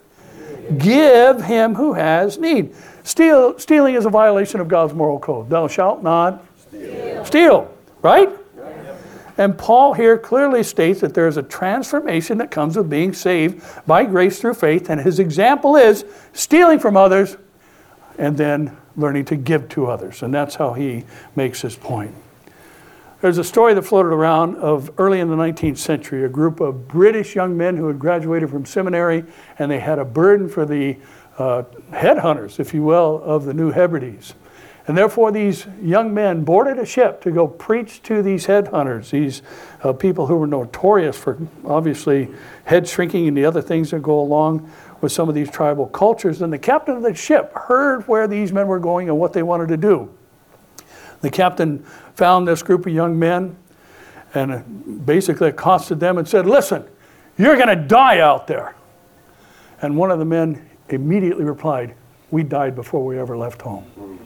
Give 0.77 1.41
him 1.41 1.75
who 1.75 1.93
has 1.93 2.37
need. 2.37 2.75
Steal, 3.03 3.57
stealing 3.59 3.95
is 3.95 4.05
a 4.05 4.09
violation 4.09 4.59
of 4.59 4.67
God's 4.67 4.93
moral 4.93 5.19
code. 5.19 5.49
Thou 5.49 5.67
shalt 5.67 6.03
not 6.03 6.45
steal, 6.69 7.25
steal 7.25 7.77
right? 8.01 8.29
And 9.37 9.57
Paul 9.57 9.93
here 9.93 10.17
clearly 10.17 10.61
states 10.63 11.01
that 11.01 11.13
there 11.13 11.27
is 11.27 11.37
a 11.37 11.43
transformation 11.43 12.37
that 12.37 12.51
comes 12.51 12.77
with 12.77 12.89
being 12.89 13.13
saved 13.13 13.63
by 13.87 14.05
grace 14.05 14.39
through 14.39 14.53
faith. 14.53 14.89
And 14.89 15.01
his 15.01 15.19
example 15.19 15.75
is 15.75 16.05
stealing 16.33 16.79
from 16.79 16.95
others 16.95 17.37
and 18.19 18.37
then 18.37 18.77
learning 18.95 19.25
to 19.25 19.35
give 19.35 19.69
to 19.69 19.87
others. 19.87 20.21
And 20.21 20.33
that's 20.33 20.55
how 20.55 20.73
he 20.73 21.05
makes 21.35 21.61
his 21.61 21.75
point. 21.75 22.13
There's 23.23 23.37
a 23.37 23.43
story 23.45 23.73
that 23.73 23.83
floated 23.83 24.09
around 24.09 24.57
of 24.57 24.91
early 24.97 25.21
in 25.21 25.29
the 25.29 25.37
19th 25.37 25.77
century, 25.77 26.25
a 26.25 26.27
group 26.27 26.59
of 26.59 26.89
British 26.89 27.35
young 27.35 27.55
men 27.55 27.77
who 27.77 27.87
had 27.87 27.97
graduated 27.97 28.49
from 28.49 28.65
seminary 28.65 29.23
and 29.57 29.71
they 29.71 29.79
had 29.79 29.97
a 29.97 30.03
burden 30.03 30.49
for 30.49 30.65
the 30.65 30.97
uh, 31.37 31.63
headhunters, 31.91 32.59
if 32.59 32.73
you 32.73 32.83
will, 32.83 33.23
of 33.23 33.45
the 33.45 33.53
New 33.53 33.71
Hebrides. 33.71 34.33
And 34.87 34.97
therefore, 34.97 35.31
these 35.31 35.65
young 35.81 36.13
men 36.13 36.43
boarded 36.43 36.77
a 36.77 36.85
ship 36.85 37.21
to 37.21 37.31
go 37.31 37.47
preach 37.47 38.01
to 38.01 38.21
these 38.21 38.47
headhunters, 38.47 39.11
these 39.11 39.41
uh, 39.83 39.93
people 39.93 40.27
who 40.27 40.35
were 40.35 40.45
notorious 40.45 41.17
for 41.17 41.37
obviously 41.63 42.27
head 42.65 42.89
shrinking 42.89 43.29
and 43.29 43.37
the 43.37 43.45
other 43.45 43.61
things 43.61 43.91
that 43.91 44.01
go 44.01 44.19
along 44.19 44.69
with 44.99 45.13
some 45.13 45.29
of 45.29 45.35
these 45.35 45.49
tribal 45.49 45.87
cultures. 45.87 46.41
And 46.41 46.51
the 46.51 46.59
captain 46.59 46.97
of 46.97 47.03
the 47.03 47.15
ship 47.15 47.53
heard 47.53 48.05
where 48.05 48.27
these 48.27 48.51
men 48.51 48.67
were 48.67 48.79
going 48.79 49.07
and 49.07 49.17
what 49.17 49.31
they 49.31 49.43
wanted 49.43 49.69
to 49.69 49.77
do. 49.77 50.13
The 51.23 51.31
captain 51.31 51.85
found 52.15 52.45
this 52.49 52.61
group 52.61 52.85
of 52.85 52.91
young 52.91 53.17
men 53.17 53.55
and 54.33 55.05
basically 55.05 55.47
accosted 55.47 55.97
them 56.01 56.17
and 56.17 56.27
said, 56.27 56.45
Listen, 56.45 56.85
you're 57.37 57.55
going 57.55 57.69
to 57.69 57.77
die 57.77 58.19
out 58.19 58.45
there. 58.45 58.75
And 59.81 59.95
one 59.95 60.11
of 60.11 60.19
the 60.19 60.25
men 60.25 60.69
immediately 60.89 61.45
replied, 61.45 61.95
We 62.29 62.43
died 62.43 62.75
before 62.75 63.05
we 63.05 63.17
ever 63.17 63.37
left 63.37 63.61
home. 63.61 64.19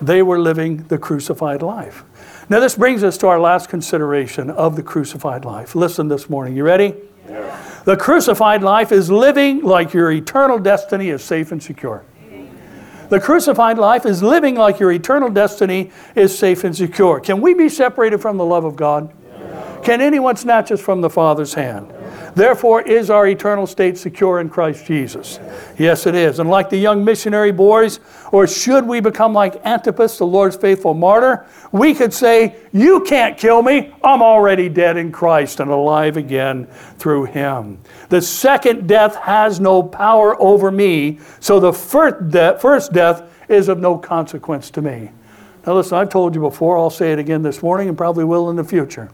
They 0.00 0.22
were 0.22 0.40
living 0.40 0.84
the 0.84 0.96
crucified 0.96 1.60
life. 1.60 2.04
Now, 2.48 2.58
this 2.58 2.74
brings 2.74 3.04
us 3.04 3.18
to 3.18 3.26
our 3.26 3.38
last 3.38 3.68
consideration 3.68 4.48
of 4.48 4.76
the 4.76 4.82
crucified 4.82 5.44
life. 5.44 5.74
Listen 5.74 6.08
this 6.08 6.30
morning. 6.30 6.56
You 6.56 6.64
ready? 6.64 6.94
Yeah. 7.28 7.82
The 7.84 7.98
crucified 7.98 8.62
life 8.62 8.92
is 8.92 9.10
living 9.10 9.60
like 9.60 9.92
your 9.92 10.10
eternal 10.10 10.58
destiny 10.58 11.10
is 11.10 11.22
safe 11.22 11.52
and 11.52 11.62
secure. 11.62 12.02
The 13.08 13.20
crucified 13.20 13.78
life 13.78 14.06
is 14.06 14.22
living 14.22 14.54
like 14.54 14.80
your 14.80 14.92
eternal 14.92 15.30
destiny 15.30 15.90
is 16.14 16.36
safe 16.36 16.64
and 16.64 16.74
secure. 16.74 17.20
Can 17.20 17.40
we 17.40 17.54
be 17.54 17.68
separated 17.68 18.18
from 18.18 18.36
the 18.36 18.44
love 18.44 18.64
of 18.64 18.76
God? 18.76 19.12
Can 19.84 20.00
anyone 20.00 20.36
snatch 20.36 20.72
us 20.72 20.80
from 20.80 21.02
the 21.02 21.10
Father's 21.10 21.54
hand? 21.54 21.92
Therefore, 22.34 22.82
is 22.82 23.10
our 23.10 23.26
eternal 23.26 23.66
state 23.66 23.96
secure 23.96 24.40
in 24.40 24.48
Christ 24.48 24.86
Jesus? 24.86 25.38
Yes, 25.78 26.06
it 26.06 26.14
is. 26.14 26.38
And 26.38 26.50
like 26.50 26.70
the 26.70 26.76
young 26.76 27.04
missionary 27.04 27.52
boys, 27.52 28.00
or 28.32 28.46
should 28.46 28.86
we 28.86 29.00
become 29.00 29.32
like 29.32 29.64
Antipas, 29.64 30.18
the 30.18 30.26
Lord's 30.26 30.56
faithful 30.56 30.94
martyr, 30.94 31.46
we 31.72 31.94
could 31.94 32.12
say, 32.12 32.56
You 32.72 33.00
can't 33.02 33.38
kill 33.38 33.62
me. 33.62 33.92
I'm 34.02 34.22
already 34.22 34.68
dead 34.68 34.96
in 34.96 35.12
Christ 35.12 35.60
and 35.60 35.70
alive 35.70 36.16
again 36.16 36.66
through 36.98 37.24
Him. 37.24 37.78
The 38.08 38.22
second 38.22 38.88
death 38.88 39.16
has 39.16 39.60
no 39.60 39.82
power 39.82 40.40
over 40.40 40.70
me, 40.70 41.20
so 41.40 41.60
the 41.60 41.72
first 41.72 42.30
death, 42.30 42.60
first 42.60 42.92
death 42.92 43.30
is 43.48 43.68
of 43.68 43.78
no 43.78 43.98
consequence 43.98 44.70
to 44.70 44.82
me. 44.82 45.10
Now, 45.66 45.74
listen, 45.74 45.96
I've 45.96 46.10
told 46.10 46.34
you 46.34 46.40
before, 46.40 46.76
I'll 46.76 46.90
say 46.90 47.12
it 47.12 47.18
again 47.18 47.42
this 47.42 47.62
morning 47.62 47.88
and 47.88 47.96
probably 47.96 48.24
will 48.24 48.50
in 48.50 48.56
the 48.56 48.64
future. 48.64 49.10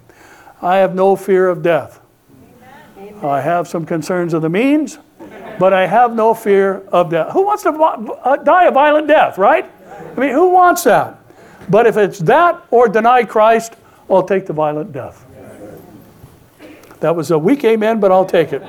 I 0.61 0.79
have 0.79 0.95
no 0.95 1.17
fear 1.17 1.49
of 1.49 1.63
death. 1.63 2.00
I 3.23 3.41
have 3.41 3.69
some 3.69 3.85
concerns 3.85 4.33
of 4.33 4.43
the 4.43 4.49
means, 4.49 4.99
but 5.59 5.73
I 5.73 5.87
have 5.87 6.15
no 6.15 6.33
fear 6.33 6.79
of 6.89 7.11
death. 7.11 7.33
Who 7.33 7.45
wants 7.45 7.63
to 7.65 7.71
uh, 7.71 8.37
die 8.37 8.65
a 8.65 8.71
violent 8.71 9.09
death, 9.09 9.37
right? 9.37 9.71
I 10.17 10.21
mean, 10.21 10.33
who 10.33 10.49
wants 10.49 10.85
that? 10.85 11.19
But 11.69 11.87
if 11.87 11.97
it's 11.97 12.19
that 12.21 12.63
or 12.71 12.89
deny 12.89 13.25
Christ, 13.25 13.75
I'll 14.09 14.23
take 14.23 14.47
the 14.47 14.53
violent 14.53 14.93
death. 14.93 15.27
That 17.01 17.15
was 17.15 17.31
a 17.31 17.39
weak 17.39 17.65
amen, 17.65 18.01
but 18.01 18.11
I'll 18.11 18.27
take 18.27 18.53
it. 18.53 18.63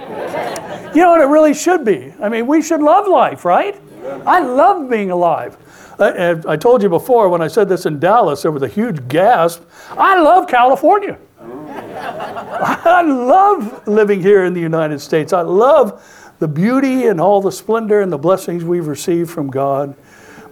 You 0.93 1.01
know 1.01 1.11
what 1.11 1.21
it 1.21 1.25
really 1.25 1.53
should 1.53 1.85
be? 1.85 2.13
I 2.21 2.29
mean, 2.29 2.47
we 2.47 2.61
should 2.61 2.81
love 2.81 3.07
life, 3.07 3.45
right? 3.45 3.79
I 4.25 4.39
love 4.39 4.89
being 4.89 5.11
alive. 5.11 5.57
I, 5.99 6.41
I 6.47 6.57
told 6.57 6.81
you 6.81 6.89
before 6.89 7.29
when 7.29 7.41
I 7.41 7.47
said 7.47 7.69
this 7.69 7.85
in 7.85 7.99
Dallas, 7.99 8.41
there 8.41 8.51
was 8.51 8.63
a 8.63 8.67
huge 8.67 9.07
gasp. 9.07 9.63
I 9.91 10.19
love 10.19 10.47
California. 10.47 11.17
I 12.03 13.03
love 13.03 13.87
living 13.87 14.21
here 14.21 14.43
in 14.45 14.53
the 14.53 14.61
United 14.61 14.99
States. 14.99 15.33
I 15.33 15.41
love 15.41 16.03
the 16.39 16.47
beauty 16.47 17.07
and 17.07 17.21
all 17.21 17.41
the 17.41 17.51
splendor 17.51 18.01
and 18.01 18.11
the 18.11 18.17
blessings 18.17 18.63
we've 18.63 18.87
received 18.87 19.29
from 19.29 19.49
God. 19.49 19.95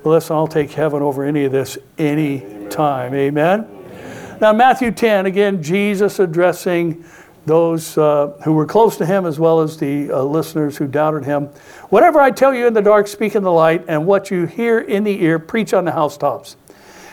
But 0.03 0.09
listen, 0.09 0.35
I'll 0.35 0.47
take 0.47 0.71
heaven 0.71 1.01
over 1.01 1.23
any 1.23 1.45
of 1.45 1.51
this 1.51 1.77
any 1.97 2.67
time. 2.69 3.13
Amen? 3.13 3.67
Now, 4.39 4.53
Matthew 4.53 4.91
10, 4.91 5.25
again, 5.25 5.61
Jesus 5.61 6.19
addressing 6.19 7.03
those 7.45 7.97
uh, 7.97 8.27
who 8.45 8.53
were 8.53 8.65
close 8.65 8.95
to 8.97 9.05
him 9.05 9.25
as 9.25 9.39
well 9.39 9.59
as 9.59 9.77
the 9.77 10.11
uh, 10.11 10.23
listeners 10.23 10.77
who 10.77 10.87
doubted 10.87 11.25
him. 11.25 11.47
Whatever 11.89 12.21
I 12.21 12.31
tell 12.31 12.53
you 12.53 12.67
in 12.67 12.73
the 12.73 12.81
dark, 12.81 13.07
speak 13.07 13.35
in 13.35 13.43
the 13.43 13.51
light, 13.51 13.83
and 13.87 14.05
what 14.05 14.31
you 14.31 14.45
hear 14.45 14.79
in 14.79 15.03
the 15.03 15.23
ear, 15.23 15.39
preach 15.39 15.73
on 15.73 15.85
the 15.85 15.91
housetops. 15.91 16.55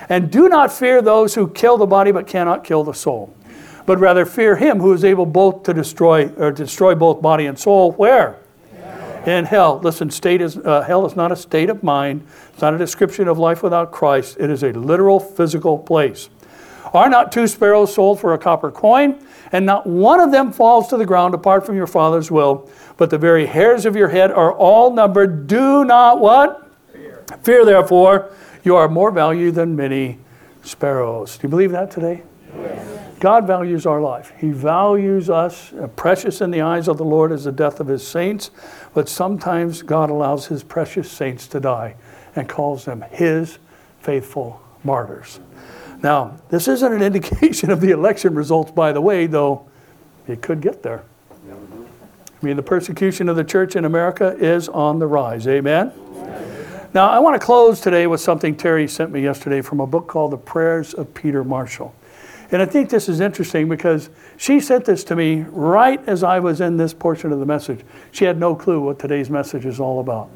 And 0.08 0.30
do 0.30 0.48
not 0.48 0.72
fear 0.72 1.02
those 1.02 1.34
who 1.34 1.48
kill 1.48 1.78
the 1.78 1.86
body 1.86 2.12
but 2.12 2.26
cannot 2.26 2.62
kill 2.62 2.84
the 2.84 2.92
soul, 2.92 3.34
but 3.86 3.98
rather 3.98 4.26
fear 4.26 4.56
him 4.56 4.80
who 4.80 4.92
is 4.92 5.04
able 5.04 5.24
both 5.24 5.62
to 5.62 5.72
destroy 5.72 6.28
or 6.36 6.50
destroy 6.50 6.94
both 6.94 7.22
body 7.22 7.46
and 7.46 7.58
soul. 7.58 7.92
Where? 7.92 8.38
In 9.24 9.44
hell. 9.44 9.80
Listen, 9.80 10.10
state 10.10 10.40
is 10.40 10.56
uh, 10.56 10.82
hell 10.82 11.06
is 11.06 11.16
not 11.16 11.32
a 11.32 11.36
state 11.36 11.70
of 11.70 11.82
mind. 11.82 12.26
It's 12.52 12.62
not 12.62 12.74
a 12.74 12.78
description 12.78 13.26
of 13.26 13.38
life 13.38 13.62
without 13.62 13.90
Christ. 13.90 14.36
It 14.38 14.50
is 14.50 14.62
a 14.62 14.72
literal 14.72 15.18
physical 15.18 15.78
place. 15.78 16.28
Are 16.92 17.10
not 17.10 17.32
two 17.32 17.48
sparrows 17.48 17.92
sold 17.92 18.20
for 18.20 18.34
a 18.34 18.38
copper 18.38 18.70
coin? 18.70 19.18
And 19.52 19.66
not 19.66 19.86
one 19.86 20.20
of 20.20 20.30
them 20.30 20.52
falls 20.52 20.88
to 20.88 20.96
the 20.96 21.06
ground 21.06 21.34
apart 21.34 21.66
from 21.66 21.76
your 21.76 21.86
Father's 21.86 22.30
will. 22.30 22.70
But 22.96 23.10
the 23.10 23.18
very 23.18 23.46
hairs 23.46 23.84
of 23.84 23.96
your 23.96 24.08
head 24.08 24.30
are 24.30 24.52
all 24.52 24.92
numbered. 24.92 25.46
Do 25.46 25.84
not 25.84 26.20
what? 26.20 26.70
Fear. 26.92 27.24
Fear, 27.42 27.64
therefore, 27.64 28.30
you 28.64 28.76
are 28.76 28.88
more 28.88 29.10
valued 29.10 29.56
than 29.56 29.76
many 29.76 30.18
sparrows. 30.62 31.36
Do 31.38 31.46
you 31.46 31.48
believe 31.48 31.72
that 31.72 31.90
today? 31.90 32.22
Yes. 32.56 33.05
God 33.18 33.46
values 33.46 33.86
our 33.86 34.00
life. 34.00 34.32
He 34.38 34.50
values 34.50 35.30
us. 35.30 35.72
Uh, 35.72 35.86
precious 35.88 36.40
in 36.40 36.50
the 36.50 36.60
eyes 36.60 36.86
of 36.86 36.98
the 36.98 37.04
Lord 37.04 37.32
is 37.32 37.44
the 37.44 37.52
death 37.52 37.80
of 37.80 37.86
his 37.86 38.06
saints. 38.06 38.50
But 38.92 39.08
sometimes 39.08 39.82
God 39.82 40.10
allows 40.10 40.46
his 40.46 40.62
precious 40.62 41.10
saints 41.10 41.46
to 41.48 41.60
die 41.60 41.96
and 42.34 42.48
calls 42.48 42.84
them 42.84 43.04
his 43.10 43.58
faithful 44.00 44.60
martyrs. 44.84 45.40
Now, 46.02 46.38
this 46.50 46.68
isn't 46.68 46.92
an 46.92 47.02
indication 47.14 47.70
of 47.70 47.80
the 47.80 47.90
election 47.90 48.34
results, 48.34 48.70
by 48.70 48.92
the 48.92 49.00
way, 49.00 49.26
though 49.26 49.66
it 50.28 50.42
could 50.42 50.60
get 50.60 50.82
there. 50.82 51.04
I 51.50 52.44
mean, 52.44 52.56
the 52.56 52.62
persecution 52.62 53.30
of 53.30 53.36
the 53.36 53.44
church 53.44 53.76
in 53.76 53.86
America 53.86 54.36
is 54.38 54.68
on 54.68 54.98
the 54.98 55.06
rise. 55.06 55.48
Amen? 55.48 55.90
Now, 56.92 57.08
I 57.08 57.18
want 57.18 57.40
to 57.40 57.44
close 57.44 57.80
today 57.80 58.06
with 58.06 58.20
something 58.20 58.56
Terry 58.56 58.86
sent 58.86 59.10
me 59.10 59.22
yesterday 59.22 59.62
from 59.62 59.80
a 59.80 59.86
book 59.86 60.06
called 60.06 60.32
The 60.32 60.38
Prayers 60.38 60.94
of 60.94 61.12
Peter 61.14 61.42
Marshall. 61.42 61.94
And 62.52 62.62
I 62.62 62.66
think 62.66 62.90
this 62.90 63.08
is 63.08 63.20
interesting 63.20 63.68
because 63.68 64.08
she 64.36 64.60
sent 64.60 64.84
this 64.84 65.02
to 65.04 65.16
me 65.16 65.44
right 65.48 66.00
as 66.08 66.22
I 66.22 66.38
was 66.38 66.60
in 66.60 66.76
this 66.76 66.94
portion 66.94 67.32
of 67.32 67.40
the 67.40 67.46
message. 67.46 67.80
She 68.12 68.24
had 68.24 68.38
no 68.38 68.54
clue 68.54 68.80
what 68.80 68.98
today's 68.98 69.30
message 69.30 69.66
is 69.66 69.80
all 69.80 70.00
about. 70.00 70.30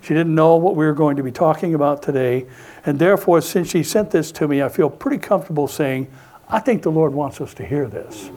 She 0.00 0.14
didn't 0.14 0.34
know 0.34 0.56
what 0.56 0.76
we 0.76 0.84
were 0.84 0.92
going 0.92 1.16
to 1.16 1.22
be 1.22 1.32
talking 1.32 1.74
about 1.74 2.02
today. 2.02 2.46
And 2.84 2.98
therefore, 2.98 3.40
since 3.40 3.70
she 3.70 3.82
sent 3.82 4.10
this 4.10 4.30
to 4.32 4.46
me, 4.46 4.62
I 4.62 4.68
feel 4.68 4.90
pretty 4.90 5.18
comfortable 5.18 5.66
saying, 5.66 6.10
I 6.48 6.60
think 6.60 6.82
the 6.82 6.90
Lord 6.90 7.14
wants 7.14 7.40
us 7.40 7.54
to 7.54 7.64
hear 7.64 7.86
this. 7.86 8.30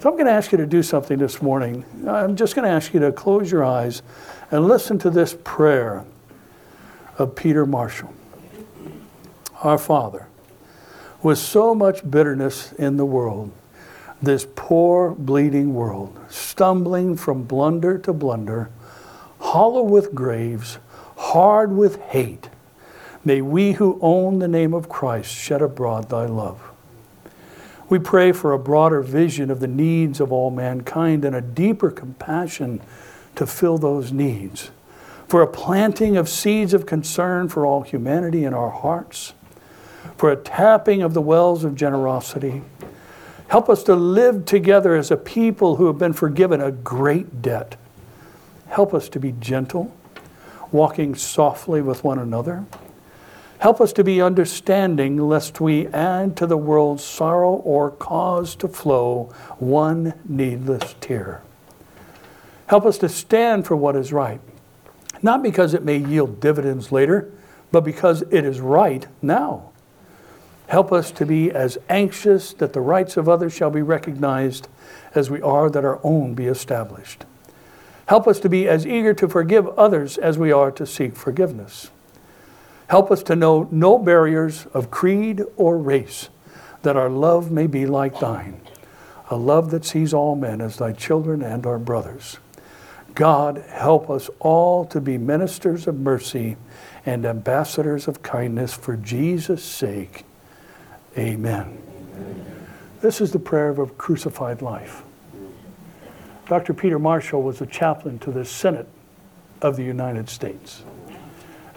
So 0.00 0.10
I'm 0.10 0.16
going 0.16 0.26
to 0.26 0.32
ask 0.32 0.50
you 0.50 0.58
to 0.58 0.66
do 0.66 0.82
something 0.82 1.18
this 1.18 1.40
morning. 1.40 1.84
I'm 2.06 2.36
just 2.36 2.54
going 2.54 2.66
to 2.66 2.74
ask 2.74 2.92
you 2.92 3.00
to 3.00 3.12
close 3.12 3.52
your 3.52 3.64
eyes 3.64 4.02
and 4.50 4.66
listen 4.66 4.98
to 5.00 5.10
this 5.10 5.36
prayer 5.44 6.04
of 7.18 7.36
Peter 7.36 7.66
Marshall. 7.66 8.12
Our 9.62 9.78
Father, 9.78 10.28
with 11.26 11.38
so 11.38 11.74
much 11.74 12.08
bitterness 12.08 12.72
in 12.74 12.96
the 12.96 13.04
world, 13.04 13.50
this 14.22 14.46
poor, 14.54 15.10
bleeding 15.10 15.74
world, 15.74 16.16
stumbling 16.28 17.16
from 17.16 17.42
blunder 17.42 17.98
to 17.98 18.12
blunder, 18.12 18.70
hollow 19.40 19.82
with 19.82 20.14
graves, 20.14 20.78
hard 21.16 21.72
with 21.72 22.00
hate, 22.02 22.48
may 23.24 23.42
we 23.42 23.72
who 23.72 23.98
own 24.00 24.38
the 24.38 24.46
name 24.46 24.72
of 24.72 24.88
Christ 24.88 25.34
shed 25.34 25.60
abroad 25.60 26.08
thy 26.10 26.26
love. 26.26 26.62
We 27.88 27.98
pray 27.98 28.30
for 28.30 28.52
a 28.52 28.58
broader 28.60 29.02
vision 29.02 29.50
of 29.50 29.58
the 29.58 29.66
needs 29.66 30.20
of 30.20 30.30
all 30.30 30.52
mankind 30.52 31.24
and 31.24 31.34
a 31.34 31.40
deeper 31.40 31.90
compassion 31.90 32.80
to 33.34 33.48
fill 33.48 33.78
those 33.78 34.12
needs, 34.12 34.70
for 35.26 35.42
a 35.42 35.48
planting 35.48 36.16
of 36.16 36.28
seeds 36.28 36.72
of 36.72 36.86
concern 36.86 37.48
for 37.48 37.66
all 37.66 37.82
humanity 37.82 38.44
in 38.44 38.54
our 38.54 38.70
hearts, 38.70 39.32
for 40.16 40.30
a 40.30 40.36
tapping 40.36 41.02
of 41.02 41.14
the 41.14 41.20
wells 41.20 41.64
of 41.64 41.74
generosity. 41.74 42.62
Help 43.48 43.68
us 43.68 43.82
to 43.84 43.94
live 43.94 44.44
together 44.44 44.96
as 44.96 45.10
a 45.10 45.16
people 45.16 45.76
who 45.76 45.86
have 45.86 45.98
been 45.98 46.12
forgiven 46.12 46.60
a 46.60 46.72
great 46.72 47.42
debt. 47.42 47.76
Help 48.68 48.92
us 48.92 49.08
to 49.10 49.20
be 49.20 49.32
gentle 49.32 49.92
walking 50.72 51.14
softly 51.14 51.80
with 51.80 52.02
one 52.04 52.18
another. 52.18 52.64
Help 53.58 53.80
us 53.80 53.92
to 53.94 54.04
be 54.04 54.20
understanding, 54.20 55.16
lest 55.16 55.60
we 55.60 55.86
add 55.88 56.36
to 56.36 56.46
the 56.46 56.56
world's 56.56 57.02
sorrow 57.02 57.52
or 57.52 57.90
cause 57.90 58.54
to 58.56 58.68
flow 58.68 59.32
one 59.58 60.12
needless 60.28 60.94
tear. 61.00 61.40
Help 62.66 62.84
us 62.84 62.98
to 62.98 63.08
stand 63.08 63.64
for 63.64 63.76
what 63.76 63.96
is 63.96 64.12
right, 64.12 64.40
not 65.22 65.42
because 65.42 65.72
it 65.72 65.84
may 65.84 65.96
yield 65.96 66.40
dividends 66.40 66.92
later, 66.92 67.32
but 67.72 67.82
because 67.82 68.22
it 68.22 68.44
is 68.44 68.60
right 68.60 69.06
now. 69.22 69.70
Help 70.68 70.92
us 70.92 71.10
to 71.12 71.24
be 71.24 71.50
as 71.50 71.78
anxious 71.88 72.52
that 72.54 72.72
the 72.72 72.80
rights 72.80 73.16
of 73.16 73.28
others 73.28 73.54
shall 73.54 73.70
be 73.70 73.82
recognized 73.82 74.68
as 75.14 75.30
we 75.30 75.40
are 75.40 75.70
that 75.70 75.84
our 75.84 76.00
own 76.02 76.34
be 76.34 76.46
established. 76.46 77.24
Help 78.06 78.26
us 78.28 78.38
to 78.40 78.48
be 78.48 78.68
as 78.68 78.86
eager 78.86 79.14
to 79.14 79.28
forgive 79.28 79.68
others 79.78 80.18
as 80.18 80.38
we 80.38 80.52
are 80.52 80.70
to 80.72 80.86
seek 80.86 81.16
forgiveness. 81.16 81.90
Help 82.88 83.10
us 83.10 83.22
to 83.24 83.34
know 83.34 83.68
no 83.70 83.98
barriers 83.98 84.66
of 84.66 84.90
creed 84.90 85.42
or 85.56 85.76
race, 85.76 86.28
that 86.82 86.96
our 86.96 87.10
love 87.10 87.50
may 87.50 87.66
be 87.66 87.84
like 87.84 88.20
thine, 88.20 88.60
a 89.28 89.36
love 89.36 89.70
that 89.72 89.84
sees 89.84 90.14
all 90.14 90.36
men 90.36 90.60
as 90.60 90.76
thy 90.76 90.92
children 90.92 91.42
and 91.42 91.66
our 91.66 91.78
brothers. 91.78 92.38
God, 93.16 93.64
help 93.70 94.10
us 94.10 94.28
all 94.40 94.84
to 94.86 95.00
be 95.00 95.16
ministers 95.16 95.88
of 95.88 95.98
mercy 95.98 96.56
and 97.04 97.24
ambassadors 97.24 98.06
of 98.06 98.22
kindness 98.22 98.74
for 98.74 98.96
Jesus' 98.96 99.64
sake. 99.64 100.25
Amen. 101.16 101.82
This 103.00 103.20
is 103.20 103.32
the 103.32 103.38
prayer 103.38 103.68
of 103.68 103.78
a 103.78 103.86
crucified 103.86 104.62
life. 104.62 105.02
Dr. 106.48 106.74
Peter 106.74 106.98
Marshall 106.98 107.42
was 107.42 107.60
a 107.60 107.66
chaplain 107.66 108.18
to 108.20 108.30
the 108.30 108.44
Senate 108.44 108.88
of 109.62 109.76
the 109.76 109.82
United 109.82 110.28
States. 110.28 110.82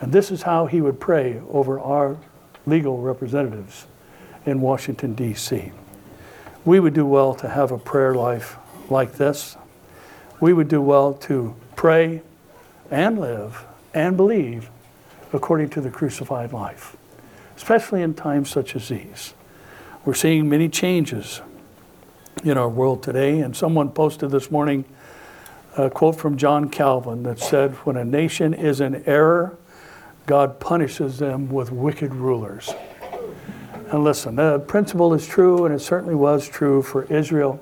And 0.01 0.11
this 0.11 0.31
is 0.31 0.43
how 0.43 0.65
he 0.65 0.81
would 0.81 0.99
pray 0.99 1.41
over 1.49 1.79
our 1.79 2.17
legal 2.65 3.01
representatives 3.01 3.85
in 4.45 4.61
Washington, 4.61 5.13
D.C. 5.13 5.71
We 6.65 6.79
would 6.79 6.93
do 6.93 7.05
well 7.05 7.33
to 7.35 7.49
have 7.49 7.71
a 7.71 7.77
prayer 7.77 8.15
life 8.15 8.57
like 8.89 9.13
this. 9.13 9.57
We 10.39 10.53
would 10.53 10.67
do 10.67 10.81
well 10.81 11.13
to 11.13 11.55
pray 11.75 12.21
and 12.91 13.19
live 13.19 13.65
and 13.93 14.15
believe 14.15 14.69
according 15.33 15.69
to 15.69 15.81
the 15.81 15.89
crucified 15.89 16.53
life, 16.53 16.95
especially 17.59 18.01
in 18.01 18.13
times 18.13 18.49
such 18.49 18.73
as 18.73 18.87
these. 18.87 19.33
We're 20.05 20.13
seeing 20.13 20.47
many 20.47 20.69
changes 20.69 21.41
in 22.45 22.57
our 22.57 22.69
world 22.69 23.03
today. 23.03 23.41
And 23.41 23.53
someone 23.53 23.91
posted 23.91 24.31
this 24.31 24.49
morning 24.49 24.85
a 25.75 25.89
quote 25.89 26.15
from 26.15 26.37
John 26.37 26.69
Calvin 26.69 27.23
that 27.23 27.37
said, 27.37 27.73
When 27.85 27.97
a 27.97 28.05
nation 28.05 28.53
is 28.53 28.79
in 28.79 29.03
error, 29.05 29.57
God 30.25 30.61
punishes 30.61 31.19
them 31.19 31.49
with 31.49 31.69
wicked 31.69 32.15
rulers. 32.15 32.73
And 33.91 34.05
listen, 34.05 34.37
the 34.37 34.59
principle 34.59 35.13
is 35.13 35.27
true, 35.27 35.65
and 35.65 35.75
it 35.75 35.79
certainly 35.79 36.15
was 36.15 36.47
true 36.47 36.81
for 36.81 37.03
Israel. 37.11 37.59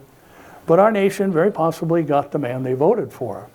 But 0.68 0.78
our 0.78 0.92
nation 0.92 1.32
very 1.32 1.52
possibly 1.52 2.04
got 2.04 2.32
the 2.32 2.38
man 2.38 2.62
they 2.62 2.74
voted 2.74 3.12
for. 3.12 3.50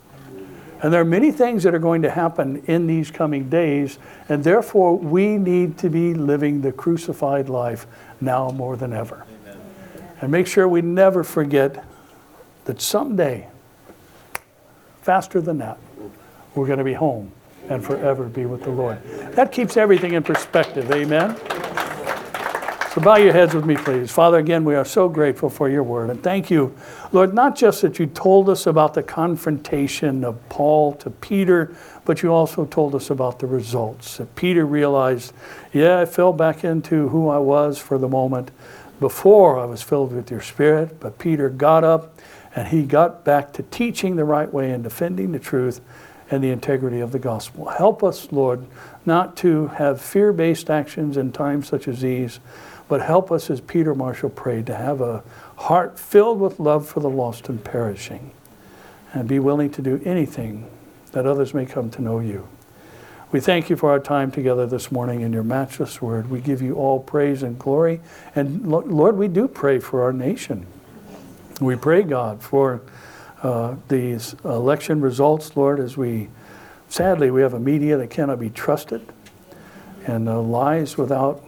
And 0.83 0.91
there 0.91 0.99
are 0.99 1.05
many 1.05 1.31
things 1.31 1.63
that 1.63 1.73
are 1.73 1.79
going 1.79 2.01
to 2.01 2.09
happen 2.09 2.61
in 2.67 2.87
these 2.87 3.09
coming 3.09 3.49
days, 3.49 3.97
and 4.27 4.43
therefore 4.43 4.97
we 4.97 5.37
need 5.37 5.77
to 5.77 5.89
be 5.89 6.13
living 6.13 6.61
the 6.61 6.73
crucified 6.73 7.47
life 7.47 7.87
now 8.19 8.49
more 8.49 8.75
than 8.75 8.91
ever. 8.91 9.25
And 10.21 10.29
make 10.29 10.45
sure 10.45 10.67
we 10.67 10.81
never 10.81 11.23
forget 11.23 11.85
that 12.65 12.81
someday, 12.81 13.47
faster 15.01 15.39
than 15.39 15.57
that, 15.59 15.77
we're 16.53 16.67
going 16.67 16.79
to 16.79 16.85
be 16.85 16.93
home 16.93 17.31
and 17.69 17.83
forever 17.83 18.25
be 18.25 18.45
with 18.45 18.63
the 18.63 18.69
Lord. 18.69 19.01
That 19.35 19.53
keeps 19.53 19.77
everything 19.77 20.13
in 20.13 20.23
perspective. 20.23 20.91
Amen. 20.91 21.37
So 22.93 23.01
bow 23.01 23.15
your 23.15 23.33
heads 23.33 23.55
with 23.55 23.65
me, 23.65 23.75
please. 23.75 24.11
Father, 24.11 24.37
again, 24.37 24.63
we 24.63 24.75
are 24.75 24.85
so 24.85 25.09
grateful 25.09 25.49
for 25.49 25.67
your 25.67 25.81
word. 25.81 26.11
And 26.11 26.21
thank 26.21 26.51
you, 26.51 26.75
Lord, 27.11 27.33
not 27.33 27.55
just 27.55 27.81
that 27.81 27.97
you 27.97 28.05
told 28.05 28.49
us 28.49 28.67
about 28.67 28.93
the 28.93 29.01
confrontation 29.01 30.23
of 30.23 30.37
Paul 30.49 30.93
to 30.97 31.09
Peter, 31.09 31.75
but 32.05 32.21
you 32.21 32.31
also 32.31 32.65
told 32.65 32.93
us 32.93 33.09
about 33.09 33.39
the 33.39 33.47
results. 33.47 34.17
That 34.17 34.35
Peter 34.35 34.67
realized, 34.67 35.33
yeah, 35.73 36.01
I 36.01 36.05
fell 36.05 36.33
back 36.33 36.63
into 36.63 37.09
who 37.09 37.29
I 37.29 37.39
was 37.39 37.79
for 37.79 37.97
the 37.97 38.07
moment, 38.07 38.51
before 38.99 39.59
I 39.59 39.65
was 39.65 39.81
filled 39.81 40.13
with 40.13 40.29
your 40.29 40.41
Spirit, 40.41 40.99
but 40.99 41.17
Peter 41.17 41.49
got 41.49 41.83
up 41.83 42.19
and 42.55 42.67
he 42.67 42.83
got 42.83 43.25
back 43.25 43.53
to 43.53 43.63
teaching 43.63 44.17
the 44.17 44.23
right 44.23 44.53
way 44.53 44.69
and 44.69 44.83
defending 44.83 45.31
the 45.31 45.39
truth 45.39 45.81
and 46.29 46.43
the 46.43 46.51
integrity 46.51 46.99
of 46.99 47.11
the 47.11 47.17
gospel. 47.17 47.69
Help 47.69 48.03
us, 48.03 48.31
Lord, 48.31 48.67
not 49.03 49.35
to 49.37 49.67
have 49.69 49.99
fear 49.99 50.31
based 50.31 50.69
actions 50.69 51.17
in 51.17 51.31
times 51.31 51.67
such 51.67 51.87
as 51.87 52.01
these, 52.01 52.39
but 52.93 53.01
help 53.01 53.31
us, 53.31 53.49
as 53.49 53.59
Peter 53.59 53.95
Marshall 53.95 54.29
prayed, 54.29 54.67
to 54.67 54.75
have 54.75 55.01
a 55.01 55.23
heart 55.55 55.97
filled 55.97 56.39
with 56.39 56.59
love 56.59 56.87
for 56.87 56.99
the 56.99 57.09
lost 57.09 57.49
and 57.49 57.63
perishing, 57.63 58.29
and 59.13 59.27
be 59.27 59.39
willing 59.39 59.71
to 59.71 59.81
do 59.81 59.99
anything 60.05 60.69
that 61.11 61.25
others 61.25 61.55
may 61.55 61.65
come 61.65 61.89
to 61.89 62.03
know 62.03 62.19
you. 62.19 62.47
We 63.31 63.39
thank 63.39 63.71
you 63.71 63.75
for 63.77 63.89
our 63.89 63.99
time 63.99 64.29
together 64.29 64.67
this 64.67 64.91
morning 64.91 65.21
in 65.21 65.33
your 65.33 65.41
matchless 65.41 66.03
word. 66.03 66.29
We 66.29 66.39
give 66.39 66.61
you 66.61 66.75
all 66.75 66.99
praise 66.99 67.41
and 67.41 67.57
glory. 67.57 67.99
And 68.35 68.67
Lord, 68.67 69.17
we 69.17 69.27
do 69.27 69.47
pray 69.47 69.79
for 69.79 70.03
our 70.03 70.13
nation. 70.13 70.67
We 71.59 71.75
pray, 71.75 72.03
God, 72.03 72.43
for 72.43 72.83
uh, 73.41 73.73
these 73.87 74.35
election 74.45 75.01
results, 75.01 75.57
Lord, 75.57 75.79
as 75.79 75.97
we 75.97 76.29
sadly 76.89 77.31
we 77.31 77.41
have 77.41 77.55
a 77.55 77.59
media 77.59 77.97
that 77.97 78.11
cannot 78.11 78.39
be 78.39 78.51
trusted 78.51 79.01
and 80.05 80.29
uh, 80.29 80.39
lies 80.39 80.95
without 80.95 81.43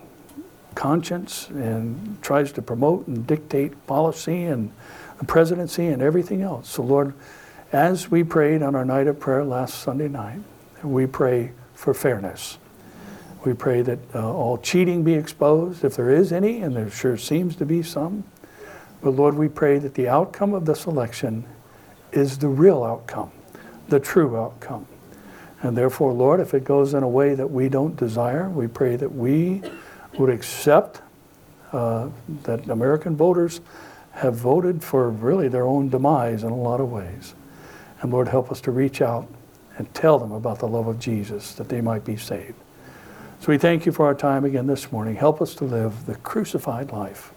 conscience 0.75 1.49
and 1.49 2.21
tries 2.21 2.51
to 2.53 2.61
promote 2.61 3.07
and 3.07 3.25
dictate 3.25 3.87
policy 3.87 4.43
and 4.43 4.71
the 5.17 5.25
presidency 5.25 5.87
and 5.87 6.01
everything 6.01 6.41
else. 6.41 6.69
So, 6.69 6.83
Lord, 6.83 7.13
as 7.71 8.11
we 8.11 8.23
prayed 8.23 8.61
on 8.61 8.75
our 8.75 8.85
night 8.85 9.07
of 9.07 9.19
prayer 9.19 9.43
last 9.43 9.79
Sunday 9.79 10.07
night, 10.07 10.39
we 10.83 11.07
pray 11.07 11.51
for 11.73 11.93
fairness. 11.93 12.57
We 13.43 13.53
pray 13.53 13.81
that 13.83 13.99
uh, 14.13 14.33
all 14.33 14.57
cheating 14.57 15.03
be 15.03 15.13
exposed, 15.13 15.83
if 15.83 15.95
there 15.95 16.09
is 16.09 16.31
any, 16.31 16.61
and 16.61 16.75
there 16.75 16.89
sure 16.89 17.17
seems 17.17 17.55
to 17.57 17.65
be 17.65 17.83
some. 17.83 18.23
But 19.01 19.11
Lord, 19.11 19.35
we 19.35 19.47
pray 19.47 19.77
that 19.79 19.93
the 19.93 20.07
outcome 20.07 20.53
of 20.53 20.65
this 20.65 20.85
election 20.85 21.45
is 22.11 22.39
the 22.39 22.47
real 22.47 22.83
outcome, 22.83 23.31
the 23.87 23.99
true 23.99 24.37
outcome. 24.37 24.87
And 25.61 25.77
therefore, 25.77 26.13
Lord, 26.13 26.39
if 26.39 26.53
it 26.53 26.63
goes 26.63 26.93
in 26.93 27.03
a 27.03 27.07
way 27.07 27.35
that 27.35 27.51
we 27.51 27.69
don't 27.69 27.95
desire, 27.95 28.49
we 28.49 28.67
pray 28.67 28.95
that 28.95 29.13
we 29.13 29.61
would 30.17 30.29
accept 30.29 31.01
uh, 31.71 32.09
that 32.43 32.67
American 32.69 33.15
voters 33.15 33.61
have 34.11 34.35
voted 34.35 34.83
for 34.83 35.09
really 35.09 35.47
their 35.47 35.65
own 35.65 35.89
demise 35.89 36.43
in 36.43 36.51
a 36.51 36.55
lot 36.55 36.79
of 36.79 36.91
ways. 36.91 37.33
And 38.01 38.11
Lord, 38.11 38.27
help 38.27 38.51
us 38.51 38.61
to 38.61 38.71
reach 38.71 39.01
out 39.01 39.27
and 39.77 39.93
tell 39.93 40.17
them 40.19 40.31
about 40.31 40.59
the 40.59 40.67
love 40.67 40.87
of 40.87 40.99
Jesus 40.99 41.53
that 41.55 41.67
they 41.67 41.81
might 41.81 42.05
be 42.05 42.15
saved. 42.15 42.55
So 43.41 43.51
we 43.51 43.57
thank 43.57 43.85
you 43.85 43.91
for 43.91 44.05
our 44.05 44.15
time 44.15 44.45
again 44.45 44.67
this 44.67 44.91
morning. 44.91 45.15
Help 45.15 45.41
us 45.41 45.53
to 45.55 45.65
live 45.65 46.05
the 46.05 46.15
crucified 46.15 46.91
life. 46.91 47.33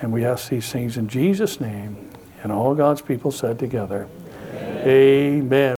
And 0.00 0.12
we 0.12 0.24
ask 0.24 0.48
these 0.48 0.70
things 0.72 0.96
in 0.96 1.08
Jesus' 1.08 1.60
name. 1.60 2.10
And 2.42 2.50
all 2.50 2.74
God's 2.74 3.02
people 3.02 3.30
said 3.30 3.58
together, 3.58 4.08
Amen. 4.54 4.86
Amen. 4.86 5.42